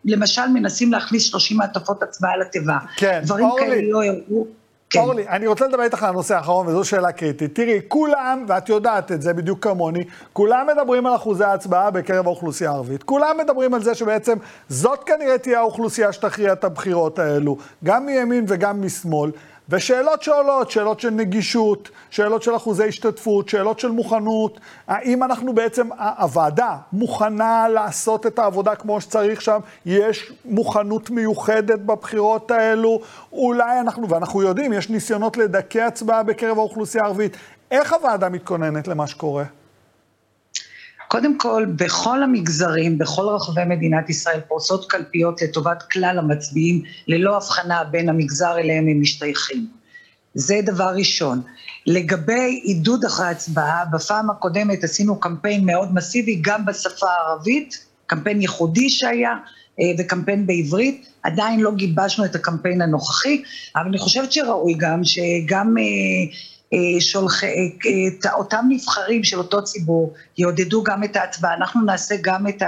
ולמשל 0.06 0.48
מנסים 0.54 0.92
להכניס 0.92 1.24
30 1.24 1.58
מעטפות 1.58 2.04
הצבעה 2.04 2.38
לתיבה. 2.38 2.78
כן, 2.98 3.22
דברים 3.24 3.46
אורלי. 3.46 3.66
כאלה 3.66 3.82
לא 3.92 4.04
הראו. 4.04 4.46
כן. 4.92 5.00
אורלי, 5.00 5.28
אני 5.28 5.48
רוצה 5.48 5.68
לדבר 5.68 5.84
איתך 5.84 6.04
על 6.04 6.10
הנושא 6.10 6.36
האחרון, 6.36 6.68
וזו 6.68 6.84
שאלה 6.84 7.12
קריטית. 7.12 7.56
תראי, 7.56 7.80
כולם, 7.88 8.46
ואת 8.48 8.70
יודעת 8.70 9.12
את 9.12 9.22
זה 9.22 9.34
בדיוק 9.34 9.64
כמוני, 9.64 10.04
כולם 10.34 10.68
מדברים 10.68 11.06
על 11.06 11.16
אחוזי 11.16 11.44
ההצבעה 11.44 11.92
בקרב 11.92 12.26
האוכלוסייה 12.26 12.70
הערבית. 12.70 13.04
כולם 13.04 13.38
מדברים 13.44 13.74
על 13.74 13.84
זה 13.84 13.96
שבעצם 13.96 14.38
זאת 14.70 15.04
כנראה 15.04 15.38
תהיה 15.38 15.60
האוכלוסייה 15.60 16.14
שתכריע 16.14 16.54
את 16.54 16.64
הבחירות 16.64 17.20
האלו, 17.20 17.58
גם 17.84 18.06
מימין 18.06 18.46
וגם 18.48 18.82
משמאל. 18.86 19.32
ושאלות 19.72 20.24
שעולות, 20.24 20.72
שאלות 20.72 21.00
של 21.00 21.10
נגישות, 21.10 21.90
שאלות 22.10 22.44
של 22.44 22.56
אחוזי 22.56 22.88
השתתפות, 22.88 23.50
שאלות 23.50 23.80
של 23.80 23.88
מוכנות, 23.88 24.60
האם 24.88 25.24
אנחנו 25.24 25.54
בעצם, 25.54 25.90
הוועדה 26.18 26.78
מוכנה 26.94 27.68
לעשות 27.68 28.28
את 28.28 28.40
העבודה 28.40 28.76
כמו 28.76 29.02
שצריך 29.02 29.42
שם, 29.42 29.60
יש 29.86 30.32
מוכנות 30.46 31.10
מיוחדת 31.10 31.80
בבחירות 31.80 32.52
האלו, 32.52 33.00
אולי 33.32 33.80
אנחנו, 33.80 34.10
ואנחנו 34.10 34.42
יודעים, 34.42 34.74
יש 34.74 34.90
ניסיונות 34.90 35.38
לדכא 35.38 35.80
הצבעה 35.80 36.24
בקרב 36.24 36.58
האוכלוסייה 36.58 37.04
הערבית, 37.04 37.38
איך 37.72 37.94
הוועדה 37.94 38.30
מתכוננת 38.30 38.88
למה 38.88 39.08
שקורה? 39.08 39.44
קודם 41.12 41.38
כל, 41.38 41.66
בכל 41.76 42.24
המגזרים, 42.24 42.98
בכל 42.98 43.22
רחבי 43.22 43.66
מדינת 43.66 44.10
ישראל, 44.10 44.40
פורסות 44.48 44.92
קלפיות 44.92 45.42
לטובת 45.42 45.84
כלל 45.92 46.20
המצביעים, 46.20 46.84
ללא 47.08 47.38
הבחנה 47.38 47.84
בין 47.84 48.10
המגזר 48.10 48.58
אליהם 48.58 48.88
הם 48.88 49.02
משתייכים. 49.02 49.68
זה 50.34 50.60
דבר 50.66 50.94
ראשון. 50.96 51.42
לגבי 51.88 52.62
עידוד 52.64 53.06
אחרי 53.06 53.26
ההצבעה, 53.26 53.86
בפעם 53.92 54.30
הקודמת 54.30 54.84
עשינו 54.84 55.20
קמפיין 55.20 55.66
מאוד 55.66 55.94
מסיבי, 55.94 56.40
גם 56.42 56.66
בשפה 56.66 57.08
הערבית, 57.10 57.86
קמפיין 58.08 58.42
ייחודי 58.42 58.90
שהיה, 58.90 59.36
אה, 59.80 59.86
וקמפיין 60.00 60.48
בעברית, 60.48 61.08
עדיין 61.24 61.60
לא 61.60 61.72
גיבשנו 61.76 62.26
את 62.26 62.36
הקמפיין 62.36 62.82
הנוכחי, 62.82 63.44
אבל 63.76 63.88
אני 63.88 63.98
חושבת 63.98 64.32
שראוי 64.32 64.74
גם 64.78 65.04
שגם 65.04 65.78
אה, 65.78 65.84
שולח, 67.00 67.44
אה, 67.44 68.34
אותם 68.34 68.66
נבחרים 68.70 69.24
של 69.24 69.38
אותו 69.38 69.64
ציבור 69.64 70.14
יעודדו 70.38 70.84
גם 70.84 71.04
את 71.04 71.16
ההצבעה, 71.16 71.54
אנחנו 71.54 71.82
נעשה 71.82 72.16
גם 72.22 72.48
את 72.48 72.62
ה... 72.62 72.66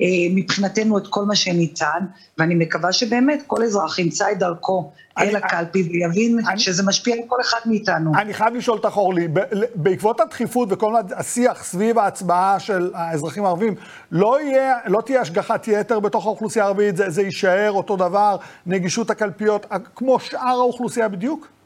אה, 0.00 0.06
מבחינתנו 0.34 0.98
את 0.98 1.06
כל 1.06 1.24
מה 1.24 1.36
שניתן, 1.36 1.98
ואני 2.38 2.54
מקווה 2.54 2.92
שבאמת 2.92 3.42
כל 3.46 3.62
אזרח 3.62 3.98
ימצא 3.98 4.32
את 4.32 4.38
דרכו 4.38 4.90
אל 5.18 5.36
הקלפי 5.36 5.82
ויבין 5.82 6.38
אני, 6.48 6.58
שזה 6.58 6.82
משפיע 6.82 7.14
על 7.14 7.20
כל 7.26 7.36
אחד 7.40 7.58
מאיתנו. 7.66 8.12
אני 8.14 8.34
חייב 8.34 8.54
לשאול 8.54 8.78
אותך, 8.78 8.96
אורלי, 8.96 9.28
בעקבות 9.74 10.20
הדחיפות 10.20 10.68
וכל 10.72 10.94
השיח 11.16 11.64
סביב 11.64 11.98
ההצבעה 11.98 12.60
של 12.60 12.90
האזרחים 12.94 13.44
הערבים, 13.44 13.74
לא, 14.10 14.40
יהיה, 14.42 14.74
לא 14.86 15.00
תהיה 15.06 15.20
השגחת 15.20 15.68
יתר 15.68 16.00
בתוך 16.00 16.26
האוכלוסייה 16.26 16.64
הערבית, 16.64 16.96
זה, 16.96 17.10
זה 17.10 17.22
יישאר 17.22 17.72
אותו 17.72 17.96
דבר, 17.96 18.36
נגישות 18.66 19.10
הקלפיות, 19.10 19.66
כמו 19.96 20.20
שאר 20.20 20.56
האוכלוסייה 20.58 21.08
בדיוק? 21.08 21.59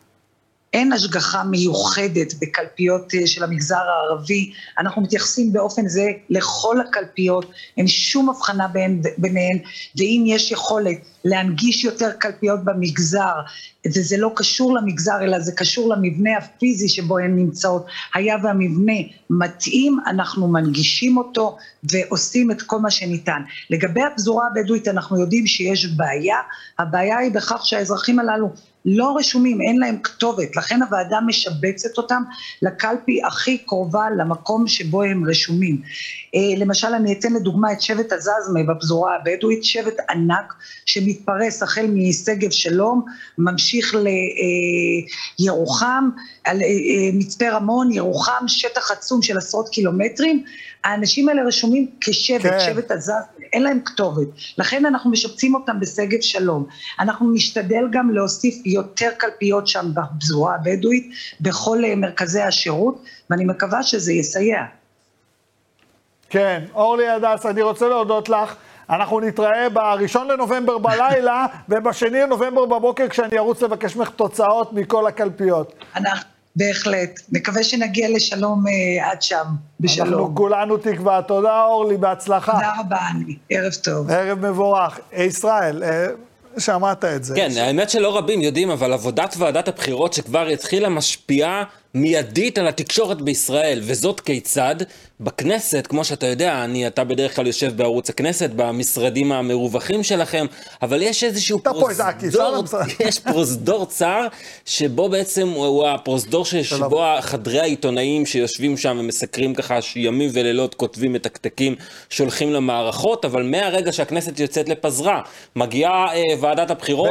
אין 0.75 0.93
השגחה 0.93 1.45
מיוחדת 1.45 2.35
בקלפיות 2.41 3.15
אה, 3.15 3.27
של 3.27 3.45
המגזר 3.45 3.77
הערבי, 3.77 4.53
אנחנו 4.79 5.03
מתייחסים 5.03 5.53
באופן 5.53 5.89
זה 5.89 6.11
לכל 6.31 6.81
הקלפיות, 6.81 7.51
אין 7.77 7.87
שום 7.87 8.31
הבחנה 8.31 8.69
בין, 8.69 9.03
ביניהן, 9.19 9.59
ואם 9.97 10.25
יש 10.27 10.51
יכולת 10.51 10.97
להנגיש 11.25 11.85
יותר 11.85 12.11
קלפיות 12.19 12.65
במגזר, 12.65 13.35
וזה 13.87 14.17
לא 14.17 14.33
קשור 14.37 14.75
למגזר 14.75 15.23
אלא 15.23 15.41
זה 15.41 15.53
קשור 15.53 15.95
למבנה 15.95 16.37
הפיזי 16.37 16.89
שבו 16.89 17.19
הן 17.19 17.37
נמצאות, 17.37 17.87
היה 18.15 18.37
והמבנה 18.43 18.93
מתאים, 19.31 19.99
אנחנו 20.07 20.49
מנגישים 20.49 21.17
אותו 21.17 21.57
ועושים 21.93 22.51
את 22.51 22.63
כל 22.63 22.79
מה 22.79 22.91
שניתן. 22.91 23.43
לגבי 23.71 24.03
הפזורה 24.03 24.47
הבדואית 24.47 24.89
אנחנו 24.89 25.21
יודעים 25.21 25.47
שיש 25.47 25.87
בעיה, 25.87 26.37
הבעיה 26.79 27.19
היא 27.19 27.33
בכך 27.33 27.67
שהאזרחים 27.67 28.19
הללו 28.19 28.51
לא 28.85 29.17
רשומים, 29.17 29.61
אין 29.61 29.79
להם 29.79 29.99
כתובת, 30.03 30.57
לכן 30.57 30.83
הוועדה 30.83 31.21
משבצת 31.27 31.99
אותם 31.99 32.23
לקלפי 32.63 33.21
הכי 33.27 33.59
קרובה 33.59 34.07
למקום 34.19 34.69
שבו 34.69 35.03
הם 35.03 35.25
רשומים. 35.25 35.83
אה, 36.35 36.41
למשל 36.57 36.87
אני 36.87 37.13
אתן 37.13 37.33
לדוגמה 37.33 37.73
את 37.73 37.83
שבט 37.83 38.13
עזזמה 38.13 38.61
בפזורה 38.69 39.17
הבדואית, 39.17 39.65
שבט 39.65 39.97
ענק 40.11 40.55
שמתפרס 40.87 41.63
החל 41.63 41.87
משגב 41.95 42.51
שלום, 42.51 43.05
ממשיך 43.39 43.95
לירוחם, 45.39 46.09
אה, 46.47 46.53
מצפה 47.13 47.51
רמון, 47.51 47.93
ירוחם, 47.93 48.45
שטח 48.47 48.91
עצום 48.91 49.23
של 49.23 49.39
עשרות 49.39 49.69
קילומטרים, 49.69 50.45
האנשים 50.85 51.29
האלה 51.29 51.43
רשומים 51.43 51.91
כשבט, 52.01 52.43
כן. 52.43 52.61
שבט 52.61 52.91
עזזמה, 52.91 53.15
אין 53.53 53.63
להם 53.63 53.81
כתובת, 53.85 54.29
לכן 54.59 54.87
אנחנו 54.87 55.11
משבצים 55.11 55.55
אותם 55.55 55.81
בשגב 55.81 56.21
שלום. 56.21 56.67
אנחנו 57.01 57.33
נשתדל 57.33 57.85
גם 57.91 58.11
להוסיף 58.11 58.67
יותר 58.67 59.11
קלפיות 59.19 59.67
שם 59.67 59.91
בפזורה 59.95 60.55
הבדואית, 60.55 61.11
בכל 61.41 61.85
אה, 61.85 61.97
מרכזי 61.97 62.41
השירות, 62.41 63.05
ואני 63.31 63.45
מקווה 63.45 63.83
שזה 63.83 64.13
יסייע. 64.13 64.65
כן, 66.31 66.65
אורלי 66.75 67.09
הדס, 67.09 67.47
אני 67.47 67.63
רוצה 67.63 67.89
להודות 67.89 68.29
לך. 68.29 68.55
אנחנו 68.91 69.21
נתראה 69.21 69.69
בראשון 69.69 70.29
לנובמבר 70.29 70.79
בלילה, 70.79 71.47
ובשני 71.69 72.21
לנובמבר 72.21 72.67
בבוקר 72.67 73.09
כשאני 73.09 73.39
ארוץ 73.39 73.63
לבקש 73.63 73.97
ממך 73.97 74.11
תוצאות 74.11 74.73
מכל 74.73 75.07
הקלפיות. 75.07 75.75
אנחנו, 75.97 76.34
בהחלט. 76.57 77.21
מקווה 77.33 77.63
שנגיע 77.63 78.09
לשלום 78.09 78.65
אה, 78.67 79.11
עד 79.11 79.23
שם, 79.23 79.45
בשלום. 79.81 80.09
אנחנו 80.09 80.35
כולנו 80.35 80.77
תקווה. 80.77 81.23
תודה, 81.23 81.65
אורלי, 81.65 81.97
בהצלחה. 81.97 82.53
תודה 82.53 82.73
רבה, 82.81 82.99
אני. 83.11 83.37
ערב 83.51 83.73
טוב. 83.73 84.11
ערב 84.11 84.47
מבורך. 84.47 85.01
ישראל, 85.13 85.83
אה, 85.83 86.07
שמעת 86.59 87.05
את 87.05 87.25
זה. 87.25 87.35
כן, 87.35 87.51
ש... 87.51 87.57
האמת 87.57 87.91
שלא 87.91 88.19
רבים 88.19 88.41
יודעים, 88.41 88.71
אבל 88.71 88.93
עבודת 88.93 89.35
ועדת 89.39 89.69
הבחירות 89.69 90.13
שכבר 90.13 90.47
התחילה 90.47 90.89
משפיעה 90.89 91.65
מיידית 91.95 92.59
על 92.59 92.69
התקשורת 92.69 93.23
בישראל, 93.23 93.81
וזאת 93.83 94.21
כיצד? 94.21 94.77
בכנסת, 95.21 95.87
כמו 95.87 96.05
שאתה 96.05 96.27
יודע, 96.27 96.65
אני, 96.65 96.87
אתה 96.87 97.05
בדרך 97.05 97.37
כלל 97.37 97.47
יושב 97.47 97.77
בערוץ 97.77 98.11
הכנסת, 98.11 98.51
במשרדים 98.57 99.33
המרווחים 99.33 100.03
שלכם, 100.03 100.47
אבל 100.83 101.03
יש 101.03 101.25
איזשהו 101.25 101.59
פרוזדור. 101.59 101.85
יש 103.09 103.19
פרוזדור 103.19 103.87
צר, 103.87 104.27
שבו 104.65 105.09
בעצם 105.09 105.49
הוא- 105.49 105.67
הוא 105.67 105.89
הפרוזדור 105.89 106.45
שבו 106.45 106.81
חדרי 107.21 107.61
העיתונאים 107.61 108.27
שיושבים 108.27 108.77
שם 108.77 108.97
ומסקרים 109.01 109.55
ככה 109.55 109.83
שימים 109.83 110.31
ולילות 110.33 110.75
כותבים 110.75 111.13
מתקתקים, 111.13 111.75
שולחים 112.11 112.53
למערכות, 112.53 113.25
אבל 113.25 113.43
מהרגע 113.43 113.93
שהכנסת 113.93 114.41
יוצאת 114.41 114.69
לפזרה, 114.69 115.21
מגיעה 115.57 116.15
אה, 116.15 116.23
ועדת 116.41 116.71
הבחירות 116.71 117.09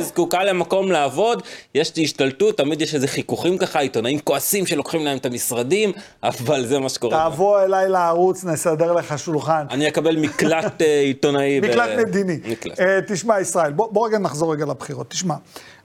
וזקוקה 0.00 0.44
למקום 0.44 0.92
לעבוד, 0.92 1.42
יש 1.74 1.92
השתלטות, 2.02 2.56
תמיד 2.58 2.82
יש 2.82 2.94
איזה 2.94 3.08
חיכוכים 3.32 3.58
ככה, 3.58 3.78
עיתונאים 3.78 4.18
כועסים 4.18 4.66
שלוקחים 4.66 5.04
להם 5.04 5.18
את 5.18 5.26
המשרדים, 5.26 5.92
אבל 6.22 6.66
זה 6.66 6.78
מה 6.78 6.88
שקורה. 6.88 7.30
תבוא 7.30 7.60
אליי 7.62 7.88
לערוץ, 7.88 8.44
נסדר 8.44 8.92
לך 8.92 9.18
שולחן. 9.18 9.66
אני 9.70 9.88
אקבל 9.88 10.16
מקלט 10.16 10.82
אה, 10.82 11.00
עיתונאי. 11.00 11.60
מקלט 11.60 11.98
מדיני. 11.98 12.38
מקלט. 12.48 12.80
אה, 12.80 12.98
תשמע, 13.08 13.40
ישראל, 13.40 13.72
בוא, 13.72 13.92
בוא 13.92 14.06
רגע 14.08 14.18
נחזור 14.18 14.52
רגע 14.52 14.64
לבחירות. 14.64 15.10
תשמע, 15.10 15.34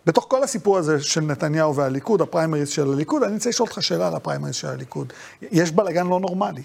בתוך 0.05 0.25
כל 0.29 0.43
הסיפור 0.43 0.77
הזה 0.77 0.99
של 0.99 1.21
נתניהו 1.21 1.75
והליכוד, 1.75 2.21
הפריימריז 2.21 2.69
של 2.69 2.91
הליכוד, 2.91 3.23
אני 3.23 3.33
רוצה 3.33 3.49
לשאול 3.49 3.67
אותך 3.69 3.83
שאלה 3.83 4.07
על 4.07 4.15
הפריימריז 4.15 4.55
של 4.55 4.67
הליכוד. 4.67 5.13
יש 5.41 5.71
בלאגן 5.71 6.07
לא 6.07 6.19
נורמלי. 6.19 6.63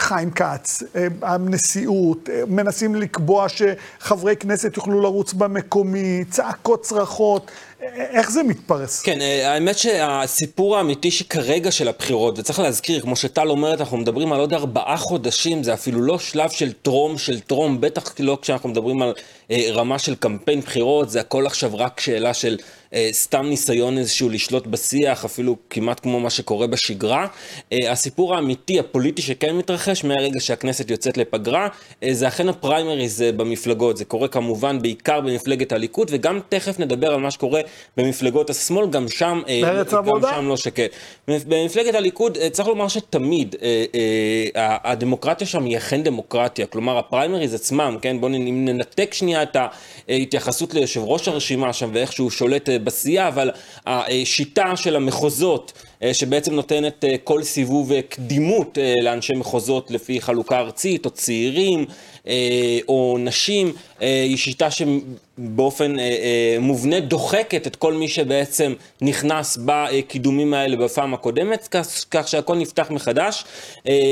אה, 0.00 0.04
אה, 0.04 0.08
חיים 0.08 0.30
כץ, 0.30 0.82
אה, 0.96 1.06
הנשיאות, 1.22 2.28
אה, 2.28 2.42
מנסים 2.46 2.94
לקבוע 2.94 3.46
שחברי 3.48 4.36
כנסת 4.36 4.76
יוכלו 4.76 5.00
לרוץ 5.00 5.32
במקומי, 5.32 6.24
צעקות 6.30 6.82
צרחות, 6.82 7.50
אה, 7.82 7.88
איך 8.10 8.30
זה 8.30 8.42
מתפרס? 8.42 9.02
כן, 9.02 9.20
אה, 9.20 9.52
האמת 9.52 9.78
שהסיפור 9.78 10.76
האמיתי 10.76 11.10
שכרגע 11.10 11.70
של 11.70 11.88
הבחירות, 11.88 12.38
וצריך 12.38 12.58
להזכיר, 12.58 13.00
כמו 13.00 13.16
שטל 13.16 13.48
אומרת, 13.48 13.80
אנחנו 13.80 13.96
מדברים 13.96 14.32
על 14.32 14.40
עוד 14.40 14.52
ארבעה 14.54 14.96
חודשים, 14.96 15.62
זה 15.62 15.74
אפילו 15.74 16.00
לא 16.00 16.18
שלב 16.18 16.50
של 16.50 16.72
טרום 16.72 17.18
של 17.18 17.40
טרום, 17.40 17.80
בטח 17.80 18.14
לא 18.18 18.38
כשאנחנו 18.42 18.68
מדברים 18.68 19.02
על 19.02 19.12
אה, 19.50 19.66
רמה 19.72 19.98
של 19.98 20.14
קמפיין 20.14 20.60
בחירות, 20.60 21.10
זה 21.10 21.20
הכל 21.20 21.46
עכשיו 21.46 21.70
רק 21.74 22.00
שאלה 22.00 22.34
של 22.34 22.56
אה, 22.60 22.64
סתם 23.10 23.46
ניסיון 23.46 23.98
איזשהו 23.98 24.28
לשלוט 24.28 24.66
בשיח, 24.66 25.24
אפילו 25.24 25.56
כמעט 25.70 26.00
כמו 26.00 26.20
מה 26.20 26.30
שקורה 26.30 26.66
בשגרה. 26.66 27.26
אה, 27.72 27.92
הסיפור 27.92 28.34
האמיתי, 28.34 28.78
הפוליטי 28.80 29.22
שכן 29.22 29.56
מתרחש 29.56 30.04
מהרגע 30.04 30.40
שהכנסת 30.40 30.90
יוצאת 30.90 31.16
לפגרה, 31.16 31.68
אה, 32.02 32.14
זה 32.14 32.28
אכן 32.28 32.48
הפריימריז 32.48 33.22
אה, 33.22 33.32
במפלגות, 33.32 33.96
זה 33.96 34.04
קורה 34.04 34.28
כמובן 34.28 34.82
בעיקר 34.82 35.20
במפלגת 35.20 35.72
הליכוד, 35.72 36.08
וגם 36.10 36.40
תכף 36.48 36.78
נדבר 36.78 37.14
על 37.14 37.20
מה 37.20 37.30
שקורה 37.30 37.60
במפלגות 37.96 38.50
השמאל, 38.50 38.90
גם 38.90 39.08
שם, 39.08 39.40
אה, 39.48 39.60
גם? 40.22 40.30
שם 40.34 40.48
לא 40.48 40.56
שקט. 40.56 40.90
במפלגת 41.28 41.94
הליכוד, 41.94 42.36
אה, 42.36 42.50
צריך 42.50 42.68
לומר 42.68 42.88
שתמיד 42.88 43.56
אה, 43.62 43.84
אה, 44.56 44.76
הדמוקרטיה 44.84 45.46
שם 45.46 45.64
היא 45.64 45.76
אכן 45.76 46.02
דמוקרטיה, 46.02 46.66
כלומר 46.66 46.98
הפריימריז 46.98 47.54
עצמם, 47.54 47.96
כן, 48.02 48.20
בואו 48.20 48.32
ננתק 48.32 49.14
שנייה 49.14 49.42
את 49.42 49.56
ההתייחסות 50.08 50.74
ליושב 50.74 51.00
ראש 51.04 51.28
הרשימה 51.28 51.72
שם 51.72 51.90
ואיך 51.92 52.12
שהוא 52.12 52.30
שולט 52.30 52.68
אה, 52.68 52.75
בסיעה, 52.78 53.28
אבל 53.28 53.50
השיטה 53.86 54.76
של 54.76 54.96
המחוזות, 54.96 55.72
אה, 56.02 56.14
שבעצם 56.14 56.54
נותנת 56.54 57.04
אה, 57.04 57.14
כל 57.24 57.42
סיבוב 57.42 58.00
קדימות 58.00 58.78
אה, 58.78 58.94
לאנשי 59.02 59.34
מחוזות 59.34 59.90
לפי 59.90 60.20
חלוקה 60.20 60.58
ארצית, 60.58 61.04
או 61.04 61.10
צעירים, 61.10 61.84
או 62.88 63.16
נשים, 63.20 63.72
היא 64.00 64.36
שיטה 64.36 64.68
שבאופן 64.70 65.96
מובנה 66.60 67.00
דוחקת 67.00 67.66
את 67.66 67.76
כל 67.76 67.92
מי 67.92 68.08
שבעצם 68.08 68.74
נכנס 69.00 69.58
בקידומים 69.64 70.54
האלה 70.54 70.76
בפעם 70.76 71.14
הקודמת, 71.14 71.68
כך, 72.10 72.28
שהכל 72.28 72.56
נפתח 72.56 72.90
מחדש. 72.90 73.44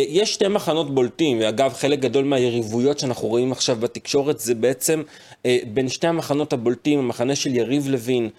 יש 0.08 0.34
שתי 0.34 0.48
מחנות 0.48 0.94
בולטים, 0.94 1.40
ואגב, 1.40 1.72
חלק 1.72 1.98
גדול 1.98 2.24
מהיריבויות 2.24 2.98
שאנחנו 2.98 3.28
רואים 3.28 3.52
עכשיו 3.52 3.76
בתקשורת 3.76 4.40
זה 4.40 4.54
בעצם 4.54 5.02
בין 5.66 5.88
שתי 5.88 6.06
המחנות 6.06 6.52
הבולטים, 6.52 6.98
המחנה 6.98 7.36
של 7.36 7.56
יריב 7.56 7.88
לוין, 7.88 8.30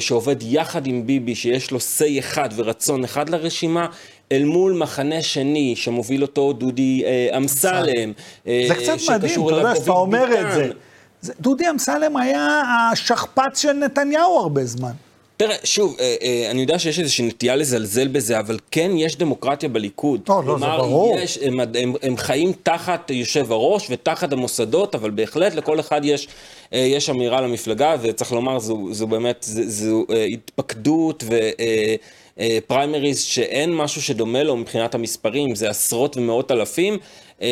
שעובד 0.00 0.36
יחד 0.42 0.86
עם 0.86 1.06
ביבי, 1.06 1.34
שיש 1.34 1.70
לו 1.70 1.78
say 1.78 2.18
אחד 2.18 2.48
ורצון 2.56 3.04
אחד 3.04 3.28
לרשימה, 3.28 3.86
אל 4.32 4.44
מול 4.44 4.72
מחנה 4.72 5.22
שני 5.22 5.76
שמוביל 5.76 6.22
אותו 6.22 6.52
דודי 6.52 7.02
אה, 7.04 7.36
אמסלם. 7.36 8.12
אה, 8.46 8.64
זה 8.68 8.74
קצת 8.74 8.96
מדהים, 9.14 9.46
אתה 9.46 9.54
יודע, 9.54 9.74
שאתה 9.74 9.90
אומר. 9.90 10.40
את. 10.40 10.72
זה. 11.20 11.32
דודי 11.40 11.70
אמסלם 11.70 12.16
היה 12.16 12.62
השכפ"ץ 12.92 13.62
של 13.62 13.72
נתניהו 13.72 14.38
הרבה 14.38 14.64
זמן. 14.64 14.92
תראה, 15.36 15.56
שוב, 15.64 15.96
אה, 16.00 16.16
אה, 16.22 16.50
אני 16.50 16.60
יודע 16.60 16.78
שיש 16.78 16.98
איזושהי 16.98 17.26
נטייה 17.26 17.56
לזלזל 17.56 18.08
בזה, 18.08 18.38
אבל 18.38 18.58
כן 18.70 18.90
יש 18.96 19.16
דמוקרטיה 19.16 19.68
בליכוד. 19.68 20.20
לא, 20.28 20.42
לא, 20.44 20.58
זה 20.58 20.66
ברור. 20.66 21.18
יש, 21.18 21.38
הם, 21.42 21.60
הם, 21.60 21.94
הם 22.02 22.16
חיים 22.16 22.52
תחת 22.62 23.10
יושב 23.10 23.52
הראש 23.52 23.86
ותחת 23.90 24.32
המוסדות, 24.32 24.94
אבל 24.94 25.10
בהחלט 25.10 25.54
לכל 25.54 25.80
אחד 25.80 26.00
יש, 26.04 26.28
אה, 26.72 26.78
יש 26.78 27.10
אמירה 27.10 27.40
למפלגה, 27.40 27.96
וצריך 28.02 28.32
לומר, 28.32 28.58
זו, 28.58 28.88
זו 28.90 29.06
באמת, 29.06 29.46
זו, 29.48 29.62
זו 29.66 30.04
אה, 30.10 30.24
התפקדות 30.24 31.24
ו... 31.26 31.34
אה, 31.60 31.96
אה, 32.40 32.58
פריימריז 32.66 33.20
שאין 33.20 33.74
משהו 33.74 34.02
שדומה 34.02 34.42
לו 34.42 34.56
מבחינת 34.56 34.94
המספרים, 34.94 35.54
זה 35.54 35.70
עשרות 35.70 36.16
ומאות 36.16 36.50
אלפים. 36.50 36.98
אה, 37.42 37.48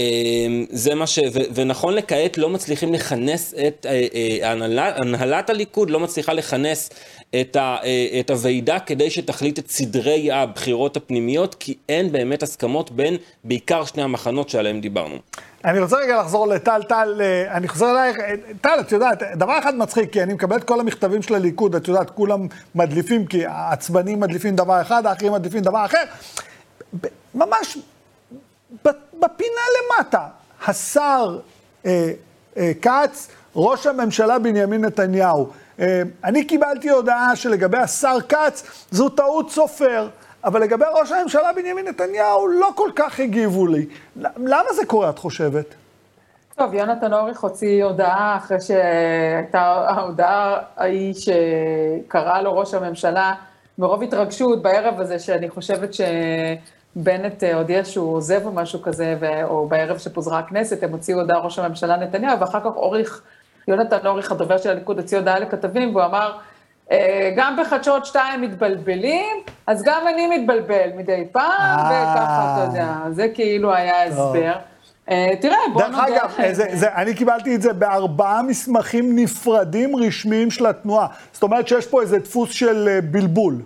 זה 0.71 0.95
מה 0.95 1.07
ש... 1.07 1.19
ו, 1.19 1.39
ונכון 1.55 1.95
לכעת 1.95 2.39
לא 2.39 2.49
מצליחים 2.49 2.95
לכנס 2.95 3.55
את... 3.69 3.87
אה, 3.89 4.07
אה, 4.15 4.51
הנהלת, 4.51 4.95
הנהלת 4.97 5.51
הליכוד 5.51 5.91
לא 5.91 6.01
מצליחה 6.01 6.33
לכנס 6.33 6.91
את, 7.41 7.57
ה, 7.57 7.77
אה, 7.85 8.21
את 8.21 8.31
הוועידה 8.31 8.79
כדי 8.79 9.11
שתחליט 9.11 9.59
את 9.59 9.71
סדרי 9.71 10.33
הבחירות 10.33 10.97
הפנימיות, 10.97 11.55
כי 11.55 11.75
אין 11.89 12.13
באמת 12.13 12.43
הסכמות 12.43 12.91
בין 12.91 13.17
בעיקר 13.45 13.85
שני 13.85 14.03
המחנות 14.03 14.49
שעליהם 14.49 14.81
דיברנו. 14.81 15.17
אני 15.65 15.81
רוצה 15.81 15.97
רגע 15.97 16.21
לחזור 16.21 16.47
לטל, 16.47 16.83
טל, 16.83 17.21
אני 17.51 17.69
חוזר 17.69 17.91
אלייך, 17.91 18.17
טל, 18.61 18.81
את 18.81 18.93
יודעת, 18.93 19.23
דבר 19.37 19.59
אחד 19.59 19.75
מצחיק, 19.75 20.13
כי 20.13 20.23
אני 20.23 20.35
מקבל 20.35 20.57
את 20.57 20.65
כל 20.65 20.81
המכתבים 20.81 21.23
של 21.23 21.35
הליכוד, 21.35 21.75
את 21.75 21.89
יודעת, 21.89 22.11
כולם 22.11 22.47
מדליפים, 22.75 23.27
כי 23.27 23.47
העצבנים 23.47 24.21
מדליפים 24.21 24.57
דבר 24.57 24.81
אחד, 24.81 25.07
האחרים 25.07 25.33
מדליפים 25.33 25.61
דבר 25.61 25.85
אחר. 25.85 26.03
ממש 27.35 27.79
בפינה 29.21 29.61
למטה, 29.79 30.27
השר 30.67 31.39
אה, 31.87 32.11
אה, 32.57 32.73
כץ, 32.83 33.29
ראש 33.57 33.87
הממשלה 33.87 34.39
בנימין 34.39 34.85
נתניהו. 34.85 35.51
אה, 35.81 36.03
אני 36.25 36.45
קיבלתי 36.45 36.91
הודעה 36.91 37.37
שלגבי 37.37 37.79
השר 37.79 38.17
כץ, 38.29 38.85
זו 38.91 39.09
טעות 39.09 39.51
סופר. 39.51 40.09
אבל 40.45 40.61
לגבי 40.63 40.85
ראש 41.01 41.13
הממשלה 41.13 41.53
בנימין 41.53 41.89
נתניהו, 41.89 42.49
לא 42.49 42.71
כל 42.75 42.91
כך 42.97 43.21
הגיבו 43.21 43.67
לי. 43.67 43.87
למה 44.37 44.73
זה 44.75 44.87
קורה, 44.87 45.11
את 45.11 45.19
חושבת? 45.19 45.75
טוב, 46.57 46.75
יונתן 46.75 47.13
אוריך 47.13 47.41
הוציא 47.41 47.85
הודעה 47.85 48.37
אחרי 48.37 48.61
שהייתה 48.61 49.61
ההודעה 49.61 50.59
ההיא 50.77 51.15
שקרא 51.15 52.41
לו 52.41 52.59
ראש 52.59 52.75
הממשלה, 52.75 53.35
מרוב 53.79 54.03
התרגשות 54.03 54.63
בערב 54.63 55.01
הזה, 55.01 55.19
שאני 55.19 55.51
חושבת 55.51 55.95
שבנט 55.95 56.61
אה, 57.43 57.55
הודיע 57.55 57.85
שהוא 57.85 58.17
עוזב 58.17 58.41
או 58.47 58.53
משהו 58.53 58.83
כזה, 58.83 59.17
ו- 59.21 59.45
או 59.45 59.67
בערב 59.69 59.99
שפוזרה 59.99 60.39
הכנסת, 60.39 60.83
הם 60.83 60.93
הוציאו 60.93 61.21
הודעה 61.21 61.39
ראש 61.39 61.59
הממשלה 61.59 61.97
נתניהו, 61.97 62.41
ואחר 62.41 62.61
כך 62.61 62.77
אוריך, 62.77 63.23
יונתן 63.69 64.07
אוריך, 64.07 64.33
הדובר 64.33 64.59
של 64.59 64.71
הליכוד, 64.71 64.99
הוציא 64.99 65.19
הודעה 65.19 65.39
לכתבים, 65.39 65.97
והוא 65.97 66.05
אמר, 66.05 66.33
"אה, 66.91 67.33
גם 67.37 67.57
בחדשות 67.61 68.07
שתיים 68.07 68.41
מתבלבלים, 68.41 69.37
אז 69.67 69.83
גם 69.83 70.03
אני 70.15 70.39
מתבלבל 70.39 70.89
מדי 70.97 71.25
פעם, 71.33 71.79
אה. 71.79 72.13
וככה, 72.13 72.55
אתה 72.65 72.73
יודע, 72.73 72.95
זה 73.11 73.29
כאילו 73.35 73.75
היה 73.75 74.05
הסבר. 74.05 74.53
אה, 75.11 75.31
תראה, 75.41 75.57
בוא 75.73 75.83
דרך 75.83 75.91
נודה. 75.91 76.07
אגב, 76.07 76.31
אה, 76.41 76.55
זה, 76.55 76.67
זה, 76.73 76.95
אני 76.95 77.15
קיבלתי 77.15 77.55
את 77.55 77.63
זה 77.63 77.73
בארבעה 77.73 78.43
מסמכים 78.43 79.19
נפרדים 79.19 79.97
רשמיים 79.97 80.51
של 80.51 80.67
התנועה. 80.67 81.07
זאת 81.33 81.43
אומרת 81.43 81.69
שיש 81.69 81.87
פה 81.87 82.03
איזה 82.03 82.19
דפוס 82.19 82.51
של 82.51 82.99
בלבול. 83.11 83.63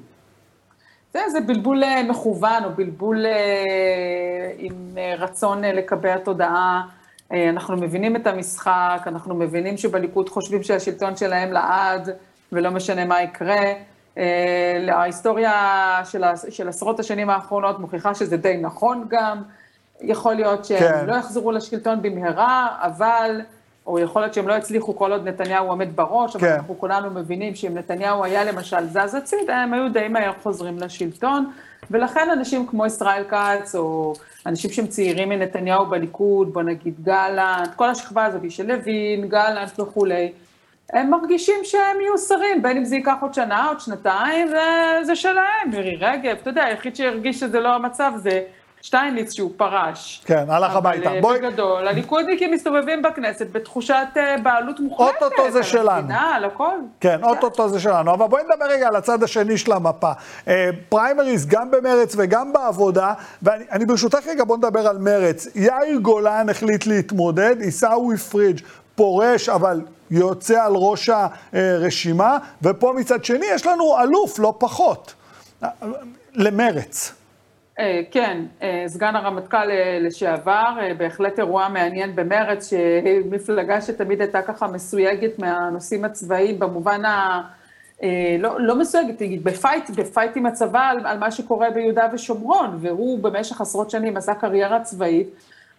זה, 1.13 1.21
זה 1.33 1.41
בלבול 1.41 1.85
אה, 1.85 2.03
מכוון, 2.03 2.65
או 2.65 2.71
בלבול 2.77 3.27
אה, 3.27 4.53
עם 4.59 4.99
אה, 4.99 5.15
רצון 5.19 5.65
לקבע 5.65 6.19
תודעה. 6.19 6.83
אנחנו 7.31 7.77
מבינים 7.77 8.17
את 8.17 8.27
המשחק, 8.27 9.01
אנחנו 9.07 9.35
מבינים 9.35 9.77
שבליכוד 9.77 10.29
חושבים 10.29 10.63
שהשלטון 10.63 11.17
שלהם 11.17 11.53
לעד, 11.53 12.11
ולא 12.53 12.71
משנה 12.71 13.05
מה 13.05 13.23
יקרה. 13.23 13.73
ההיסטוריה 14.89 16.01
של, 16.05 16.25
של 16.51 16.69
עשרות 16.69 17.01
השנים 17.01 17.31
האחרונות 17.31 17.79
מוכיחה 17.79 18.15
שזה 18.15 18.37
די 18.37 18.57
נכון 18.57 19.07
גם. 19.09 19.43
יכול 20.01 20.35
להיות 20.35 20.65
שהם 20.65 20.79
כן. 20.79 21.07
לא 21.07 21.15
יחזרו 21.15 21.53
לשלטון 21.53 22.03
במהרה, 22.03 22.77
אבל 22.81 23.41
או 23.89 23.99
יכול 23.99 24.23
להיות 24.23 24.35
שהם 24.35 24.49
לא 24.49 24.55
הצליחו 24.55 24.97
כל 24.97 25.13
עוד 25.13 25.29
נתניהו 25.29 25.69
עומד 25.69 25.97
בראש, 25.97 26.37
אבל 26.37 26.49
כן. 26.49 26.55
אנחנו 26.55 26.79
כולנו 26.79 27.11
מבינים 27.11 27.55
שאם 27.55 27.75
נתניהו 27.75 28.25
היה 28.25 28.45
למשל 28.45 28.87
זז 28.87 29.15
הצידה, 29.15 29.57
הם 29.57 29.75
היו 29.75 29.93
די 29.93 30.09
מהר 30.09 30.33
חוזרים 30.43 30.79
לשלטון, 30.79 31.51
ולכן 31.91 32.29
אנשים 32.33 32.67
כמו 32.67 32.87
ישראל 32.87 33.25
כץ, 33.29 33.75
או 33.75 34.15
אנשים 34.47 34.71
שהם 34.71 34.87
צעירים 34.87 35.29
מנתניהו 35.29 35.87
בליכוד, 35.87 36.53
בוא 36.53 36.63
נגיד 36.63 36.95
גלנט, 37.03 37.75
כל 37.77 37.91
השכבה 37.91 38.25
הזאת 38.25 38.51
של 38.51 38.67
לוין, 38.67 39.29
גלנט 39.29 39.81
וכולי, 39.81 40.33
הם 40.93 41.11
מרגישים 41.11 41.61
שהם 41.63 42.01
יהיו 42.01 42.19
שרים, 42.19 42.63
בין 42.63 42.77
אם 42.77 42.85
זה 42.85 42.97
ייקח 42.97 43.17
עוד 43.21 43.35
שנה, 43.35 43.69
עוד 43.69 43.81
שנתיים, 43.81 44.49
זה, 44.49 44.61
זה 45.03 45.17
שלהם, 45.17 45.71
מירי 45.71 45.97
רגב, 45.97 46.37
אתה 46.43 46.51
יודע, 46.51 46.65
היחיד 46.65 46.97
שהרגיש 46.97 47.41
שזה 47.41 47.61
לא 47.61 47.75
המצב 47.75 48.13
זה 48.17 48.43
שטייניץ 48.89 49.33
שהוא 49.33 49.51
פרש. 49.57 50.23
כן, 50.25 50.45
הלך 50.49 50.77
הביתה. 50.77 51.11
אבל 51.11 51.21
בואי-. 51.21 51.39
בגדול, 51.39 51.89
הליכודניקים 51.89 52.53
מסתובבים 52.53 53.03
בכנסת 53.03 53.47
בתחושת 53.53 54.07
אה, 54.17 54.37
בעלות 54.43 54.81
מוחלטת. 54.81 55.23
אוטוטו 55.23 55.51
זה 55.51 55.59
על 55.59 55.65
שלנו. 55.65 55.91
המדינה, 55.91 56.35
על 56.35 56.45
הכל. 56.45 56.79
כן, 57.01 57.25
אוטוטו 57.25 57.69
זה 57.69 57.81
שלנו. 57.81 58.15
אבל 58.15 58.27
בואי 58.27 58.43
נדבר 58.43 58.67
רגע 58.67 58.89
על 58.89 58.97
הצד 58.97 59.23
השני 59.23 59.59
של 59.59 59.73
המפה. 59.73 60.13
אה, 60.49 60.71
פריימריז 60.89 61.47
גם 61.47 61.71
במרץ 61.71 62.15
וגם 62.19 62.53
בעבודה, 62.53 63.13
ואני 63.43 63.65
אני 63.73 63.87
ברשותך 63.87 64.27
רגע 64.27 64.45
בוא 64.45 64.57
נדבר 64.57 64.89
על 64.89 64.99
מרץ. 64.99 65.47
יאיר 65.55 65.99
גולן 66.03 66.49
החליט 66.49 66.87
להתמודד, 66.87 67.61
עיסאווי 67.61 68.17
פריג' 68.17 68.61
פורש, 68.95 69.49
אבל 69.49 69.81
יוצא 70.11 70.65
על 70.65 70.73
ראש 70.75 71.11
הרשימה, 71.53 72.39
ופה 72.63 72.93
מצד 72.97 73.25
שני 73.25 73.47
יש 73.47 73.67
לנו 73.67 74.01
אלוף, 74.03 74.39
לא 74.39 74.55
פחות, 74.59 75.15
אה, 75.63 75.69
למרץ. 76.35 77.18
אה, 77.79 78.01
כן, 78.11 78.45
אה, 78.63 78.85
סגן 78.87 79.17
הרמטכ"ל 79.17 79.71
אה, 79.71 79.99
לשעבר, 80.01 80.75
בהחלט 80.99 81.39
אירוע 81.39 81.69
מעניין 81.69 82.17
במרץ, 82.17 82.71
שמפלגה 82.71 83.81
שתמיד 83.81 84.21
הייתה 84.21 84.43
ככה 84.43 84.67
מסויגת 84.67 85.39
מהנושאים 85.39 86.05
הצבאיים, 86.05 86.59
במובן 86.59 87.05
ה... 87.05 87.41
לא, 88.39 88.61
לא 88.61 88.79
מסויגת, 88.79 89.21
היא 89.21 89.41
ב 89.43 89.50
fight, 89.50 89.91
ב 89.91 89.98
fight 89.98 90.37
עם 90.37 90.47
הצבא 90.47 90.89
על, 90.89 91.07
על 91.07 91.19
מה 91.19 91.31
שקורה 91.31 91.71
ביהודה 91.71 92.09
ושומרון, 92.13 92.79
והוא 92.81 93.19
במשך 93.23 93.61
עשרות 93.61 93.91
שנים 93.91 94.17
עשה 94.17 94.35
קריירה 94.35 94.81
צבאית, 94.81 95.29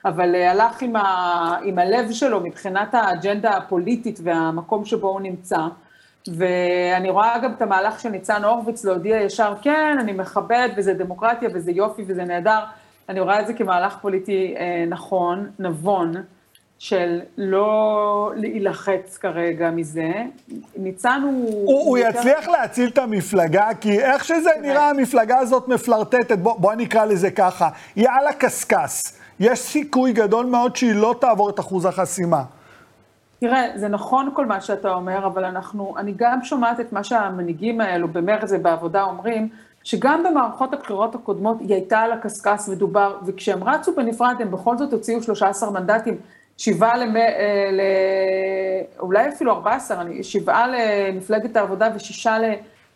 אבל 0.06 0.36
הלך 0.36 0.82
עם, 0.82 0.95
ה, 0.95 1.58
עם 1.64 1.80
הלב 1.80 2.12
שלו 2.12 2.39
מבחינת 2.39 2.93
האג'נדה 2.93 3.58
הפוליטית 3.58 4.20
והמקום 4.24 4.86
שבו 4.86 5.08
הוא 5.08 5.22
נמצא. 5.22 5.60
ואני 6.28 7.09
רואה 7.09 7.39
גם 7.43 7.53
את 7.53 7.61
המהלך 7.61 7.99
של 7.99 8.09
ניצן 8.09 8.43
הורוביץ 8.43 8.86
להודיע 8.86 9.22
ישר, 9.22 9.53
כן, 9.61 9.97
אני 9.99 10.11
מכבד, 10.13 10.70
וזה 10.78 10.93
דמוקרטיה, 10.93 11.49
וזה 11.53 11.72
יופי, 11.72 12.03
וזה 12.07 12.24
נהדר. 12.24 12.59
אני 13.09 13.20
רואה 13.20 13.39
את 13.39 13.47
זה 13.47 13.53
כמהלך 13.53 13.97
פוליטי 14.01 14.55
אה, 14.57 14.86
נכון, 14.89 15.49
נבון, 15.59 16.13
של 16.80 17.20
לא 17.38 18.32
להילחץ 18.36 19.17
כרגע 19.17 19.72
מזה. 19.72 20.11
ניצן 20.78 21.22
הוא... 21.24 21.49
הוא, 21.67 21.80
הוא 21.88 21.97
יותר- 21.97 22.20
יצליח 22.20 22.47
להציל 22.47 22.89
את 22.89 22.97
המפלגה, 22.97 23.67
כי 23.82 23.99
איך 23.99 24.26
שזה 24.26 24.49
נראה, 24.61 24.89
המפלגה 24.89 25.38
הזאת 25.38 25.67
מפלרטטת, 25.67 26.38
בוא, 26.38 26.59
בוא 26.59 26.74
נקרא 26.74 27.05
לזה 27.05 27.32
ככה, 27.32 27.70
היא 27.95 28.07
על 28.09 28.28
הקשקש. 28.28 29.01
יש 29.39 29.59
סיכוי 29.59 30.13
גדול 30.13 30.45
מאוד 30.45 30.76
שהיא 30.76 30.95
לא 30.95 31.15
תעבור 31.22 31.49
את 31.49 31.59
אחוז 31.59 31.86
החסימה. 31.86 32.43
תראה, 33.40 33.68
זה 33.76 33.88
נכון 33.88 34.30
כל 34.34 34.46
מה 34.46 34.62
שאתה 34.62 34.94
אומר, 34.94 35.26
אבל 35.26 35.46
אנחנו, 35.46 35.94
אני 35.98 36.14
גם 36.16 36.44
שומעת 36.44 36.80
את 36.80 36.94
מה 36.94 37.04
שהמנהיגים 37.04 37.82
האלו 37.82 38.08
במרץ 38.08 38.52
ובעבודה 38.52 39.04
אומרים, 39.04 39.50
שגם 39.84 40.24
במערכות 40.24 40.74
הבחירות 40.74 41.16
הקודמות 41.16 41.60
היא 41.60 41.74
הייתה 41.74 42.00
על 42.00 42.12
הקשקש 42.12 42.70
ודובר, 42.70 43.18
וכשהם 43.26 43.64
רצו 43.64 43.96
בנפרד 43.96 44.36
הם 44.40 44.52
בכל 44.52 44.78
זאת 44.78 44.94
הוציאו 44.94 45.24
13 45.24 45.72
מנדטים, 45.72 46.18
שבעה 46.58 46.98
למ... 46.98 47.18
אה, 47.18 47.70
ל... 47.72 47.82
אולי 49.00 49.30
אפילו 49.30 49.52
14, 49.52 50.02
אני... 50.02 50.24
שבעה 50.24 50.68
למפלגת 50.68 51.56
העבודה 51.56 51.90
ושישה 51.96 52.40
ל... 52.40 52.54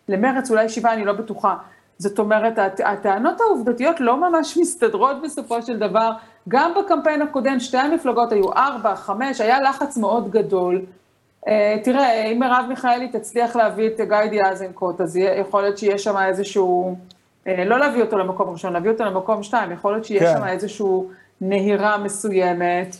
למרץ, 0.09 0.51
אולי 0.51 0.69
שבעה, 0.69 0.93
אני 0.93 1.05
לא 1.05 1.13
בטוחה. 1.13 1.55
זאת 1.97 2.19
אומרת, 2.19 2.59
הט... 2.59 2.79
הטענות 2.79 3.41
העובדתיות 3.41 3.99
לא 3.99 4.17
ממש 4.17 4.57
מסתדרות 4.57 5.21
בסופו 5.21 5.61
של 5.61 5.79
דבר. 5.79 6.11
גם 6.49 6.73
בקמפיין 6.79 7.21
הקודם, 7.21 7.59
שתי 7.59 7.77
המפלגות 7.77 8.31
היו 8.31 8.53
ארבע, 8.53 8.95
חמש, 8.95 9.41
היה 9.41 9.61
לחץ 9.61 9.97
מאוד 9.97 10.31
גדול. 10.31 10.81
Uh, 11.45 11.49
תראה, 11.83 12.25
אם 12.25 12.39
מרב 12.39 12.65
מיכאלי 12.69 13.07
תצליח 13.07 13.55
להביא 13.55 13.87
את 13.87 13.99
גיידי 14.07 14.39
אזנקוט, 14.45 15.01
אז 15.01 15.17
יכול 15.17 15.61
להיות 15.61 15.77
שיהיה 15.77 15.97
שם 15.97 16.17
איזשהו, 16.17 16.95
uh, 17.45 17.49
לא 17.65 17.79
להביא 17.79 18.01
אותו 18.01 18.17
למקום 18.17 18.49
ראשון, 18.49 18.73
להביא 18.73 18.91
אותו 18.91 19.03
למקום 19.03 19.43
שתיים, 19.43 19.71
יכול 19.71 19.93
להיות 19.93 20.05
שיהיה 20.05 20.33
כן. 20.33 20.39
שם 20.39 20.47
איזשהו 20.47 21.09
נהירה 21.41 21.97
מסוימת, 21.97 22.95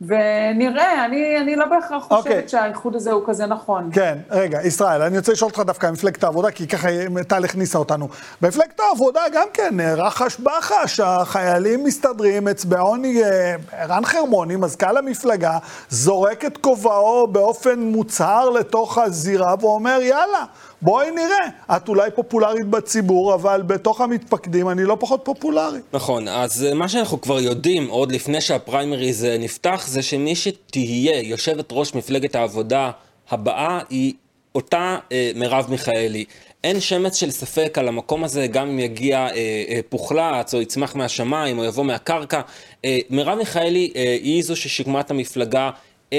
ונראה, 0.00 1.04
אני, 1.04 1.38
אני 1.40 1.56
לא 1.56 1.64
בהכרח 1.66 2.02
חושבת 2.02 2.18
אוקיי. 2.18 2.48
שהאיחוד 2.48 2.94
הזה 2.94 3.12
הוא 3.12 3.22
כזה 3.26 3.46
נכון. 3.46 3.90
כן, 3.92 4.18
רגע, 4.30 4.62
ישראל, 4.62 5.02
אני 5.02 5.18
רוצה 5.18 5.32
לשאול 5.32 5.50
אותך 5.50 5.62
דווקא 5.66 5.86
על 5.86 5.92
מפלגת 5.92 6.24
העבודה, 6.24 6.50
כי 6.50 6.66
ככה 6.68 6.88
טל 7.28 7.44
הכניסה 7.44 7.78
אותנו. 7.78 8.08
במפלגת 8.40 8.80
העבודה 8.80 9.20
גם 9.32 9.46
כן, 9.52 9.80
אה, 9.80 9.94
רחש 9.94 10.36
בחש, 10.40 11.00
החיילים 11.00 11.84
מסתדרים, 11.84 12.48
אצבעוני, 12.48 13.24
אה, 13.24 13.54
ערן 13.72 14.04
חרמוני, 14.04 14.56
מזכ"ל 14.56 14.96
המפלגה, 14.96 15.58
זורק 15.88 16.44
את 16.44 16.58
כובעו 16.58 17.26
באופן 17.26 17.80
מוצהר 17.80 18.50
לתוך 18.50 18.98
הזירה 18.98 19.54
ואומר, 19.60 19.98
יאללה, 20.02 20.44
בואי 20.82 21.10
נראה. 21.10 21.76
את 21.76 21.88
אולי 21.88 22.10
פופולרית 22.14 22.66
בציבור, 22.66 23.34
אבל 23.34 23.62
בתוך 23.62 24.00
המתפקדים 24.00 24.68
אני 24.68 24.84
לא 24.84 24.96
פחות 25.00 25.20
פופולרי. 25.24 25.80
נכון, 25.92 26.28
אז 26.28 26.64
אה, 26.64 26.74
מה 26.74 26.88
שאנחנו 26.88 27.20
כבר 27.20 27.40
יודעים, 27.40 27.88
עוד 27.88 28.12
לפני 28.12 28.40
שהפריימריז 28.40 29.24
אה, 29.24 29.38
נפתח, 29.38 29.84
זה 29.86 30.02
שמי 30.02 30.36
שתהיה 30.36 31.20
יושבת 31.20 31.68
ראש 31.72 31.94
מפלגת 31.94 32.34
העבודה 32.34 32.90
הבאה, 33.30 33.80
היא 33.90 34.12
אותה 34.54 34.98
אה, 35.12 35.30
מרב 35.34 35.66
מיכאלי. 35.70 36.24
אין 36.64 36.80
שמץ 36.80 37.16
של 37.16 37.30
ספק 37.30 37.78
על 37.78 37.88
המקום 37.88 38.24
הזה, 38.24 38.46
גם 38.46 38.68
אם 38.68 38.78
יגיע 38.78 39.18
אה, 39.18 39.28
אה, 39.68 39.80
פוחלץ, 39.88 40.54
או 40.54 40.60
יצמח 40.60 40.94
מהשמיים, 40.96 41.58
או 41.58 41.64
יבוא 41.64 41.84
מהקרקע. 41.84 42.40
אה, 42.84 42.98
מרב 43.10 43.38
מיכאלי 43.38 43.92
אה, 43.96 44.16
היא 44.22 44.42
זו 44.42 44.56
ששיקמה 44.56 45.00
את 45.00 45.10
המפלגה. 45.10 45.70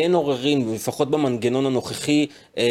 אין 0.01 0.13
עוררין, 0.13 0.73
לפחות 0.73 1.11
במנגנון 1.11 1.65
הנוכחי, 1.65 2.27
אה, 2.57 2.63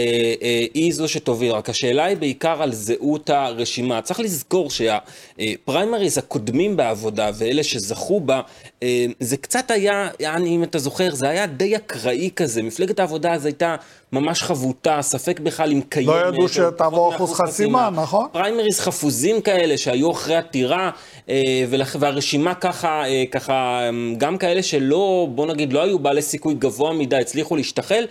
אה, 0.43 0.65
היא 0.75 0.93
זו 0.93 1.09
שתוביל. 1.09 1.53
רק 1.53 1.71
השאלה 1.71 2.05
היא 2.05 2.17
בעיקר 2.17 2.63
על 2.63 2.73
זהות 2.73 3.31
הרשימה. 3.31 4.03
צריך 4.03 4.21
לזכור 4.21 4.71
שהפריימריז 4.71 6.19
הקודמים 6.19 6.77
בעבודה, 6.77 7.31
ואלה 7.35 7.63
שזכו 7.63 8.21
בה, 8.21 8.41
אה, 8.83 9.07
זה 9.21 9.37
קצת 9.37 9.71
היה, 9.71 10.09
יעני, 10.21 10.57
אם 10.57 10.63
אתה 10.63 10.79
זוכר, 10.79 11.15
זה 11.15 11.29
היה 11.29 11.47
די 11.47 11.77
אקראי 11.77 12.31
כזה. 12.37 12.63
מפלגת 12.63 12.99
העבודה 12.99 13.33
אז 13.33 13.45
הייתה 13.45 13.77
ממש 14.15 14.43
חבוטה, 14.43 15.03
ספק 15.03 15.41
בכלל 15.41 15.73
אם 15.73 15.81
קיימת. 15.89 16.09
לא 16.09 16.29
ידעו 16.29 16.49
שתעבור 16.49 17.15
אחוז 17.15 17.33
חסימה, 17.33 17.91
נכון? 17.91 18.27
פריימריז 18.33 18.81
חפוזים 18.81 19.41
כאלה 19.41 19.79
שהיו 19.79 20.11
אחרי 20.11 20.37
עתירה, 20.37 20.91
אה, 21.29 21.65
והרשימה 21.99 22.55
ככה, 22.55 23.05
אה, 23.05 23.25
ככה, 23.31 23.53
אה, 23.53 23.91
גם 24.19 24.39
כאלה 24.39 24.63
שלא, 24.63 25.29
בוא 25.35 25.47
נגיד, 25.47 25.73
לא 25.73 25.83
היו 25.83 25.99
בעלי 25.99 26.23
סיכוי 26.23 26.55
גבוה 26.55 26.93
מדי, 26.93 27.14
הצליחו 27.21 27.57
להשתחל, 27.57 28.05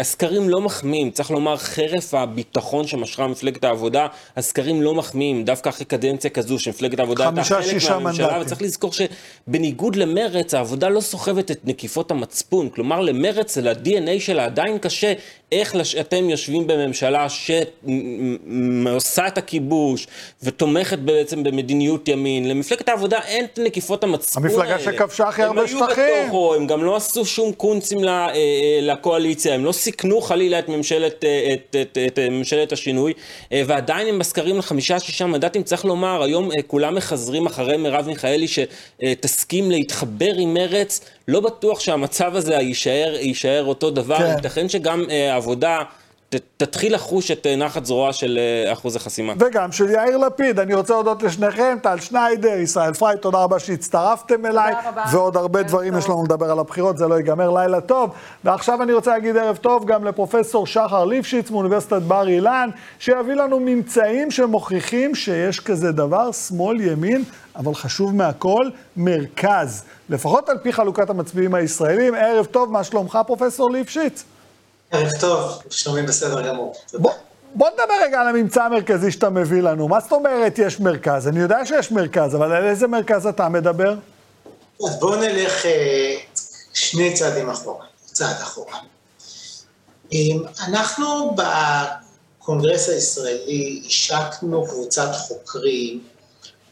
הסקרים 0.00 0.48
לא 0.48 0.60
מחמיאים, 0.60 1.10
צריך 1.10 1.30
לומר, 1.30 1.56
חרף 1.56 2.14
הביטחון 2.14 2.86
שמשרה 2.86 3.26
מפלגת 3.26 3.64
העבודה, 3.64 4.06
הסקרים 4.36 4.82
לא 4.82 4.94
מחמיאים, 4.94 5.44
דווקא 5.44 5.68
אחרי 5.68 5.84
קדנציה 5.84 6.30
כזו 6.30 6.58
שמפלגת 6.58 6.98
העבודה 6.98 7.24
הייתה 7.28 7.42
חלק 7.44 7.90
מהממשלה, 7.90 8.26
מנדטים. 8.26 8.42
וצריך 8.42 8.62
לזכור 8.62 8.90
שבניגוד 8.92 9.96
למרץ, 9.96 10.54
העבודה 10.54 10.88
לא 10.88 11.00
סוחבת 11.00 11.50
את 11.50 11.60
נקיפות 11.64 12.10
המצפון, 12.10 12.68
כלומר 12.68 13.00
למרץ, 13.00 13.58
ל-DNA 13.58 14.20
שלה 14.20 14.44
עדיין 14.44 14.78
קשה 14.78 15.12
איך 15.52 15.76
לש... 15.76 15.94
אתם 15.94 16.30
יושבים 16.30 16.66
בממשלה 16.66 17.26
שעושה 17.28 19.26
את 19.26 19.38
הכיבוש 19.38 20.06
ותומכת 20.42 20.98
בעצם 20.98 21.42
במדיניות 21.42 22.08
ימין. 22.08 22.48
למפלגת 22.48 22.88
העבודה 22.88 23.20
אין 23.26 23.44
את 23.44 23.58
נקיפות 23.62 24.04
המצפון 24.04 24.44
המפלגה 24.44 24.76
האלה. 24.76 24.92
שכבשה 24.92 25.28
הכי 25.28 25.42
הרבה 25.42 25.60
הם 25.60 25.66
שטחים. 25.66 26.04
היו 26.04 26.22
בתוכו, 26.24 26.54
הם 26.54 26.66
גם 26.66 26.84
לא 26.84 26.96
עשו 26.96 27.24
שום 27.24 27.52
קונצים 27.52 28.04
ל- 28.04 28.28
אה, 29.06 29.12
אה, 29.12 29.18
לקואליציה, 29.18 29.54
הם 29.54 29.64
לא 29.64 29.72
סיכנו 29.72 30.20
חלילה 30.20 30.58
את 30.58 30.68
ממשלת, 30.68 31.24
אה, 31.24 31.54
את, 31.54 31.76
את, 31.76 31.98
את, 32.06 32.18
את 32.18 32.18
ממשלת 32.18 32.72
השינוי, 32.72 33.12
אה, 33.52 33.62
ועדיין 33.66 34.06
הם 34.08 34.18
בסקרים 34.18 34.58
לחמישה-שישה 34.58 35.26
מנדטים. 35.26 35.62
צריך 35.62 35.84
לומר, 35.84 36.22
היום 36.22 36.52
אה, 36.52 36.62
כולם 36.66 36.94
מחזרים 36.94 37.46
אחרי 37.46 37.76
מרב 37.76 38.06
מיכאלי 38.06 38.46
שתסכים 38.48 39.70
להתחבר 39.70 40.34
עם 40.38 40.54
מרץ. 40.54 41.00
לא 41.28 41.40
בטוח 41.40 41.80
שהמצב 41.80 42.36
הזה 42.36 42.54
יישאר, 42.54 43.14
יישאר 43.20 43.64
אותו 43.64 43.90
דבר. 43.90 44.18
כן. 44.18 44.34
ייתכן 44.36 44.68
שגם 44.68 45.04
אה, 45.10 45.36
תתחיל 46.56 46.94
לחוש 46.94 47.30
את 47.30 47.46
נחת 47.46 47.84
זרועה 47.84 48.12
של 48.12 48.38
אחוז 48.72 48.96
החסימה. 48.96 49.32
וגם 49.38 49.72
של 49.72 49.90
יאיר 49.90 50.16
לפיד. 50.16 50.58
אני 50.58 50.74
רוצה 50.74 50.94
להודות 50.94 51.22
לשניכם, 51.22 51.76
טל 51.82 52.00
שניידר, 52.00 52.58
ישראל 52.58 52.92
פריי, 52.92 53.18
תודה 53.18 53.38
רבה 53.38 53.58
שהצטרפתם 53.58 54.46
אליי. 54.46 54.74
תודה 54.74 54.88
רבה. 54.88 55.04
ועוד 55.12 55.36
הרבה 55.36 55.62
דברים 55.62 55.92
טוב. 55.92 55.98
יש 55.98 56.08
לנו 56.08 56.24
לדבר 56.24 56.50
על 56.50 56.58
הבחירות, 56.58 56.98
זה 56.98 57.08
לא 57.08 57.14
ייגמר 57.14 57.50
לילה 57.50 57.80
טוב. 57.80 58.10
ועכשיו 58.44 58.82
אני 58.82 58.92
רוצה 58.92 59.10
להגיד 59.10 59.36
ערב 59.36 59.56
טוב 59.56 59.84
גם 59.86 60.04
לפרופסור 60.04 60.66
שחר 60.66 61.04
ליפשיץ 61.04 61.50
מאוניברסיטת 61.50 62.02
בר 62.02 62.28
אילן, 62.28 62.70
שיביא 62.98 63.34
לנו 63.34 63.60
ממצאים 63.60 64.30
שמוכיחים 64.30 65.14
שיש 65.14 65.60
כזה 65.60 65.92
דבר, 65.92 66.32
שמאל, 66.32 66.80
ימין, 66.80 67.24
אבל 67.56 67.74
חשוב 67.74 68.14
מהכל, 68.14 68.70
מרכז. 68.96 69.84
לפחות 70.08 70.48
על 70.48 70.58
פי 70.58 70.72
חלוקת 70.72 71.10
המצביעים 71.10 71.54
הישראלים. 71.54 72.14
ערב 72.14 72.44
טוב, 72.44 72.70
מה 72.70 72.84
שלומך, 72.84 73.18
פרופסור 73.26 73.70
ליפשיץ? 73.70 74.24
ערב 74.92 75.08
טוב, 75.20 75.62
שלומי 75.70 76.02
בסדר 76.02 76.48
גמור. 76.48 76.74
בוא, 76.94 77.12
בוא 77.54 77.68
נדבר 77.70 77.94
רגע 78.02 78.20
על 78.20 78.28
הממצא 78.28 78.62
המרכזי 78.62 79.10
שאתה 79.10 79.30
מביא 79.30 79.62
לנו. 79.62 79.88
מה 79.88 80.00
זאת 80.00 80.12
אומרת 80.12 80.58
יש 80.58 80.80
מרכז? 80.80 81.28
אני 81.28 81.40
יודע 81.40 81.66
שיש 81.66 81.92
מרכז, 81.92 82.34
אבל 82.34 82.52
על 82.52 82.64
איזה 82.64 82.86
מרכז 82.86 83.26
אתה 83.26 83.48
מדבר? 83.48 83.94
אז 84.86 84.98
בואו 85.00 85.16
נלך 85.16 85.66
אה, 85.66 86.16
שני 86.74 87.14
צעדים 87.14 87.50
אחורה, 87.50 87.84
צעד 88.04 88.36
אחורה. 88.42 88.78
אנחנו 90.68 91.36
בקונגרס 92.38 92.88
הישראלי 92.88 93.82
השקנו 93.86 94.66
קבוצת 94.66 95.10
חוקרים, 95.14 96.00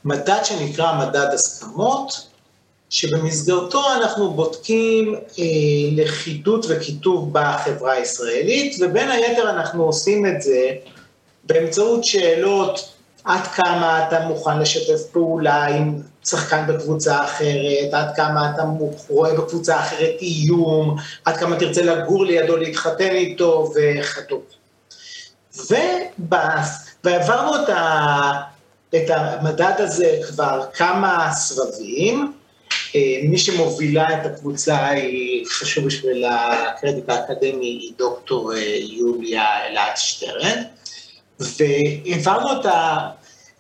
מדד 0.04 0.40
שנקרא 0.44 1.06
מדד 1.06 1.28
הסכמות, 1.34 2.29
שבמסגרתו 2.90 3.82
אנחנו 3.94 4.30
בודקים 4.30 5.14
אה, 5.14 5.44
לכידות 5.92 6.66
וקיטוב 6.68 7.32
בחברה 7.32 7.92
הישראלית, 7.92 8.76
ובין 8.80 9.10
היתר 9.10 9.50
אנחנו 9.50 9.84
עושים 9.84 10.26
את 10.26 10.42
זה 10.42 10.70
באמצעות 11.44 12.04
שאלות 12.04 12.94
עד 13.24 13.46
כמה 13.46 14.08
אתה 14.08 14.20
מוכן 14.20 14.58
לשתף 14.58 15.02
פעולה 15.12 15.64
עם 15.66 16.02
שחקן 16.24 16.66
בקבוצה 16.68 17.24
אחרת, 17.24 17.94
עד 17.94 18.16
כמה 18.16 18.50
אתה 18.54 18.62
רואה 19.08 19.34
בקבוצה 19.34 19.80
אחרת 19.80 20.14
איום, 20.22 20.96
עד 21.24 21.36
כמה 21.36 21.56
תרצה 21.56 21.82
לגור 21.82 22.24
לידו, 22.24 22.56
להתחתן 22.56 23.10
איתו 23.10 23.72
וכדומה. 23.74 24.44
ועברנו 27.04 27.62
את, 27.62 27.68
ה, 27.68 28.32
את 28.94 29.10
המדד 29.10 29.74
הזה 29.78 30.18
כבר 30.28 30.66
כמה 30.74 31.30
סבבים, 31.32 32.32
מי 33.22 33.38
שמובילה 33.38 34.20
את 34.20 34.26
הקבוצה 34.26 34.88
היא, 34.88 35.46
חשוב 35.46 35.86
בשביל 35.86 36.24
הקרדיט 36.24 37.08
האקדמי, 37.08 37.66
היא 37.66 37.92
דוקטור 37.98 38.54
אה, 38.54 38.58
יוליה 38.80 39.66
אלעד 39.66 39.96
שטרן, 39.96 40.62
והעברנו 41.40 42.60
את 42.60 42.66
ה... 42.66 43.08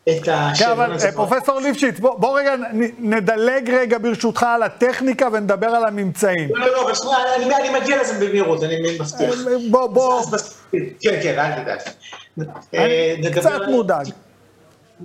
את 0.08 0.28
השאלון 0.28 0.54
כן, 0.56 0.70
אבל 0.70 0.96
אה, 1.04 1.12
פרופסור 1.12 1.60
ליפשיץ, 1.60 1.98
בוא, 1.98 2.18
בוא 2.18 2.38
רגע 2.38 2.54
נדלג 2.98 3.70
רגע 3.70 3.98
ברשותך 3.98 4.42
על 4.42 4.62
הטכניקה 4.62 5.28
ונדבר 5.32 5.66
על 5.66 5.84
הממצאים. 5.84 6.48
לא, 6.54 6.66
לא, 6.66 6.72
לא, 6.72 6.90
בשביל, 6.92 7.12
אני, 7.36 7.56
אני 7.56 7.80
מגיע 7.80 8.02
לזה 8.02 8.26
במהירות, 8.26 8.62
אני 8.62 8.76
מבטיח. 8.82 9.34
בוא, 9.70 9.86
בוא. 9.86 10.22
כן, 11.00 11.14
כן, 11.22 11.38
אל 11.38 11.62
תדאג. 11.62 11.78
קצת 13.32 13.60
מודאג. 13.68 14.06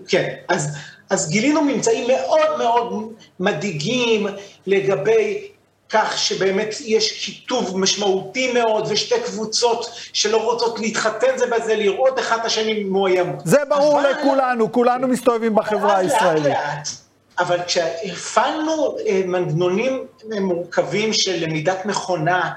כן, 0.07 0.33
אז 0.47 0.77
אז 1.09 1.29
גילינו 1.29 1.61
ממצאים 1.61 2.07
מאוד 2.07 2.57
מאוד 2.57 3.13
מדאיגים 3.39 4.27
לגבי 4.67 5.47
כך 5.89 6.17
שבאמת 6.17 6.75
יש 6.85 7.25
קיטוב 7.25 7.77
משמעותי 7.77 8.53
מאוד, 8.53 8.87
ושתי 8.89 9.15
קבוצות 9.25 9.91
שלא 10.13 10.37
רוצות 10.37 10.79
להתחתן 10.79 11.37
זה 11.37 11.45
בזה, 11.47 11.75
לראות 11.75 12.19
אחד 12.19 12.39
את 12.39 12.45
השני 12.45 12.83
מאוימות. 12.83 13.39
זה 13.43 13.57
ברור 13.69 14.01
אבל... 14.01 14.09
לכולנו, 14.11 14.71
כולנו 14.71 15.07
מסתובבים 15.07 15.55
בחברה 15.55 15.97
הישראלית. 15.97 16.43
לאט 16.43 16.53
לאט, 16.53 16.87
אבל 17.39 17.59
כשהפעלנו 17.67 18.97
אה, 19.07 19.21
מנגנונים 19.25 20.05
מורכבים 20.41 21.13
של 21.13 21.43
למידת 21.43 21.85
מכונה, 21.85 22.51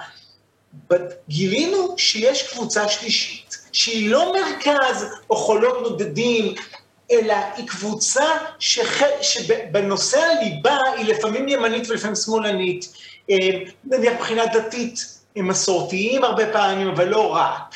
גילינו 1.28 1.94
שיש 1.96 2.52
קבוצה 2.52 2.88
שלישית, 2.88 3.58
שהיא 3.72 4.10
לא 4.10 4.32
מרכז 4.32 5.06
או 5.30 5.36
חולות 5.36 5.82
נודדים, 5.82 6.54
אלא 7.10 7.34
היא 7.56 7.68
קבוצה 7.68 8.24
שח... 8.58 9.02
שבנושא 9.20 10.20
הליבה 10.20 10.78
היא 10.96 11.06
לפעמים 11.06 11.48
ימנית 11.48 11.90
ולפעמים 11.90 12.16
שמאלנית, 12.16 12.92
אה, 13.30 13.36
נניח 13.84 14.12
מבחינה 14.12 14.46
דתית, 14.46 15.18
הם 15.36 15.48
מסורתיים 15.48 16.24
הרבה 16.24 16.52
פעמים, 16.52 16.88
אבל 16.88 17.08
לא 17.08 17.34
רק. 17.34 17.74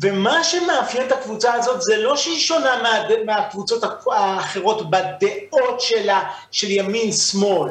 ומה 0.00 0.44
שמאפיין 0.44 1.06
את 1.06 1.12
הקבוצה 1.12 1.54
הזאת 1.54 1.82
זה 1.82 1.96
לא 1.96 2.16
שהיא 2.16 2.38
שונה 2.38 2.82
מה, 2.82 2.98
מהקבוצות 3.24 3.82
האחרות 4.12 4.90
בדעות 4.90 5.80
שלה, 5.80 6.30
של 6.50 6.70
ימין-שמאל, 6.70 7.70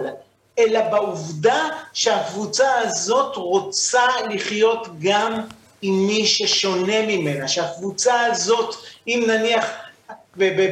אלא 0.59 0.81
בעובדה 0.81 1.67
שהקבוצה 1.93 2.77
הזאת 2.77 3.35
רוצה 3.35 4.03
לחיות 4.29 4.87
גם 4.99 5.41
עם 5.81 6.07
מי 6.07 6.25
ששונה 6.25 7.01
ממנה, 7.07 7.47
שהקבוצה 7.47 8.25
הזאת, 8.25 8.75
אם 9.07 9.23
נניח 9.27 9.65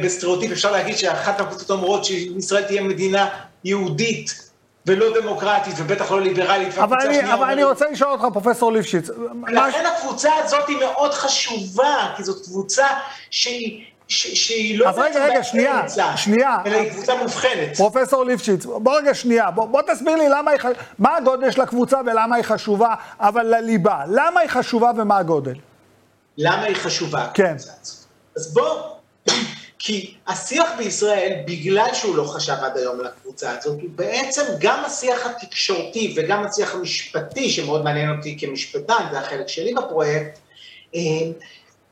בסטריאוטיפ 0.02 0.52
אפשר 0.52 0.70
להגיד 0.72 0.96
שאחת 0.96 1.40
הקבוצות 1.40 1.70
אומרות 1.70 2.04
שישראל 2.04 2.62
תהיה 2.62 2.82
מדינה 2.82 3.28
יהודית 3.64 4.50
ולא 4.86 5.20
דמוקרטית, 5.20 5.74
ובטח 5.78 6.10
לא 6.10 6.20
ליברלית. 6.20 6.78
אבל 6.78 6.96
אני, 7.00 7.32
אבל 7.34 7.44
אני 7.50 7.64
רוצה 7.64 7.90
לשאול 7.90 8.10
אותך, 8.10 8.24
פרופסור 8.32 8.72
ליפשיץ. 8.72 9.08
לכן 9.48 9.82
מה... 9.84 9.88
הקבוצה 9.96 10.30
הזאת 10.44 10.68
היא 10.68 10.76
מאוד 10.78 11.14
חשובה, 11.14 12.12
כי 12.16 12.24
זאת 12.24 12.44
קבוצה 12.44 12.86
שהיא... 13.30 13.84
ש- 14.08 14.46
שהיא 14.46 14.78
לא... 14.78 14.88
אז 14.88 14.98
רגע, 14.98 15.24
רגע, 15.24 15.42
שנייה, 15.42 15.82
שנייה. 16.16 16.56
אלא 16.66 16.76
היא 16.76 16.90
קבוצה 16.90 17.14
מובחנת. 17.22 17.76
פרופסור 17.76 18.24
ליפשיץ, 18.24 18.66
בוא 18.66 18.98
רגע 18.98 19.14
שנייה, 19.14 19.50
בוא, 19.50 19.66
בוא 19.66 19.82
תסביר 19.82 20.16
לי 20.16 20.28
למה 20.28 20.50
היא, 20.50 20.58
חשובה, 20.58 20.80
מה 20.98 21.16
הגודל 21.16 21.50
של 21.50 21.60
הקבוצה 21.60 21.98
ולמה 22.06 22.36
היא 22.36 22.44
חשובה, 22.44 22.94
אבל 23.20 23.42
לליבה. 23.42 24.02
למה 24.08 24.40
היא 24.40 24.48
חשובה 24.50 24.90
ומה 24.96 25.18
הגודל? 25.18 25.54
למה 26.38 26.62
היא 26.62 26.76
חשובה? 26.76 27.26
כן. 27.34 27.56
אז 28.36 28.54
בוא, 28.54 28.82
כי 29.86 30.14
השיח 30.26 30.70
בישראל, 30.78 31.42
בגלל 31.46 31.88
שהוא 31.92 32.16
לא 32.16 32.24
חשב 32.24 32.52
עד 32.52 32.76
היום 32.76 33.00
על 33.00 33.06
הקבוצה 33.06 33.50
הזאת, 33.50 33.80
הוא 33.82 33.90
בעצם 33.94 34.42
גם 34.58 34.84
השיח 34.84 35.26
התקשורתי 35.26 36.14
וגם 36.16 36.46
השיח 36.46 36.74
המשפטי, 36.74 37.50
שמאוד 37.50 37.84
מעניין 37.84 38.16
אותי 38.16 38.36
כמשפטן, 38.40 39.06
זה 39.12 39.18
החלק 39.18 39.48
שלי 39.48 39.74
בפרויקט, 39.74 40.38
אה, 40.94 41.00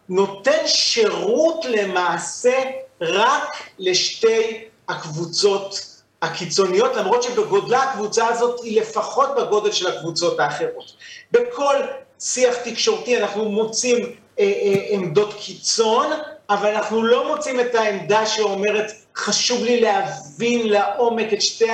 נותן 0.09 0.67
שירות 0.67 1.65
למעשה 1.65 2.63
רק 3.01 3.69
לשתי 3.79 4.65
הקבוצות 4.89 5.81
הקיצוניות, 6.23 6.97
למרות 6.97 7.23
שבגודלה 7.23 7.83
הקבוצה 7.83 8.29
הזאת 8.29 8.61
היא 8.63 8.81
לפחות 8.81 9.29
בגודל 9.37 9.73
של 9.73 9.87
הקבוצות 9.87 10.41
האחרות. 10.41 10.93
בכל 11.33 11.77
שיח 12.21 12.55
תקשורתי 12.65 13.23
אנחנו 13.23 13.49
מוצאים 13.49 13.99
אה, 14.39 14.45
אה, 14.45 14.87
עמדות 14.89 15.35
קיצון, 15.41 16.07
אבל 16.51 16.75
אנחנו 16.75 17.03
לא 17.03 17.29
מוצאים 17.35 17.61
את 17.61 17.75
העמדה 17.75 18.27
שאומרת, 18.27 18.93
חשוב 19.17 19.65
לי 19.65 19.81
להבין 19.81 20.69
לעומק 20.69 21.33
את 21.33 21.43
שתי. 21.43 21.65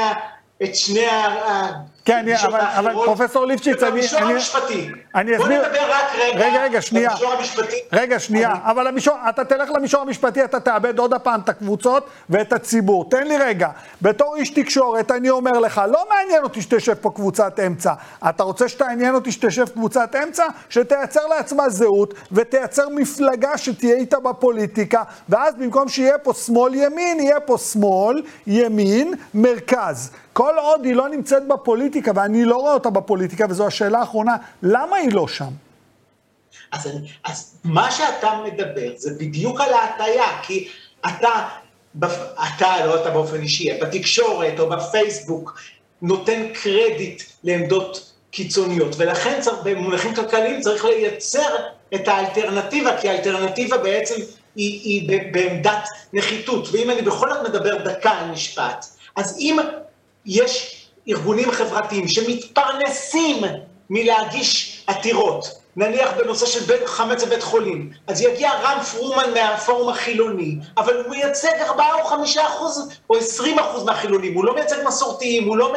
את 0.62 0.76
שני. 0.76 1.06
כן, 2.04 2.26
אבל, 2.46 2.60
אבל 2.60 2.92
פרופסור 2.92 3.46
ליפשיץ, 3.46 3.82
אני... 3.82 3.90
במישור 3.90 4.18
אני, 4.18 4.32
המשפטי. 4.32 4.90
אני 5.14 5.36
אסביר... 5.36 5.60
בוא 5.60 5.68
נדבר 5.68 5.90
רק 5.90 6.04
רגע, 6.14 6.46
רגע, 6.46 6.62
רגע, 6.62 6.80
שנייה. 6.80 7.10
במישור 7.10 7.32
המשפטי. 7.32 7.76
רגע, 7.92 8.18
שנייה. 8.18 8.52
אני... 8.52 8.58
אבל 8.64 8.86
המישור, 8.86 9.16
אתה 9.28 9.44
תלך 9.44 9.70
למישור 9.70 10.00
המשפטי, 10.00 10.44
אתה 10.44 10.60
תאבד 10.60 10.98
עוד 10.98 11.14
הפעם 11.14 11.40
את 11.40 11.48
הקבוצות 11.48 12.06
ואת 12.30 12.52
הציבור. 12.52 13.10
תן 13.10 13.26
לי 13.26 13.36
רגע. 13.38 13.68
בתור 14.02 14.36
איש 14.36 14.50
תקשורת, 14.50 15.10
אני 15.10 15.30
אומר 15.30 15.52
לך, 15.52 15.82
לא 15.90 16.04
מעניין 16.10 16.42
אותי 16.42 16.62
שתשב 16.62 16.94
פה 16.94 17.10
קבוצת 17.10 17.60
אמצע. 17.66 17.92
אתה 18.28 18.42
רוצה 18.42 18.68
שתעניין 18.68 19.14
אותי 19.14 19.32
שתשב 19.32 19.68
קבוצת 19.68 20.16
אמצע? 20.22 20.44
שתייצר 20.68 21.26
לעצמה 21.26 21.68
זהות 21.68 22.14
ותייצר 22.32 22.88
מפלגה 22.88 23.58
שתהיה 23.58 23.96
איתה 23.96 24.20
בפוליטיקה, 24.20 25.02
ואז 25.28 25.54
במקום 25.54 25.88
שיהיה 25.88 26.18
פה 26.18 26.32
שמאל-ימין, 26.32 27.20
יהיה 27.20 27.40
פה 27.40 27.58
שמאל, 27.58 28.22
ימין, 28.46 29.14
מרכז. 29.34 30.10
כל 30.32 30.54
עוד 30.58 30.84
היא 30.84 30.94
לא 30.94 31.08
נמצאת 31.08 31.46
בפוליטיקה, 31.48 31.89
ואני 32.14 32.44
לא 32.44 32.56
רואה 32.56 32.74
אותה 32.74 32.90
בפוליטיקה, 32.90 33.46
וזו 33.50 33.66
השאלה 33.66 33.98
האחרונה, 33.98 34.36
למה 34.62 34.96
היא 34.96 35.12
לא 35.12 35.28
שם? 35.28 35.50
אז, 36.72 36.86
אני, 36.86 37.08
אז 37.24 37.54
מה 37.64 37.90
שאתה 37.90 38.30
מדבר 38.44 38.92
זה 38.96 39.10
בדיוק 39.18 39.60
על 39.60 39.72
ההטייה, 39.72 40.42
כי 40.42 40.68
אתה, 41.06 41.48
אתה, 41.98 42.86
לא 42.86 43.02
אתה 43.02 43.10
באופן 43.10 43.40
אישי, 43.40 43.78
בתקשורת 43.80 44.60
או 44.60 44.68
בפייסבוק, 44.68 45.60
נותן 46.02 46.46
קרדיט 46.54 47.22
לעמדות 47.44 48.12
קיצוניות, 48.30 48.94
ולכן 48.98 49.40
צריך, 49.40 49.58
במונחים 49.64 50.14
כלכליים 50.14 50.60
צריך 50.60 50.84
לייצר 50.84 51.56
את 51.94 52.08
האלטרנטיבה, 52.08 52.96
כי 53.00 53.08
האלטרנטיבה 53.08 53.78
בעצם 53.78 54.14
היא, 54.56 54.80
היא 55.08 55.32
בעמדת 55.32 55.88
נחיתות, 56.12 56.68
ואם 56.72 56.90
אני 56.90 57.02
בכל 57.02 57.34
זאת 57.34 57.48
מדבר 57.48 57.76
דקה 57.84 58.10
על 58.10 58.30
משפט, 58.30 58.86
אז 59.16 59.38
אם 59.38 59.56
יש 60.26 60.79
ארגונים 61.08 61.50
חברתיים 61.50 62.08
שמתפרנסים 62.08 63.44
מלהגיש 63.90 64.82
עתירות. 64.86 65.60
נניח 65.76 66.12
בנושא 66.18 66.46
של 66.46 66.60
בית, 66.60 66.86
חמץ 66.86 67.24
בבית 67.24 67.42
חולים, 67.42 67.90
אז 68.06 68.20
יגיע 68.20 68.50
רם 68.62 68.82
פרומן 68.82 69.34
מהפורום 69.34 69.88
החילוני, 69.88 70.56
אבל 70.76 70.96
הוא 70.96 71.10
מייצג 71.10 71.54
4 71.60 71.84
או 71.94 72.04
5 72.04 72.38
אחוז 72.38 72.88
או 73.10 73.16
20 73.16 73.58
אחוז 73.58 73.84
מהחילונים, 73.84 74.34
הוא 74.34 74.44
לא 74.44 74.54
מייצג 74.54 74.76
מסורתיים, 74.86 75.48
הוא 75.48 75.56
לא 75.56 75.74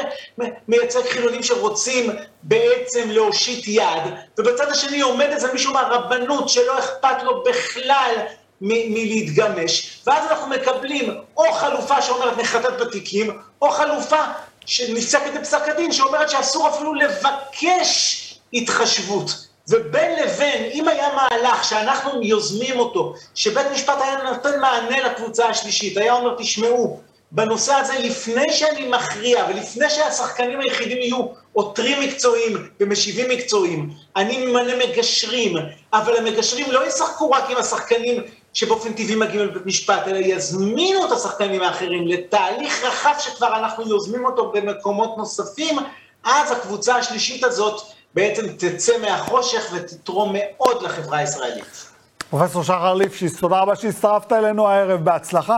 מייצג 0.67 1.01
חילונים 1.09 1.43
שרוצים 1.43 2.11
בעצם 2.43 3.09
להושיט 3.09 3.67
יד, 3.67 4.03
ובצד 4.37 4.71
השני 4.71 5.01
עומד 5.01 5.27
איזה 5.31 5.53
מישהו 5.53 5.73
מהרבנות 5.73 6.49
שלא 6.49 6.79
אכפת 6.79 7.23
לו 7.23 7.43
בכלל 7.43 8.13
מלהתגמש, 8.61 9.99
ואז 10.07 10.31
אנחנו 10.31 10.47
מקבלים 10.47 11.17
או 11.37 11.51
חלופה 11.53 12.01
שאומרת 12.01 12.37
נחטט 12.37 12.81
בתיקים, 12.81 13.39
או 13.61 13.69
חלופה 13.69 14.23
שנפסקת 14.65 15.33
בפסק 15.39 15.61
הדין 15.67 15.91
שאומרת 15.91 16.29
שאסור 16.29 16.69
אפילו 16.69 16.93
לבקש 16.93 18.19
התחשבות. 18.53 19.47
ובין 19.69 20.23
לבין, 20.23 20.63
אם 20.73 20.87
היה 20.87 21.07
מהלך 21.15 21.63
שאנחנו 21.63 22.21
יוזמים 22.21 22.79
אותו, 22.79 23.13
שבית 23.35 23.67
משפט 23.73 23.97
היה 24.01 24.23
נותן 24.23 24.59
מענה 24.59 25.01
לקבוצה 25.01 25.47
השלישית, 25.47 25.97
היה 25.97 26.13
אומר, 26.13 26.35
תשמעו, 26.37 26.99
בנושא 27.31 27.73
הזה, 27.73 27.93
לפני 27.99 28.51
שאני 28.51 28.87
מכריע 28.87 29.45
ולפני 29.49 29.89
שהשחקנים 29.89 30.59
היחידים 30.59 30.97
יהיו 30.97 31.25
עותרים 31.53 31.99
מקצועיים 31.99 32.69
ומשיבים 32.79 33.29
מקצועיים, 33.29 33.89
אני 34.15 34.45
ממנה 34.45 34.73
מגשרים, 34.85 35.55
אבל 35.93 36.17
המגשרים 36.17 36.71
לא 36.71 36.87
ישחקו 36.87 37.31
רק 37.31 37.49
עם 37.49 37.57
השחקנים 37.57 38.23
שבאופן 38.53 38.93
טבעי 38.93 39.15
מגיעים 39.15 39.47
לבית 39.47 39.65
משפט, 39.65 40.07
אלא 40.07 40.17
יזמינו 40.17 41.05
את 41.05 41.11
השחקנים 41.11 41.61
האחרים 41.61 42.07
לתהליך 42.07 42.83
רחב 42.83 43.13
שכבר 43.19 43.55
אנחנו 43.55 43.87
יוזמים 43.87 44.25
אותו 44.25 44.51
במקומות 44.51 45.17
נוספים, 45.17 45.77
אז 46.23 46.51
הקבוצה 46.51 46.95
השלישית 46.95 47.43
הזאת 47.43 47.81
בעצם 48.13 48.47
תצא 48.57 48.93
מהחושך 49.01 49.73
ותתרום 49.73 50.35
מאוד 50.39 50.83
לחברה 50.83 51.17
הישראלית. 51.17 51.85
פרופסור 52.29 52.63
שחר 52.63 52.93
ליפשיץ, 52.93 53.39
תודה 53.39 53.59
רבה 53.59 53.75
שהצטרפת 53.75 54.31
אלינו 54.31 54.67
הערב, 54.67 55.05
בהצלחה. 55.05 55.57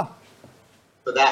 תודה. 1.04 1.26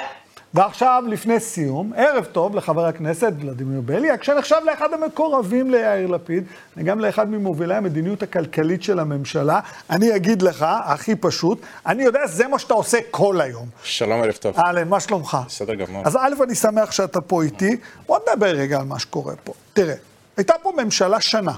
ועכשיו, 0.54 1.04
לפני 1.08 1.40
סיום, 1.40 1.94
ערב 1.96 2.26
טוב 2.26 2.56
לחבר 2.56 2.86
הכנסת 2.86 3.34
ולדימיר 3.40 3.82
בליאק, 3.82 4.24
שנחשב 4.24 4.56
לאחד 4.66 4.94
המקורבים 4.94 5.72
ליאיר 5.72 6.08
לפיד, 6.08 6.44
וגם 6.78 7.00
לאחד 7.00 7.30
ממובילי 7.30 7.76
המדיניות 7.76 8.24
הכלכלית 8.24 8.84
של 8.84 9.00
הממשלה. 9.00 9.60
אני 9.90 10.16
אגיד 10.16 10.42
לך, 10.42 10.66
הכי 10.84 11.16
פשוט, 11.16 11.62
אני 11.86 12.04
יודע, 12.04 12.20
זה 12.28 12.48
מה 12.48 12.60
שאתה 12.60 12.74
עושה 12.74 12.98
כל 13.12 13.42
היום. 13.42 13.68
שלום, 13.84 14.22
ערב 14.22 14.34
טוב. 14.34 14.56
אהלן, 14.58 14.88
מה 14.88 15.00
שלומך? 15.00 15.38
בסדר 15.48 15.74
גמור. 15.74 16.04
אז 16.06 16.16
א', 16.16 16.44
אני 16.44 16.56
שמח 16.56 16.92
שאתה 16.92 17.22
פה 17.22 17.44
איתי. 17.44 17.78
בוא 18.06 18.20
נדבר 18.30 18.56
רגע 18.56 18.80
על 18.80 18.86
מה 18.86 19.00
שקורה 19.00 19.34
פה. 19.44 19.54
תראה, 19.74 19.96
הייתה 20.38 20.54
פה 20.62 20.74
ממשלה 20.84 21.22
שנה. 21.22 21.54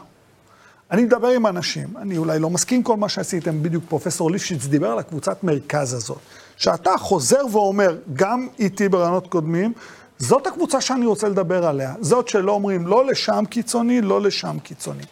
אני 0.92 1.04
מדבר 1.04 1.28
עם 1.28 1.48
אנשים, 1.48 1.88
אני 2.02 2.18
אולי 2.18 2.40
לא 2.40 2.50
מסכים 2.50 2.84
כל 2.84 2.98
מה 2.98 3.10
שעשיתם, 3.10 3.64
בדיוק 3.64 3.84
פרופסור 3.90 4.32
ליפשיץ 4.32 4.66
דיבר 4.66 4.92
על 4.92 5.00
הקבוצת 5.00 5.44
מרכז 5.44 5.94
הזאת. 5.94 6.20
שאתה 6.58 6.98
חוזר 6.98 7.42
ואומר, 7.52 7.98
גם 8.14 8.48
איתי 8.60 8.90
ברעיונות 8.90 9.28
קודמים, 9.28 9.74
זאת 10.18 10.48
הקבוצה 10.48 10.82
שאני 10.82 11.06
רוצה 11.06 11.30
לדבר 11.30 11.66
עליה. 11.66 11.94
זאת 12.02 12.28
שלא 12.28 12.52
אומרים 12.52 12.88
לא 12.88 13.06
לשם 13.06 13.44
קיצוני, 13.50 14.02
לא 14.02 14.22
לשם 14.22 14.58
קיצוני. 14.64 15.04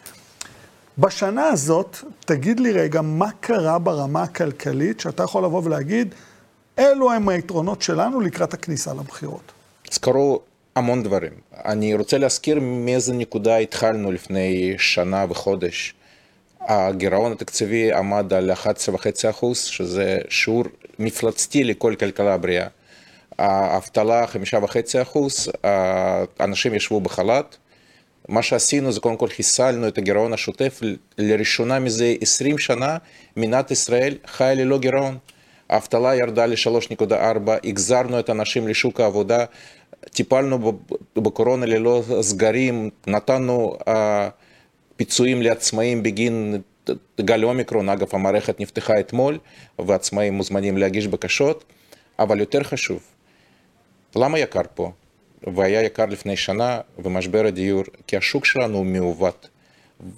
בשנה 0.98 1.46
הזאת, 1.46 1.96
תגיד 2.20 2.60
לי 2.60 2.72
רגע, 2.72 3.00
מה 3.02 3.30
קרה 3.40 3.78
ברמה 3.78 4.22
הכלכלית, 4.22 5.00
שאתה 5.00 5.22
יכול 5.22 5.44
לבוא 5.44 5.62
ולהגיד, 5.64 6.14
אלו 6.78 7.12
הם 7.12 7.28
היתרונות 7.28 7.82
שלנו 7.82 8.20
לקראת 8.20 8.54
הכניסה 8.54 8.94
לבחירות. 8.94 9.52
אז 9.92 9.98
קרו 9.98 10.40
המון 10.76 11.02
דברים. 11.02 11.32
אני 11.64 11.94
רוצה 11.94 12.18
להזכיר 12.18 12.58
מאיזה 12.60 13.12
נקודה 13.12 13.56
התחלנו 13.56 14.12
לפני 14.12 14.74
שנה 14.78 15.24
וחודש. 15.30 15.94
הגירעון 16.60 17.32
התקציבי 17.32 17.92
עמד 17.92 18.32
על 18.32 18.50
11.5%, 18.50 19.54
שזה 19.54 20.18
שיעור 20.28 20.64
מפלצתי 20.98 21.64
לכל 21.64 21.94
כלכלה 22.00 22.36
בריאה. 22.36 22.66
האבטלה 23.38 24.24
5.5%, 25.64 25.68
אנשים 26.40 26.74
ישבו 26.74 27.00
בחל"ת. 27.00 27.56
מה 28.28 28.42
שעשינו 28.42 28.92
זה 28.92 29.00
קודם 29.00 29.16
כל 29.16 29.28
חיסלנו 29.28 29.88
את 29.88 29.98
הגירעון 29.98 30.32
השוטף, 30.32 30.80
לראשונה 31.18 31.78
מזה 31.78 32.14
20 32.20 32.58
שנה 32.58 32.96
מדינת 33.36 33.70
ישראל 33.70 34.16
חיה 34.26 34.54
ללא 34.54 34.78
גירעון. 34.78 35.18
האבטלה 35.70 36.14
ירדה 36.14 36.46
ל-3.4, 36.46 37.14
החזרנו 37.70 38.18
את 38.18 38.28
האנשים 38.28 38.68
לשוק 38.68 39.00
העבודה, 39.00 39.44
טיפלנו 40.04 40.72
בקורונה 41.16 41.66
ללא 41.66 42.02
סגרים, 42.20 42.90
נתנו 43.06 43.76
פיצויים 44.96 45.42
לעצמאים 45.42 46.02
בגין 46.02 46.60
גל 47.20 47.44
אומיקרון, 47.44 47.88
אגב 47.88 48.08
המערכת 48.12 48.60
נפתחה 48.60 49.00
אתמול 49.00 49.38
ועצמאים 49.78 50.34
מוזמנים 50.34 50.76
להגיש 50.76 51.06
בקשות, 51.06 51.64
אבל 52.18 52.40
יותר 52.40 52.62
חשוב, 52.62 53.02
למה 54.16 54.38
יקר 54.38 54.60
פה? 54.74 54.92
והיה 55.54 55.82
יקר 55.82 56.06
לפני 56.06 56.36
שנה 56.36 56.80
ומשבר 56.98 57.46
הדיור, 57.46 57.82
כי 58.06 58.16
השוק 58.16 58.44
שלנו 58.44 58.76
הוא 58.76 58.86
מעוות. 58.86 59.48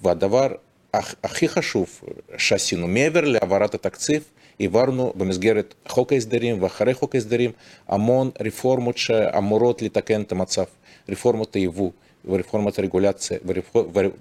והדבר 0.03 0.47
הכי 0.93 1.47
חשוב 1.49 2.01
שעשינו, 2.37 2.87
מעבר 2.87 3.21
להעברת 3.21 3.75
התקציב, 3.75 4.23
העברנו 4.59 5.13
במסגרת 5.15 5.73
חוק 5.87 6.13
ההסדרים 6.13 6.63
ואחרי 6.63 6.93
חוק 6.93 7.15
ההסדרים 7.15 7.51
המון 7.87 8.31
רפורמות 8.41 8.97
שאמורות 8.97 9.81
לתקן 9.81 10.21
את 10.21 10.31
המצב, 10.31 10.63
רפורמות 11.09 11.55
היבוא. 11.55 11.91
ורפורמת 12.27 12.79
הרגולציה 12.79 13.37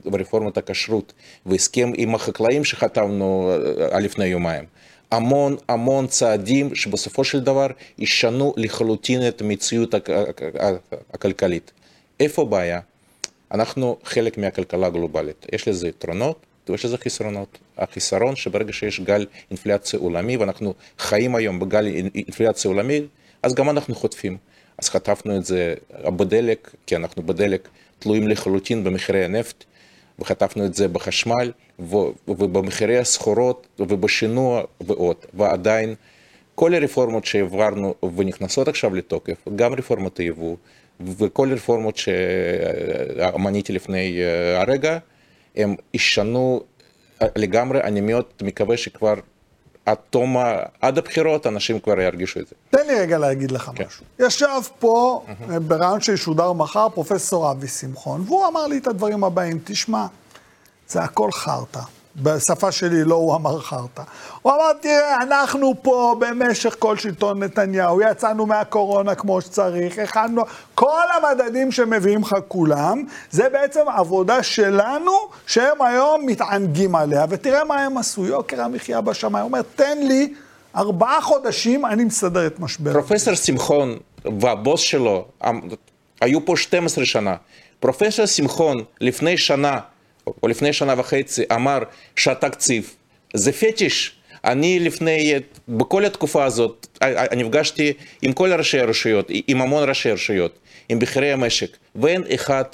ורפורמת 0.05 0.59
הכשרות 0.59 1.13
והסכם 1.47 1.93
עם 1.97 2.15
החקלאים 2.15 2.65
שחתמנו 2.65 3.53
לפני 4.01 4.27
יומיים. 4.27 4.65
המון 5.11 5.57
המון 5.69 6.07
צעדים 6.07 6.75
שבסופו 6.75 7.25
של 7.25 7.41
דבר 7.41 7.67
ישנו 7.99 8.55
לחלוטין 8.57 9.29
את 9.29 9.41
המציאות 9.41 9.95
הכלכלית. 11.13 11.73
איפה 12.21 12.43
הבעיה? 12.43 12.81
אנחנו 13.53 13.97
חלק 14.05 14.39
מהכלכלה 14.39 14.87
הגלובלית. 14.87 15.47
יש 15.53 15.69
לזה 15.69 15.89
יתרונות 15.89 16.47
ויש 16.69 16.85
לזה 16.85 16.99
חסרונות. 16.99 17.59
החיסרון 17.79 18.37
שברגע 18.37 18.73
שיש 18.73 19.01
גל 19.01 19.27
אינפלציה 19.51 19.99
עולמי 19.99 20.37
ואנחנו 20.37 20.75
חיים 20.99 21.35
היום 21.35 21.61
בגל 21.61 21.87
אינפלציה 22.15 22.69
עולמי, 22.69 23.01
אז 23.43 23.55
גם 23.55 23.71
אנחנו 23.71 23.95
חוטפים. 23.95 24.37
אז 24.79 24.89
חטפנו 24.89 25.37
את 25.37 25.45
זה 25.45 25.75
בדלק, 26.05 26.75
כי 26.87 26.97
אנחנו 26.97 27.23
בדלק 27.23 27.69
תלויים 27.99 28.29
לחלוטין 28.29 28.85
במחירי 28.85 29.25
הנפט, 29.25 29.65
וחטפנו 30.19 30.67
את 30.67 30.75
זה 30.75 30.89
בחשמל 30.89 31.53
ובמחירי 32.29 32.99
הסחורות 32.99 33.67
ובשינוע 33.79 34.63
ועוד, 34.81 35.17
ועדיין 35.35 35.95
כל 36.55 36.75
הרפורמות 36.75 37.25
שהעברנו 37.25 37.95
ונכנסות 38.17 38.69
עכשיו 38.69 38.95
לתוקף, 38.95 39.49
גם 39.57 39.75
רפורמות 39.75 40.19
היבוא 40.19 40.57
וכל 41.01 41.51
הרפורמות 41.51 41.97
שמניתי 41.97 43.73
לפני 43.73 44.23
אה, 44.23 44.61
הרגע, 44.61 44.99
הם 45.57 45.75
ישנו 45.95 46.61
לגמרי, 47.37 47.81
אני 47.81 48.01
מאוד 48.01 48.25
מקווה 48.43 48.77
שכבר 48.77 49.15
עד 49.87 49.97
תום, 50.11 50.37
עד 50.81 50.99
הבחירות, 50.99 51.47
אנשים 51.47 51.81
כבר 51.81 52.01
ירגישו 52.01 52.41
את 52.41 52.47
זה. 52.49 52.55
תן 52.71 52.87
לי 52.87 53.01
רגע 53.01 53.19
להגיד 53.19 53.51
לך 53.51 53.71
כן. 53.75 53.85
משהו. 53.87 54.05
ישב 54.19 54.61
פה, 54.79 55.25
mm-hmm. 55.27 55.59
ברעיון 55.59 56.01
שישודר 56.01 56.53
מחר, 56.53 56.89
פרופסור 56.89 57.51
אבי 57.51 57.69
שמחון, 57.69 58.23
והוא 58.27 58.47
אמר 58.47 58.67
לי 58.67 58.79
את 58.79 58.87
הדברים 58.87 59.25
הבאים, 59.25 59.59
תשמע, 59.65 60.07
זה 60.89 61.03
הכל 61.03 61.33
חרטא. 61.33 61.81
בשפה 62.23 62.73
שלי 62.73 63.05
לא 63.05 63.15
הוא 63.15 63.35
אמר 63.35 63.61
חרטא. 63.61 64.03
הוא 64.43 64.53
אמר, 64.53 64.73
תראה, 64.81 65.23
אנחנו 65.23 65.75
פה 65.83 66.17
במשך 66.19 66.77
כל 66.79 66.97
שלטון 66.97 67.43
נתניהו, 67.43 68.01
יצאנו 68.01 68.47
מהקורונה 68.47 69.15
כמו 69.15 69.41
שצריך, 69.41 69.99
הכנו, 69.99 70.43
כל 70.75 71.03
המדדים 71.17 71.73
שמביאים 71.73 72.21
לך 72.21 72.35
כולם, 72.49 73.05
זה 73.31 73.49
בעצם 73.49 73.81
עבודה 73.97 74.43
שלנו, 74.43 75.13
שהם 75.47 75.83
היום 75.83 76.27
מתענגים 76.27 76.95
עליה, 76.95 77.25
ותראה 77.29 77.65
מה 77.65 77.83
הם 77.83 77.99
עשו, 77.99 78.27
יוקר 78.27 78.63
המחיה 78.63 79.01
בשמיים. 79.01 79.43
הוא 79.43 79.49
אומר, 79.49 79.63
תן 79.77 79.99
לי 79.99 80.35
ארבעה 80.77 81.21
חודשים, 81.21 81.87
אני 81.87 82.05
מסדר 82.05 82.47
את 82.47 82.61
משבר. 82.61 82.93
פרופסור 82.93 83.35
שמחון 83.35 83.97
והבוס 84.41 84.81
שלו, 84.81 85.25
היו 86.21 86.47
פה 86.47 86.57
12 86.57 87.05
שנה. 87.05 87.35
פרופסור 87.81 88.27
שמחון 88.27 88.85
לפני 89.01 89.39
שנה, 89.39 89.79
או 90.43 90.49
לפני 90.49 90.73
שנה 90.73 90.95
וחצי, 90.99 91.43
אמר 91.53 91.79
שהתקציב 92.17 92.95
זה 93.35 93.53
פטיש. 93.53 94.13
אני 94.45 94.79
לפני, 94.79 95.35
בכל 95.69 96.05
התקופה 96.05 96.45
הזאת, 96.45 96.99
נפגשתי 97.37 97.93
עם 98.23 98.33
כל 98.33 98.53
ראשי 98.53 98.79
הרשויות, 98.79 99.31
עם 99.47 99.61
המון 99.61 99.89
ראשי 99.89 100.11
רשויות, 100.11 100.59
עם 100.89 100.99
בכירי 100.99 101.33
המשק, 101.33 101.77
ואין 101.95 102.23
אחד 102.35 102.65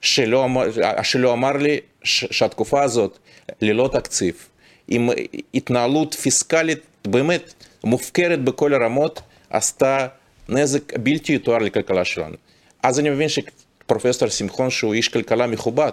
שלא 0.00 0.44
אמר, 0.44 0.66
שלא 1.02 1.32
אמר 1.32 1.52
לי 1.52 1.80
שהתקופה 2.04 2.82
הזאת 2.82 3.18
ללא 3.60 3.90
תקציב, 3.92 4.48
עם 4.88 5.10
התנהלות 5.54 6.14
פיסקלית 6.14 6.80
באמת 7.04 7.54
מופקרת 7.84 8.44
בכל 8.44 8.74
הרמות, 8.74 9.20
עשתה 9.50 10.06
נזק 10.48 10.98
בלתי 10.98 11.34
יתואר 11.34 11.58
לכלכלה 11.58 12.04
שלנו. 12.04 12.36
אז 12.82 13.00
אני 13.00 13.10
מבין 13.10 13.28
שפרופסור 13.28 14.28
שמחון, 14.28 14.70
שהוא 14.70 14.94
איש 14.94 15.08
כלכלה 15.08 15.46
מכובד, 15.46 15.92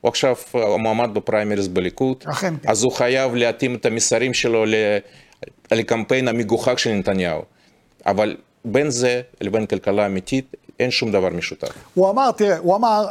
הוא 0.00 0.08
עכשיו 0.08 0.34
מועמד 0.78 1.14
בפריימריז 1.14 1.68
בליכוד, 1.68 2.24
אכן 2.26 2.54
כן. 2.62 2.70
אז 2.70 2.82
הוא 2.84 2.92
חייב 2.92 3.34
להתאים 3.34 3.74
את 3.74 3.86
המסרים 3.86 4.34
שלו 4.34 4.64
לקמפיין 5.72 6.28
המגוחך 6.28 6.78
של 6.78 6.92
נתניהו. 6.92 7.42
אבל 8.06 8.36
בין 8.64 8.90
זה 8.90 9.20
לבין 9.40 9.66
כלכלה 9.66 10.06
אמיתית 10.06 10.56
אין 10.80 10.90
שום 10.90 11.12
דבר 11.12 11.28
משותף. 11.28 11.68
הוא 11.94 12.10
אמר, 12.10 12.30
תראה, 12.32 12.58
הוא 12.58 12.76
אמר, 12.76 13.06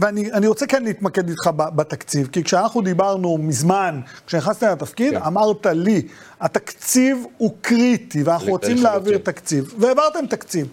ואני 0.00 0.32
אני 0.32 0.46
רוצה 0.46 0.66
כן 0.66 0.84
להתמקד 0.84 1.28
איתך 1.28 1.50
בתקציב, 1.54 2.28
כי 2.32 2.44
כשאנחנו 2.44 2.80
דיברנו 2.80 3.38
מזמן, 3.38 4.00
כשנכנסת 4.26 4.62
לתפקיד, 4.62 5.14
כן. 5.14 5.22
אמרת 5.22 5.66
לי, 5.66 6.02
התקציב 6.40 7.24
הוא 7.38 7.50
קריטי, 7.60 8.22
ואנחנו 8.22 8.48
רוצים. 8.48 8.76
להעביר 8.82 9.18
תקציב, 9.18 9.74
והעברתם 9.78 10.26
תקציב. 10.26 10.66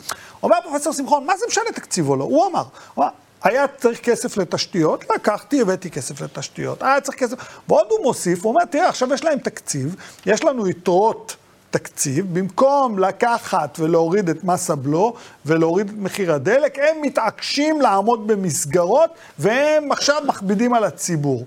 אומר 0.44 0.56
פרופסור 0.64 0.94
שמחון, 0.94 1.26
מה 1.26 1.38
זה 1.38 1.46
משנה 1.48 1.64
תקציב 1.76 2.10
או 2.10 2.16
לא? 2.16 2.24
הוא 2.24 2.48
אמר, 2.48 2.64
הוא 2.94 3.04
אמר, 3.04 3.14
היה 3.46 3.68
צריך 3.68 4.00
כסף 4.00 4.38
לתשתיות, 4.38 5.06
לקחתי, 5.16 5.62
הבאתי 5.62 5.90
כסף 5.90 6.22
לתשתיות. 6.22 6.84
היה 6.84 7.02
צריך 7.02 7.18
כסף, 7.18 7.36
ועוד 7.68 7.88
הוא 7.90 8.04
מוסיף, 8.04 8.44
הוא 8.44 8.52
אומר, 8.54 8.66
תראה, 8.66 8.90
עכשיו 8.90 9.14
יש 9.14 9.24
להם 9.24 9.40
תקציב, 9.40 9.96
יש 10.26 10.44
לנו 10.44 10.68
יתרות 10.68 11.36
תקציב, 11.70 12.40
במקום 12.40 13.00
לקחת 13.00 13.80
ולהוריד 13.80 14.30
את 14.30 14.44
מס 14.44 14.70
הבלו 14.70 15.14
ולהוריד 15.46 15.90
את 15.90 15.96
מחיר 15.98 16.34
הדלק, 16.34 16.80
הם 16.80 17.02
מתעקשים 17.02 17.82
לעמוד 17.82 18.28
במסגרות, 18.28 19.10
והם 19.40 19.92
עכשיו 19.92 20.22
מכבידים 20.28 20.74
על 20.74 20.84
הציבור. 20.84 21.46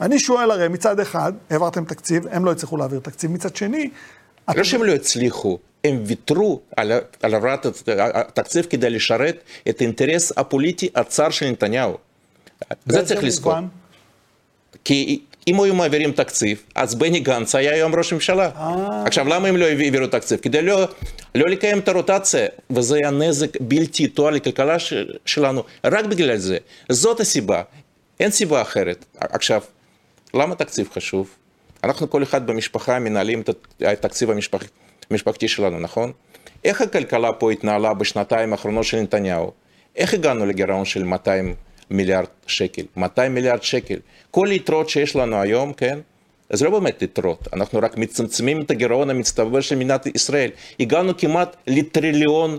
אני 0.00 0.18
שואל 0.18 0.50
הרי, 0.50 0.68
מצד 0.68 1.00
אחד, 1.00 1.32
העברתם 1.50 1.84
תקציב, 1.84 2.26
הם 2.30 2.44
לא 2.44 2.52
הצליחו 2.52 2.76
להעביר 2.76 3.00
תקציב, 3.00 3.30
מצד 3.30 3.56
שני, 3.56 3.90
לא 4.56 4.64
שהם 4.64 4.82
לא 4.82 4.92
הצליחו, 4.92 5.58
הם 5.84 6.02
ויתרו 6.06 6.60
על 6.76 6.92
העברת 7.22 7.66
התקציב 8.14 8.66
כדי 8.70 8.90
לשרת 8.90 9.36
את 9.68 9.80
האינטרס 9.80 10.32
הפוליטי 10.36 10.88
הצר 10.94 11.30
של 11.30 11.50
נתניהו. 11.50 11.96
זה 12.86 13.06
צריך 13.06 13.24
לזכור. 13.24 13.54
מובן? 13.54 13.68
כי 14.84 15.20
אם 15.48 15.60
היו 15.60 15.74
מעבירים 15.74 16.12
תקציב, 16.12 16.62
אז 16.74 16.94
בני 16.94 17.20
גנץ 17.20 17.54
היה 17.54 17.72
היום 17.72 17.94
ראש 17.94 18.12
ממשלה. 18.12 18.50
עכשיו, 19.06 19.28
למה 19.28 19.48
הם 19.48 19.56
לא 19.56 19.64
העבירו 19.64 20.06
תקציב? 20.06 20.38
כדי 20.38 20.62
לא, 20.62 20.84
לא 21.34 21.46
לקיים 21.50 21.78
את 21.78 21.88
הרוטציה, 21.88 22.46
וזה 22.70 22.96
היה 22.96 23.10
נזק 23.10 23.60
בלתי 23.60 24.02
יתואר 24.02 24.30
לכלכלה 24.30 24.78
ש, 24.78 24.92
שלנו, 25.26 25.62
רק 25.84 26.04
בגלל 26.04 26.36
זה. 26.36 26.58
זאת 26.88 27.20
הסיבה, 27.20 27.62
אין 28.20 28.30
סיבה 28.30 28.62
אחרת. 28.62 29.04
עכשיו, 29.20 29.62
למה 30.34 30.54
תקציב 30.54 30.88
חשוב? 30.94 31.30
אנחנו 31.84 32.10
כל 32.10 32.22
אחד 32.22 32.46
במשפחה 32.46 32.98
מנהלים 32.98 33.40
את 33.40 33.50
התקציב 33.82 34.30
המשפח... 34.30 34.62
המשפחתי 35.10 35.48
שלנו, 35.48 35.78
נכון? 35.78 36.12
איך 36.64 36.80
הכלכלה 36.80 37.32
פה 37.32 37.50
התנהלה 37.50 37.94
בשנתיים 37.94 38.52
האחרונות 38.52 38.84
של 38.84 39.00
נתניהו? 39.00 39.50
איך 39.96 40.14
הגענו 40.14 40.46
לגירעון 40.46 40.84
של 40.84 41.04
200 41.04 41.54
מיליארד 41.90 42.26
שקל? 42.46 42.82
200 42.96 43.34
מיליארד 43.34 43.62
שקל. 43.62 43.96
כל 44.30 44.48
היתרות 44.48 44.88
שיש 44.88 45.16
לנו 45.16 45.40
היום, 45.40 45.72
כן? 45.72 45.98
זה 46.52 46.64
לא 46.64 46.70
באמת 46.70 47.02
יתרות, 47.02 47.48
אנחנו 47.52 47.78
רק 47.82 47.96
מצמצמים 47.96 48.60
את 48.60 48.70
הגירעון 48.70 49.10
המצטבר 49.10 49.60
של 49.60 49.76
מדינת 49.76 50.06
ישראל. 50.06 50.50
הגענו 50.80 51.16
כמעט 51.16 51.56
לטריליון 51.66 52.58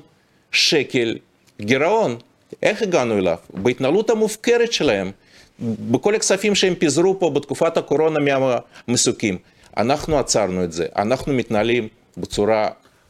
שקל 0.52 1.18
גירעון. 1.62 2.16
איך 2.64 2.82
הגענו 2.82 3.18
אליו? 3.18 3.38
בהתנהלות 3.54 4.10
המופקרת 4.10 4.74
שלהם, 4.74 5.12
בכל 5.60 6.16
הכספים 6.16 6.56
שהם 6.56 6.76
פיזרו 6.76 7.20
פה 7.20 7.30
בתקופת 7.30 7.78
הקורונה 7.78 8.20
מהמסוקים. 8.20 9.38
אנחנו 9.78 10.20
עצרנו 10.20 10.64
את 10.64 10.72
זה, 10.72 10.86
אנחנו 10.96 11.34
מתנהלים 11.34 11.88
בצורה 12.18 12.68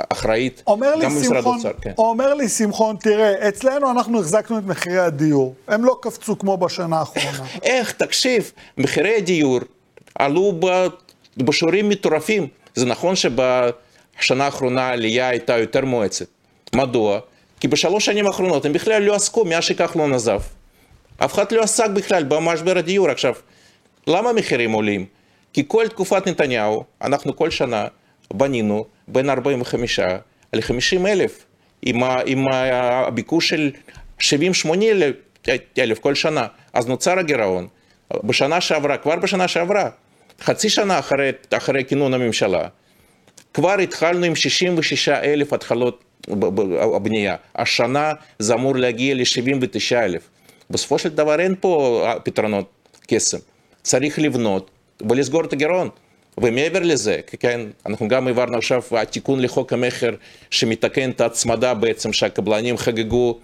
אחראית, 0.09 0.63
אומר 0.67 0.93
גם 1.01 1.15
במשרד 1.15 1.45
האוצר. 1.45 1.71
כן. 1.81 1.91
אומר 1.97 2.33
לי 2.33 2.49
שמחון, 2.49 2.95
תראה, 2.95 3.49
אצלנו 3.49 3.91
אנחנו 3.91 4.19
החזקנו 4.19 4.57
את 4.57 4.63
מחירי 4.63 4.99
הדיור, 4.99 5.55
הם 5.67 5.85
לא 5.85 5.97
קפצו 6.01 6.39
כמו 6.39 6.57
בשנה 6.57 6.99
האחרונה. 6.99 7.47
איך, 7.63 7.91
תקשיב, 7.91 8.51
מחירי 8.77 9.17
הדיור 9.17 9.59
עלו 10.19 10.53
ב- 10.59 10.87
בשיעורים 11.37 11.89
מטורפים. 11.89 12.47
זה 12.75 12.85
נכון 12.85 13.15
שבשנה 13.15 14.45
האחרונה 14.45 14.81
העלייה 14.81 15.29
הייתה 15.29 15.57
יותר 15.57 15.85
מואצת. 15.85 16.25
מדוע? 16.75 17.19
כי 17.59 17.67
בשלוש 17.67 18.05
שנים 18.05 18.27
האחרונות 18.27 18.65
הם 18.65 18.73
בכלל 18.73 19.01
לא 19.01 19.15
עסקו 19.15 19.45
מאז 19.45 19.63
שכחלון 19.63 20.13
עזב. 20.13 20.41
אף 21.17 21.33
אחד 21.33 21.51
לא 21.51 21.61
עסק 21.61 21.89
בכלל 21.89 22.23
במשבר 22.23 22.77
הדיור. 22.77 23.09
עכשיו, 23.09 23.33
למה 24.07 24.29
המחירים 24.29 24.71
עולים? 24.71 25.05
כי 25.53 25.63
כל 25.67 25.87
תקופת 25.87 26.27
נתניהו, 26.27 26.83
אנחנו 27.01 27.35
כל 27.35 27.49
שנה 27.49 27.87
בנינו 28.33 28.85
בין 29.07 29.29
45 29.29 29.99
ל-50 30.53 31.07
אלף, 31.07 31.45
עם, 31.81 32.03
עם 32.25 32.45
הביקוש 32.51 33.49
של 33.49 33.71
70-80 34.19 34.23
אלף- 34.91 35.15
אלף 35.79 35.99
כל 35.99 36.15
שנה. 36.15 36.47
אז 36.73 36.87
נוצר 36.87 37.19
הגירעון. 37.19 37.67
בשנה 38.23 38.61
שעברה, 38.61 38.97
כבר 38.97 39.15
בשנה 39.15 39.47
שעברה, 39.47 39.89
חצי 40.41 40.69
שנה 40.69 40.99
אחרי, 40.99 41.31
אחרי 41.57 41.85
כינון 41.85 42.13
הממשלה, 42.13 42.67
כבר 43.53 43.79
התחלנו 43.79 44.25
עם 44.25 44.35
66 44.35 45.09
אלף 45.09 45.53
התחלות 45.53 46.03
ב- 46.29 46.45
ב- 46.61 46.97
בנייה. 47.03 47.35
השנה 47.55 48.13
זה 48.39 48.53
אמור 48.53 48.75
להגיע 48.75 49.15
ל-79 49.15 49.95
אלף. 49.95 50.29
בסופו 50.69 50.99
של 50.99 51.09
דבר 51.09 51.39
אין 51.39 51.55
פה 51.59 52.03
אה, 52.05 52.19
פתרונות 52.19 52.69
קסם. 53.07 53.37
צריך 53.83 54.19
לבנות 54.19 54.71
ולסגור 55.09 55.43
את 55.45 55.53
הגירעון. 55.53 55.89
ומעבר 56.37 56.79
לזה, 56.79 57.19
כן, 57.39 57.61
אנחנו 57.85 58.07
גם 58.07 58.27
העברנו 58.27 58.57
עכשיו 58.57 58.81
התיקון 58.91 59.41
לחוק 59.41 59.73
המכר 59.73 60.15
שמתקן 60.51 61.09
את 61.09 61.21
ההצמדה 61.21 61.73
בעצם 61.73 62.13
שהקבלנים 62.13 62.77
חגגו 62.77 63.39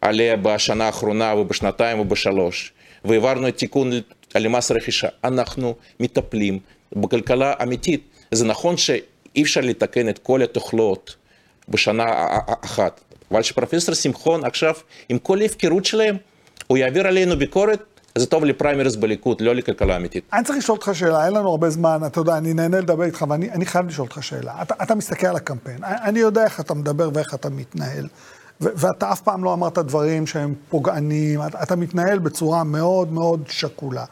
עליה 0.00 0.36
בשנה 0.36 0.86
האחרונה 0.86 1.34
ובשנתיים 1.34 2.00
ובשלוש. 2.00 2.72
והעברנו 3.04 3.50
תיקון 3.50 3.90
למס 4.34 4.70
רכישה. 4.70 5.08
אנחנו 5.24 5.74
מטפלים 6.00 6.58
בכלכלה 6.92 7.54
אמיתית. 7.62 8.02
זה 8.30 8.44
נכון 8.44 8.76
שאי 8.76 9.42
אפשר 9.42 9.60
לתקן 9.60 10.08
את 10.08 10.18
כל 10.18 10.42
התוכלות 10.42 11.16
בשנה 11.68 12.04
אחת, 12.64 13.00
אבל 13.30 13.42
שפרופסור 13.42 13.94
שמחון 13.94 14.44
עכשיו, 14.44 14.74
עם 15.08 15.18
כל 15.18 15.40
ההפקרות 15.40 15.84
שלהם, 15.84 16.16
הוא 16.66 16.78
יעביר 16.78 17.06
עלינו 17.06 17.38
ביקורת, 17.38 17.97
זה 18.18 18.26
טוב 18.26 18.44
לפריימריז 18.44 18.96
בליכוד, 18.96 19.40
לא 19.40 19.54
לכלכלה 19.54 19.96
אמיתית. 19.96 20.24
אני 20.32 20.44
צריך 20.44 20.58
לשאול 20.58 20.76
אותך 20.78 20.90
שאלה, 20.94 21.26
אין 21.26 21.34
לנו 21.34 21.50
הרבה 21.50 21.70
זמן, 21.70 22.00
אתה 22.06 22.20
יודע, 22.20 22.36
אני 22.36 22.54
נהנה 22.54 22.80
לדבר 22.80 23.04
איתך, 23.04 23.24
ואני 23.28 23.50
אני 23.50 23.66
חייב 23.66 23.86
לשאול 23.86 24.06
אותך 24.06 24.22
שאלה. 24.22 24.62
אתה, 24.62 24.74
אתה 24.82 24.94
מסתכל 24.94 25.26
על 25.26 25.36
הקמפיין, 25.36 25.78
אני 25.84 26.18
יודע 26.18 26.44
איך 26.44 26.60
אתה 26.60 26.74
מדבר 26.74 27.10
ואיך 27.14 27.34
אתה 27.34 27.50
מתנהל, 27.50 28.08
ו- 28.60 28.68
ואתה 28.76 29.12
אף 29.12 29.20
פעם 29.20 29.44
לא 29.44 29.52
אמרת 29.52 29.78
דברים 29.78 30.26
שהם 30.26 30.54
פוגעניים, 30.68 31.40
אתה, 31.46 31.62
אתה 31.62 31.76
מתנהל 31.76 32.18
בצורה 32.18 32.64
מאוד 32.64 33.12
מאוד 33.12 33.42
שקולה. 33.48 34.04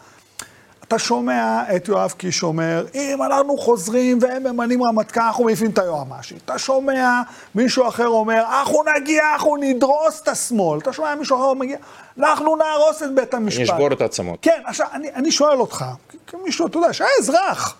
אתה 0.88 0.98
שומע 0.98 1.62
את 1.76 1.88
יואב 1.88 2.14
קיש 2.16 2.42
אומר, 2.42 2.86
אם 2.94 3.22
אנחנו 3.22 3.58
חוזרים 3.58 4.18
והם 4.22 4.42
ממנים 4.42 4.82
רמטכ"ל, 4.82 5.20
אנחנו 5.20 5.44
מעיפים 5.44 5.70
את 5.70 5.78
היועמ"שית. 5.78 6.42
אתה 6.44 6.58
שומע 6.58 7.22
מישהו 7.54 7.88
אחר 7.88 8.08
אומר, 8.08 8.42
אנחנו 8.58 8.82
נגיע, 8.96 9.22
אנחנו 9.32 9.56
נדרוס 9.56 10.20
את 10.22 10.28
השמאל. 10.28 10.78
אתה 10.78 10.92
שומע 10.92 11.14
מישהו 11.14 11.36
אחר 11.36 11.54
מגיע, 11.54 11.76
אנחנו 12.18 12.56
נהרוס 12.56 13.02
את 13.02 13.14
בית 13.14 13.34
המשפט. 13.34 13.62
נשבור 13.62 13.92
את 13.92 14.00
העצמות. 14.00 14.38
כן, 14.42 14.62
עכשיו, 14.64 14.86
אני, 14.92 15.14
אני 15.14 15.32
שואל 15.32 15.60
אותך, 15.60 15.84
כמישהו, 16.26 16.66
אתה 16.66 16.78
יודע, 16.78 16.92
שהיה 16.92 17.10
אזרח, 17.20 17.76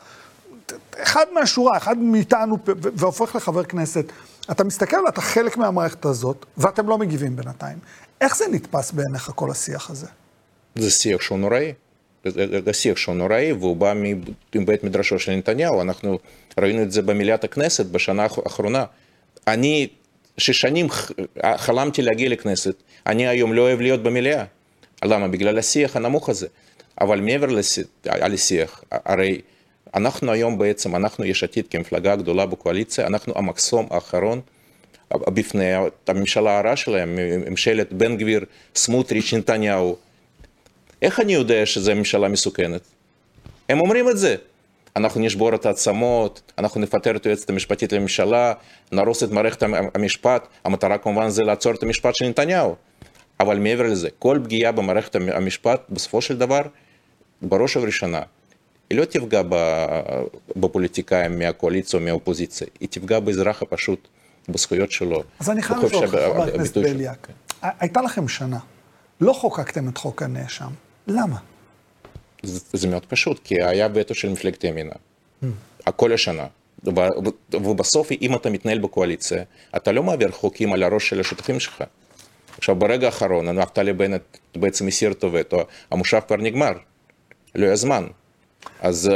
אחד 0.97 1.25
מהשורה, 1.35 1.77
אחד 1.77 1.99
מאיתנו, 1.99 2.59
והופך 2.67 3.37
לחבר 3.37 3.65
כנסת, 3.65 4.05
אתה 4.51 4.65
מסתכל 4.65 4.97
ואתה 5.05 5.21
חלק 5.21 5.57
מהמערכת 5.57 6.05
הזאת, 6.05 6.47
ואתם 6.57 6.89
לא 6.89 6.99
מגיבים 6.99 7.37
בינתיים. 7.37 7.79
איך 8.21 8.37
זה 8.37 8.45
נתפס 8.51 8.93
בעיניך, 8.93 9.31
כל 9.35 9.51
השיח 9.51 9.91
הזה? 9.91 10.07
זה 10.75 10.91
שיח 10.91 11.21
שהוא 11.21 11.39
נוראי. 11.39 11.73
זה 12.31 12.61
זה 12.65 12.73
שיח 12.73 12.97
שהוא 12.97 13.15
נוראי, 13.15 13.53
והוא 13.53 13.77
בא 13.77 13.95
מבית 14.55 14.85
מדרשו 14.85 15.19
של 15.19 15.33
נתניהו. 15.33 15.81
אנחנו 15.83 16.19
ראינו 16.61 16.83
את 16.83 16.93
זה 16.93 17.03
במליאת 17.03 17.45
הכנסת 17.45 17.87
בשנה 17.87 18.23
האחרונה. 18.23 18.85
אני 19.49 19.89
ששנים 20.39 20.87
חלמתי 21.57 22.03
להגיע 22.03 22.29
לכנסת, 22.29 22.75
אני 23.07 23.29
היום 23.29 23.53
לא 23.53 23.63
אוהב 23.63 23.81
להיות 23.81 24.03
במליאה. 24.03 24.45
למה? 25.05 25.29
בגלל 25.29 25.59
השיח 25.59 25.97
הנמוך 25.97 26.29
הזה. 26.29 26.47
אבל 27.01 27.21
מעבר 27.21 27.47
לש- 27.47 27.79
לשיח, 28.07 28.85
הרי 28.91 29.41
אנחנו 29.95 30.33
היום 30.33 30.59
בעצם, 30.59 30.97
אנחנו 30.97 31.25
יש 31.25 31.45
עתיד 31.45 31.67
כמפלגה 31.69 32.13
הגדולה 32.13 32.47
בקואליציה, 32.47 33.07
אנחנו 33.07 33.33
המחסום 33.37 33.87
האחרון 33.91 34.41
בפני 35.15 35.73
הממשלה 36.07 36.59
הרעה 36.59 36.77
שלהם, 36.77 37.19
ממשלת 37.47 37.93
בן 37.93 38.17
גביר, 38.17 38.45
סמוטריץ', 38.75 39.35
נתניהו. 39.35 39.97
איך 41.07 41.21
אני 41.21 41.35
יודע 41.35 41.67
שזו 41.67 41.95
ממשלה 41.95 42.29
מסוכנת? 42.29 42.81
הם 43.69 43.81
אומרים 43.81 44.09
את 44.09 44.19
זה. 44.19 44.37
אנחנו 44.97 45.21
נשבור 45.21 45.55
את 45.55 45.67
העצמות, 45.67 46.53
אנחנו 46.59 46.81
נפטר 46.81 47.17
את 47.17 47.27
היועצת 47.27 47.51
המשפטית 47.51 47.93
לממשלה, 47.93 48.53
נהרוס 48.93 49.23
את 49.23 49.31
מערכת 49.31 49.63
המשפט, 49.95 50.49
המטרה 50.65 50.99
כמובן 50.99 51.29
זה 51.29 51.43
לעצור 51.43 51.75
את 51.75 51.83
המשפט 51.83 52.15
של 52.15 52.29
נתניהו. 52.29 52.75
אבל 53.41 53.59
מעבר 53.59 53.83
לזה, 53.83 54.09
כל 54.19 54.41
פגיעה 54.45 54.73
במערכת 54.73 55.17
המשפט, 55.17 55.81
בסופו 55.91 56.23
של 56.23 56.39
דבר, 56.39 56.63
בראש 57.43 57.77
ובראשונה, 57.77 58.21
היא 58.91 58.99
לא 58.99 59.05
תפגע 59.05 59.43
בפוליטיקאים 60.57 61.39
מהקואליציה 61.39 62.01
או 62.01 62.05
מהאופוזיציה, 62.05 62.67
היא 62.81 62.89
תפגע 62.89 63.21
באזרח 63.21 63.63
הפשוט, 63.63 64.09
בזכויות 64.49 64.93
שלו. 64.93 65.23
אז 65.41 65.51
אני 65.51 65.63
חייב 65.63 65.85
לשאול 65.85 66.05
אותך, 66.05 66.17
חבר 66.17 66.43
הכנסת. 66.43 66.79
בליאק, 66.79 67.29
הייתה 67.63 68.03
לכם 68.03 68.29
שנה, 68.29 68.59
לא 69.21 69.33
חוקקתם 69.33 69.89
את 69.89 69.99
חוק 69.99 70.23
הנאשם, 70.23 70.71
למה? 71.07 71.37
זה, 72.43 72.61
זה 72.73 72.89
מאוד 72.89 73.07
פשוט, 73.07 73.41
כי 73.45 73.63
היה 73.63 73.89
וטו 73.95 74.15
של 74.15 74.29
מפלגת 74.29 74.65
ימינה. 74.65 74.93
כל 75.97 76.13
השנה. 76.13 76.47
וב- 76.85 77.29
ובסוף, 77.55 78.13
אם 78.13 78.35
אתה 78.35 78.51
מתנהל 78.51 78.79
בקואליציה, 78.79 79.43
אתה 79.77 79.93
לא 79.93 80.03
מעביר 80.03 80.31
חוקים 80.31 80.73
על 80.73 80.83
הראש 80.83 81.09
של 81.09 81.21
השותפים 81.21 81.61
שלך. 81.61 81.85
עכשיו, 82.59 82.77
ברגע 82.77 83.07
האחרון, 83.07 83.49
נפתלי 83.49 83.93
בנט 83.93 84.23
בעצם 84.57 84.89
הסיר 84.89 85.13
את 85.13 85.25
הווטו, 85.25 85.59
המושב 85.91 86.21
כבר 86.27 86.37
נגמר, 86.37 86.73
לא 87.55 87.67
היה 87.67 87.77
זמן. 87.77 88.07
אז, 88.81 89.11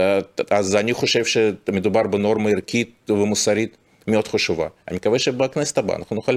אז 0.50 0.76
אני 0.76 0.92
חושב 0.92 1.24
שמדובר 1.24 2.02
בנורמה 2.02 2.50
ערכית 2.50 3.10
ומוסרית 3.10 3.76
מאוד 4.06 4.28
חשובה. 4.28 4.68
אני 4.88 4.96
מקווה 4.96 5.18
שבכנסת 5.18 5.78
הבאה 5.78 5.96
אנחנו 5.96 6.16
נוכל 6.16 6.32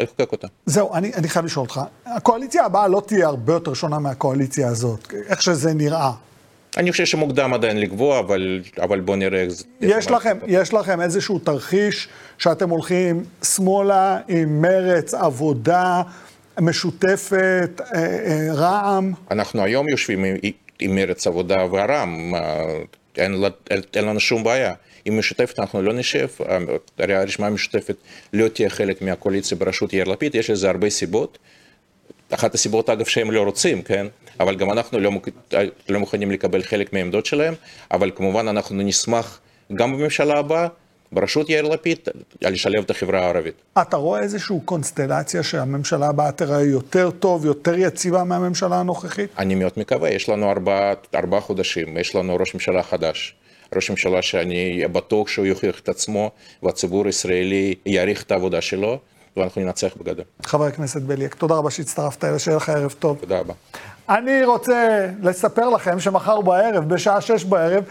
לחוקק 0.00 0.32
אותה. 0.32 0.46
זהו, 0.66 0.94
אני, 0.94 1.14
אני 1.14 1.28
חייב 1.28 1.44
לשאול 1.44 1.66
אותך. 1.66 1.80
הקואליציה 2.06 2.64
הבאה 2.64 2.88
לא 2.88 3.02
תהיה 3.06 3.26
הרבה 3.26 3.52
יותר 3.52 3.74
שונה 3.74 3.98
מהקואליציה 3.98 4.68
הזאת, 4.68 5.12
איך 5.28 5.42
שזה 5.42 5.74
נראה. 5.74 6.12
אני 6.76 6.92
חושב 6.92 7.04
שמוקדם 7.04 7.54
עדיין 7.54 7.80
לקבוע, 7.80 8.18
אבל, 8.18 8.60
אבל 8.80 9.00
בוא 9.00 9.16
נראה 9.16 9.40
איך 9.42 9.48
זה... 9.50 9.64
יש 9.80 10.10
לכם, 10.10 10.38
יש 10.46 10.74
לכם 10.74 11.00
איזשהו 11.00 11.38
תרחיש 11.38 12.08
שאתם 12.38 12.70
הולכים 12.70 13.24
שמאלה 13.42 14.18
עם 14.28 14.62
מרץ, 14.62 15.14
עבודה, 15.14 16.02
משותפת, 16.60 17.80
אה, 17.94 18.00
אה, 18.00 18.48
רע"מ? 18.52 19.12
אנחנו 19.30 19.62
היום 19.62 19.88
יושבים 19.88 20.24
עם, 20.24 20.36
עם 20.80 20.94
מרץ 20.94 21.26
עבודה 21.26 21.64
ורע"מ, 21.70 22.34
אה, 22.34 22.78
אין, 23.16 23.44
אין, 23.70 23.80
אין 23.94 24.04
לנו 24.04 24.20
שום 24.20 24.44
בעיה. 24.44 24.74
עם 25.04 25.18
משותפת 25.18 25.58
אנחנו 25.58 25.82
לא 25.82 25.92
נשב, 25.92 26.26
הרי 26.98 27.14
הרשימה 27.14 27.46
המשותפת 27.46 27.96
לא 28.32 28.48
תהיה 28.48 28.70
חלק 28.70 29.02
מהקואליציה 29.02 29.56
בראשות 29.56 29.92
יאיר 29.92 30.04
לפיד, 30.08 30.34
יש 30.34 30.50
לזה 30.50 30.68
הרבה 30.70 30.90
סיבות. 30.90 31.38
אחת 32.30 32.54
הסיבות 32.54 32.90
אגב 32.90 33.04
שהם 33.06 33.30
לא 33.30 33.42
רוצים, 33.42 33.82
כן? 33.82 34.06
אבל 34.40 34.56
גם 34.56 34.70
אנחנו 34.72 35.00
לא, 35.00 35.10
מוק- 35.10 35.28
לא 35.88 36.00
מוכנים 36.00 36.30
לקבל 36.30 36.62
חלק 36.62 36.92
מהעמדות 36.92 37.26
שלהם, 37.26 37.54
אבל 37.90 38.10
כמובן 38.14 38.48
אנחנו 38.48 38.76
נשמח 38.82 39.40
גם 39.74 39.92
בממשלה 39.92 40.38
הבאה, 40.38 40.68
בראשות 41.12 41.50
יאיר 41.50 41.62
לפיד, 41.62 41.98
לשלב 42.42 42.82
את 42.84 42.90
החברה 42.90 43.20
הערבית. 43.20 43.54
אתה 43.82 43.96
רואה 43.96 44.20
איזושהי 44.20 44.56
קונסטלציה 44.64 45.42
שהממשלה 45.42 46.08
הבאה 46.08 46.32
תראה 46.32 46.62
יותר 46.62 47.10
טוב, 47.10 47.46
יותר 47.46 47.74
יציבה 47.78 48.24
מהממשלה 48.24 48.76
הנוכחית? 48.80 49.30
אני 49.38 49.54
מאוד 49.54 49.72
מקווה, 49.76 50.10
יש 50.10 50.28
לנו 50.28 50.50
ארבעה 50.50 50.92
ארבע 51.14 51.40
חודשים, 51.40 51.96
יש 51.98 52.14
לנו 52.14 52.36
ראש 52.36 52.54
ממשלה 52.54 52.82
חדש. 52.82 53.34
ראש 53.76 53.90
ממשלה 53.90 54.22
שאני 54.22 54.82
בטוח 54.92 55.28
שהוא 55.28 55.46
יוכיח 55.46 55.80
את 55.80 55.88
עצמו, 55.88 56.30
והציבור 56.62 57.06
הישראלי 57.06 57.74
יעריך 57.86 58.22
את 58.22 58.32
העבודה 58.32 58.60
שלו, 58.60 58.98
ואנחנו 59.36 59.62
ננצח 59.62 59.96
בגדול. 59.96 60.24
חבר 60.42 60.64
הכנסת 60.64 61.02
בליאק, 61.02 61.34
תודה 61.34 61.54
רבה 61.54 61.70
שהצטרפת 61.70 62.24
אליי, 62.24 62.38
שיהיה 62.38 62.56
לך 62.56 62.68
ערב 62.68 62.94
טוב. 62.98 63.18
תודה 63.20 63.38
רבה. 63.38 63.54
אני 64.08 64.44
רוצה 64.44 65.08
לספר 65.22 65.68
לכם 65.68 66.00
שמחר 66.00 66.40
בערב, 66.40 66.88
בשעה 66.88 67.20
שש 67.20 67.44
בערב, 67.44 67.84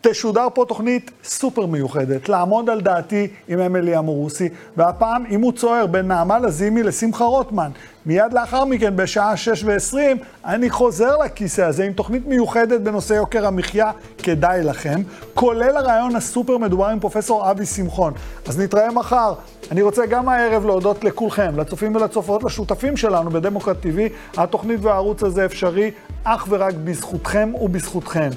תשודר 0.00 0.48
פה 0.54 0.64
תוכנית 0.68 1.10
סופר 1.24 1.66
מיוחדת, 1.66 2.28
לעמוד 2.28 2.70
על 2.70 2.80
דעתי 2.80 3.28
עם 3.48 3.60
אמילי 3.60 3.98
אמורוסי, 3.98 4.48
והפעם 4.76 5.24
עימות 5.24 5.58
סוער 5.58 5.86
בין 5.86 6.08
נעמה 6.08 6.38
לזימי 6.38 6.82
לשמחה 6.82 7.24
רוטמן. 7.24 7.70
מיד 8.06 8.32
לאחר 8.32 8.64
מכן, 8.64 8.96
בשעה 8.96 9.36
שש 9.36 9.64
ועשרים, 9.64 10.16
אני 10.44 10.70
חוזר 10.70 11.16
לכיסא 11.16 11.62
הזה 11.62 11.84
עם 11.84 11.92
תוכנית 11.92 12.26
מיוחדת 12.26 12.80
בנושא 12.80 13.14
יוקר 13.14 13.46
המחיה, 13.46 13.90
כדאי 14.18 14.62
לכם, 14.62 15.02
כולל 15.34 15.76
הרעיון 15.76 16.16
הסופר 16.16 16.58
מדובר 16.58 16.86
עם 16.86 17.00
פרופסור 17.00 17.50
אבי 17.50 17.66
שמחון. 17.66 18.12
אז 18.46 18.60
נתראה 18.60 18.90
מחר. 18.90 19.34
אני 19.70 19.82
רוצה 19.82 20.06
גם 20.06 20.28
הערב 20.28 20.66
להודות 20.66 21.04
לכולכם, 21.04 21.60
לצופים 21.60 21.96
ולצופות, 21.96 22.42
לשותפים 22.44 22.96
שלנו 22.96 23.30
בדמוקרט 23.30 23.76
TV. 23.82 23.98
התוכנית 24.36 24.80
והערוץ 24.82 25.22
הזה 25.22 25.44
אפשרי 25.44 25.90
אך 26.24 26.46
ורק 26.48 26.74
בזכותכם 26.84 27.52
ובזכותכן. 27.60 28.30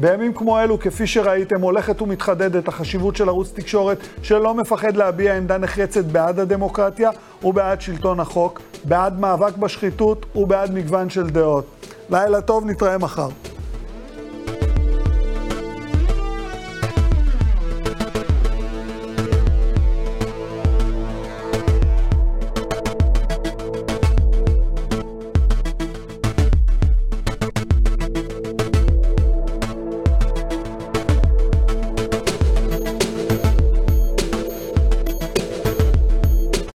בימים 0.00 0.34
כמו 0.34 0.60
אלו, 0.60 0.78
כפי 0.80 1.06
שראיתם, 1.06 1.60
הולכת 1.60 2.02
ומתחדדת 2.02 2.68
החשיבות 2.68 3.16
של 3.16 3.28
ערוץ 3.28 3.52
תקשורת 3.52 3.98
שלא 4.22 4.54
מפחד 4.54 4.96
להביע 4.96 5.36
עמדה 5.36 5.58
נחרצת 5.58 6.04
בעד 6.04 6.38
הדמוקרטיה 6.38 7.10
ובעד 7.44 7.80
שלטון 7.80 8.20
החוק, 8.20 8.60
בעד 8.84 9.20
מאבק 9.20 9.56
בשחיתות 9.56 10.26
ובעד 10.36 10.74
מגוון 10.74 11.10
של 11.10 11.30
דעות. 11.30 11.64
לילה 12.10 12.40
טוב, 12.40 12.66
נתראה 12.66 12.98
מחר. 12.98 13.28